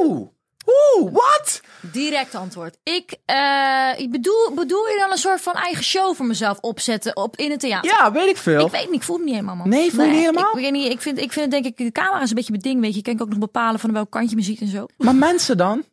Oeh, 0.00 0.28
oeh, 0.66 1.12
wat? 1.12 1.60
Direct 1.90 2.34
antwoord. 2.34 2.76
Ik, 2.82 3.16
eh, 3.24 3.90
ik 3.96 4.10
bedoel, 4.10 4.52
bedoel 4.54 4.88
je 4.88 4.96
dan 4.98 5.10
een 5.10 5.18
soort 5.18 5.40
van 5.40 5.52
eigen 5.52 5.84
show 5.84 6.14
voor 6.14 6.26
mezelf 6.26 6.58
opzetten 6.60 7.16
op, 7.16 7.36
in 7.36 7.50
het 7.50 7.60
theater? 7.60 7.90
Ja, 7.90 8.12
weet 8.12 8.28
ik 8.28 8.36
veel. 8.36 8.66
Ik 8.66 8.72
weet 8.72 8.86
niet, 8.86 8.94
ik 8.94 9.02
voel 9.02 9.16
het 9.16 9.24
niet 9.24 9.34
helemaal, 9.34 9.56
man. 9.56 9.68
Nee, 9.68 9.90
voel 9.90 10.04
je 10.04 10.10
niet 10.10 10.20
helemaal? 10.20 10.56
Ik, 10.56 10.62
weet 10.62 10.72
niet, 10.72 10.92
ik, 10.92 11.00
vind, 11.00 11.18
ik 11.18 11.32
vind 11.32 11.50
denk 11.50 11.64
ik, 11.64 11.76
de 11.76 11.92
camera 11.92 12.22
is 12.22 12.28
een 12.28 12.36
beetje 12.36 12.52
beding, 12.52 12.80
weet 12.80 12.90
je. 12.90 12.96
Je 12.96 13.02
kan 13.02 13.20
ook 13.20 13.28
nog 13.28 13.38
bepalen 13.38 13.80
van 13.80 13.92
welk 13.92 14.10
kant 14.10 14.30
je 14.30 14.36
me 14.36 14.42
ziet 14.42 14.60
en 14.60 14.68
zo. 14.68 14.86
Maar 14.96 15.14
mensen 15.14 15.56
dan? 15.56 15.84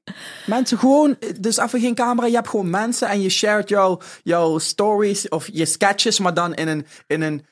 Mensen 0.46 0.78
gewoon, 0.78 1.18
dus 1.40 1.58
even 1.58 1.80
geen 1.80 1.96
camera, 1.96 2.28
je 2.28 2.36
hebt 2.36 2.50
gewoon 2.50 2.70
mensen 2.70 3.08
en 3.08 3.22
je 3.22 3.30
shared 3.30 3.70
jouw, 3.70 4.00
jouw 4.24 4.58
stories 4.58 5.30
of 5.30 5.50
je 5.52 5.66
sketches, 5.66 6.20
maar 6.20 6.34
dan 6.34 6.54
in 6.54 6.68
een, 6.68 6.86
in 7.08 7.22
een 7.22 7.46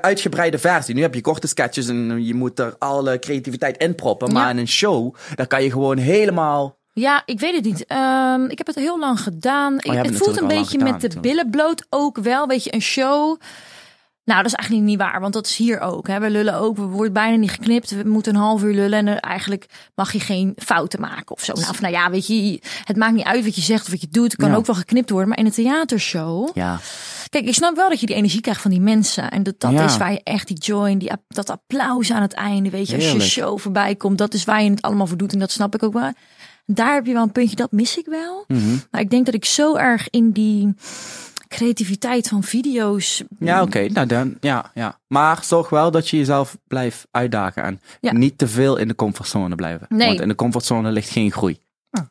uitgebreide 0.00 0.58
versie. 0.58 0.94
Nu 0.94 1.00
heb 1.02 1.14
je 1.14 1.20
korte 1.20 1.46
sketches 1.46 1.88
en 1.88 2.24
je 2.24 2.34
moet 2.34 2.58
er 2.58 2.74
alle 2.78 3.18
creativiteit 3.18 3.76
in 3.76 3.94
proppen, 3.94 4.32
maar 4.32 4.44
Ja. 4.44 4.50
in 4.50 4.58
een 4.58 4.68
show, 4.68 5.14
daar 5.34 5.46
kan 5.46 5.62
je 5.62 5.70
gewoon 5.70 5.96
helemaal... 5.98 6.76
Ja, 6.92 7.22
ik 7.26 7.40
weet 7.40 7.54
het 7.54 7.64
niet. 7.64 7.86
Ehm, 7.86 8.44
ik 8.44 8.58
heb 8.58 8.66
het 8.66 8.76
heel 8.76 8.98
lang 8.98 9.20
gedaan. 9.20 9.76
Hebt 9.78 10.06
het 10.08 10.16
voelt 10.16 10.40
een 10.40 10.46
beetje 10.46 10.78
gedaan, 10.78 10.90
met 10.92 11.00
de 11.00 11.06
natuurlijk. 11.08 11.20
billen 11.34 11.50
bloot 11.50 11.86
ook 11.90 12.18
wel. 12.18 12.46
Weet 12.46 12.64
je, 12.64 12.74
een 12.74 12.82
show. 12.82 13.40
Nou, 14.24 14.42
dat 14.42 14.46
is 14.50 14.54
eigenlijk 14.54 14.86
niet 14.88 14.98
waar, 14.98 15.20
want 15.20 15.32
dat 15.32 15.46
is 15.46 15.56
hier 15.56 15.80
ook. 15.80 16.06
Hè. 16.08 16.20
We 16.20 16.30
lullen 16.30 16.54
ook, 16.54 16.76
we 16.76 16.82
worden 16.82 17.12
bijna 17.12 17.36
niet 17.36 17.50
geknipt. 17.50 17.90
We 17.90 18.08
moeten 18.08 18.34
een 18.34 18.40
half 18.40 18.62
uur 18.62 18.74
lullen 18.74 19.06
en 19.08 19.20
eigenlijk 19.20 19.66
mag 19.94 20.12
je 20.12 20.20
geen 20.20 20.52
fouten 20.56 21.00
maken 21.00 21.34
of 21.36 21.44
zo. 21.44 21.52
Nou, 21.52 21.68
of, 21.70 21.80
nou 21.80 21.92
ja, 21.92 22.10
weet 22.10 22.26
je, 22.26 22.60
het 22.84 22.96
maakt 22.96 23.12
niet 23.14 23.24
uit 23.24 23.44
wat 23.44 23.54
je 23.54 23.60
zegt 23.60 23.84
of 23.84 23.90
wat 23.90 24.00
je 24.00 24.08
doet. 24.10 24.32
Het 24.32 24.40
kan 24.40 24.50
Ja. 24.50 24.56
ook 24.56 24.66
wel 24.66 24.76
geknipt 24.76 25.10
worden, 25.10 25.28
maar 25.28 25.38
in 25.38 25.46
een 25.46 25.52
theatershow... 25.52 26.48
Ja, 26.54 26.80
Kijk, 27.34 27.46
ik 27.46 27.54
snap 27.54 27.76
wel 27.76 27.88
dat 27.88 28.00
je 28.00 28.06
die 28.06 28.16
energie 28.16 28.40
krijgt 28.40 28.60
van 28.60 28.70
die 28.70 28.80
mensen. 28.80 29.30
En 29.30 29.42
dat, 29.42 29.60
dat 29.60 29.72
Ja. 29.72 29.84
is 29.84 29.96
waar 29.96 30.12
je 30.12 30.20
echt 30.22 30.48
die 30.48 30.56
joy, 30.56 30.96
die, 30.96 31.10
dat 31.28 31.50
applaus 31.50 32.12
aan 32.12 32.22
het 32.22 32.32
einde, 32.32 32.70
weet 32.70 32.88
je, 32.88 32.94
als 32.94 33.12
je 33.12 33.20
show 33.20 33.58
voorbij 33.58 33.94
komt. 33.94 34.18
Dat 34.18 34.34
is 34.34 34.44
waar 34.44 34.62
je 34.62 34.70
het 34.70 34.82
allemaal 34.82 35.06
voor 35.06 35.16
doet 35.16 35.32
en 35.32 35.38
dat 35.38 35.50
snap 35.50 35.74
ik 35.74 35.82
ook 35.82 35.92
wel. 35.92 36.12
Daar 36.66 36.94
heb 36.94 37.06
je 37.06 37.12
wel 37.12 37.22
een 37.22 37.32
puntje, 37.32 37.56
dat 37.56 37.72
mis 37.72 37.98
ik 37.98 38.06
wel. 38.06 38.44
Mhm. 38.48 38.76
Maar 38.90 39.00
ik 39.00 39.10
denk 39.10 39.24
dat 39.26 39.34
ik 39.34 39.44
zo 39.44 39.76
erg 39.76 40.10
in 40.10 40.30
die 40.30 40.74
creativiteit 41.48 42.28
van 42.28 42.42
video's... 42.42 43.22
ja 43.38 43.62
oké, 43.62 43.88
nou 43.88 44.06
dan, 44.06 44.36
ja, 44.40 44.70
ja. 44.74 44.98
Maar 45.06 45.44
zorg 45.44 45.68
wel 45.68 45.90
dat 45.90 46.08
je 46.08 46.16
jezelf 46.16 46.56
blijft 46.66 47.06
uitdagen 47.10 47.62
en 47.62 47.80
Ja. 48.00 48.12
niet 48.12 48.38
te 48.38 48.48
veel 48.48 48.76
in 48.76 48.88
de 48.88 48.94
comfortzone 48.94 49.54
blijven. 49.54 49.86
Nee. 49.88 50.08
Want 50.08 50.20
in 50.20 50.28
de 50.28 50.34
comfortzone 50.34 50.90
ligt 50.90 51.10
geen 51.10 51.32
groei. 51.32 51.58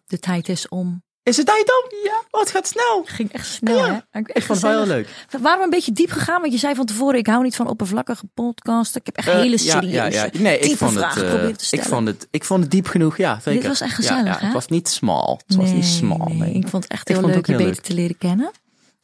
De 0.05 0.19
tijd 0.19 0.49
is 0.49 0.67
om. 0.69 1.03
Is 1.23 1.37
het 1.37 1.45
tijd 1.45 1.71
om? 1.83 1.97
Ja. 2.03 2.21
Oh, 2.31 2.39
het 2.41 2.51
gaat 2.51 2.67
snel. 2.67 3.03
Ging 3.05 3.31
echt 3.31 3.47
snel, 3.47 3.77
Ja. 3.77 4.05
hè? 4.11 4.19
Echt 4.19 4.29
Ik 4.37 4.43
vond 4.43 4.61
het 4.61 4.71
wel 4.71 4.77
heel 4.83 4.87
leuk. 4.93 5.07
We 5.29 5.39
waren 5.39 5.63
een 5.63 5.69
beetje 5.69 5.91
diep 5.91 6.11
gegaan, 6.11 6.41
want 6.41 6.53
je 6.53 6.59
zei 6.59 6.75
van 6.75 6.85
tevoren... 6.85 7.19
ik 7.19 7.27
hou 7.27 7.43
niet 7.43 7.55
van 7.55 7.67
oppervlakkige 7.67 8.25
podcasts. 8.33 8.95
Ik 8.95 9.05
heb 9.05 9.17
echt 9.17 9.27
hele 9.31 9.55
Eh, 9.55 9.61
serieuze, 9.61 10.29
Nee, 10.33 10.59
ik 10.59 10.77
vond, 10.77 10.95
het, 10.95 11.21
eh, 11.23 11.47
ik, 11.71 11.83
vond 11.83 12.07
het, 12.07 12.27
ik 12.31 12.43
vond 12.43 12.61
het 12.61 12.71
diep 12.71 12.87
genoeg, 12.87 13.17
ja, 13.17 13.35
zeker. 13.43 13.59
Dit 13.61 13.69
was 13.69 13.81
echt 13.81 13.89
Ja, 13.89 13.95
gezellig, 13.95 14.25
ja, 14.25 14.37
hè? 14.39 14.45
Het 14.45 14.53
was 14.53 14.67
niet 14.67 14.89
smal. 14.89 15.39
Het 15.47 15.55
was 15.55 15.71
niet 15.71 15.85
smal, 15.85 16.31
nee. 16.33 16.53
Ik 16.53 16.67
vond 16.67 16.83
het 16.83 16.91
echt 16.91 17.07
heel 17.07 17.21
leuk 17.25 17.35
je 17.45 17.51
beter 17.51 17.65
leuk. 17.65 17.75
te 17.81 17.93
leren 17.93 18.17
kennen. 18.17 18.51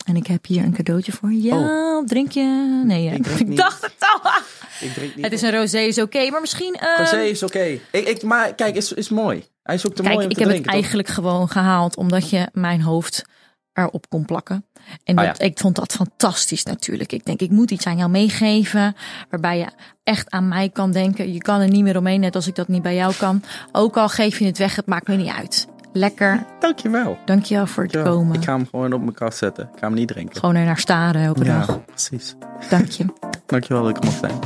En 0.05 0.15
ik 0.15 0.27
heb 0.27 0.45
hier 0.45 0.63
een 0.63 0.73
cadeautje 0.73 1.11
voor 1.11 1.31
je. 1.31 1.41
Ja, 1.41 2.01
drink 2.05 2.31
je? 2.31 2.81
Nee, 2.85 3.03
ja. 3.03 3.11
Ik 3.11 3.55
dacht 3.57 3.81
het 3.81 3.93
al. 3.99 4.31
Ik 4.79 4.93
drink 4.93 5.15
niet. 5.15 5.25
Het 5.25 5.33
is 5.33 5.41
een 5.41 5.51
rosé, 5.51 5.77
is 5.79 5.97
oké. 6.01 6.29
maar 6.29 6.41
misschien... 6.41 6.73
eh, 6.75 6.97
Rosé 6.97 7.21
is 7.21 7.43
oké. 7.43 7.63
Ik, 7.91 8.07
ik, 8.07 8.23
maar 8.23 8.53
kijk, 8.55 8.75
is, 8.75 8.93
is 8.93 9.09
mooi. 9.09 9.43
Hij 9.69 9.77
is 9.77 9.85
ook 9.87 9.93
te 9.95 10.01
Kijk, 10.01 10.13
mooi 10.13 10.25
om 10.25 10.31
ik 10.31 10.37
te 10.37 10.43
heb 10.43 10.51
drinken, 10.51 10.71
het 10.71 10.79
eigenlijk 10.81 11.07
gewoon 11.07 11.49
gehaald 11.49 11.97
omdat 11.97 12.29
je 12.29 12.47
mijn 12.53 12.81
hoofd 12.81 13.25
erop 13.73 14.05
kon 14.09 14.25
plakken. 14.25 14.65
En 15.03 15.15
Ah, 15.17 15.25
dat, 15.25 15.37
ja. 15.37 15.45
ik 15.45 15.59
vond 15.59 15.75
dat 15.75 15.93
fantastisch 15.93 16.63
natuurlijk. 16.63 17.11
Ik 17.11 17.25
denk, 17.25 17.39
ik 17.41 17.49
moet 17.51 17.71
iets 17.71 17.85
aan 17.85 17.97
jou 17.97 18.09
meegeven 18.09 18.95
waarbij 19.29 19.57
je 19.57 19.67
echt 20.03 20.29
aan 20.29 20.47
mij 20.47 20.69
kan 20.69 20.91
denken. 20.91 21.33
Je 21.33 21.37
kan 21.41 21.61
er 21.61 21.67
niet 21.69 21.83
meer 21.83 21.97
omheen, 21.97 22.19
net 22.19 22.35
als 22.35 22.47
ik 22.47 22.55
dat 22.55 22.67
niet 22.67 22.81
bij 22.81 22.95
jou 22.95 23.13
kan. 23.13 23.43
Ook 23.71 23.97
al 23.97 24.09
geef 24.09 24.39
je 24.39 24.45
het 24.45 24.57
weg, 24.57 24.75
het 24.75 24.85
maakt 24.85 25.07
me 25.07 25.15
niet 25.15 25.33
uit. 25.37 25.67
Lekker. 25.93 26.45
Dankjewel. 26.59 27.17
Dankjewel 27.25 27.67
voor 27.67 27.83
het 27.83 27.91
Ja, 27.93 28.01
komen. 28.03 28.35
Ik 28.35 28.43
ga 28.43 28.55
hem 28.55 28.67
gewoon 28.69 28.93
op 28.93 29.01
mijn 29.01 29.13
kast 29.13 29.37
zetten. 29.37 29.63
Ik 29.73 29.79
ga 29.79 29.85
hem 29.87 29.95
niet 29.95 30.07
drinken. 30.07 30.39
Gewoon 30.39 30.55
er 30.55 30.65
naar 30.65 30.77
staren 30.79 31.23
elke 31.23 31.43
Ja, 31.43 31.59
dag. 31.65 31.85
precies. 31.85 32.35
Dank 32.69 32.89
je. 32.89 33.05
Dankjewel 33.45 33.83
dat 33.83 33.97
ik 33.97 34.03
er 34.03 34.09
mocht 34.09 34.19
zijn. 34.19 34.39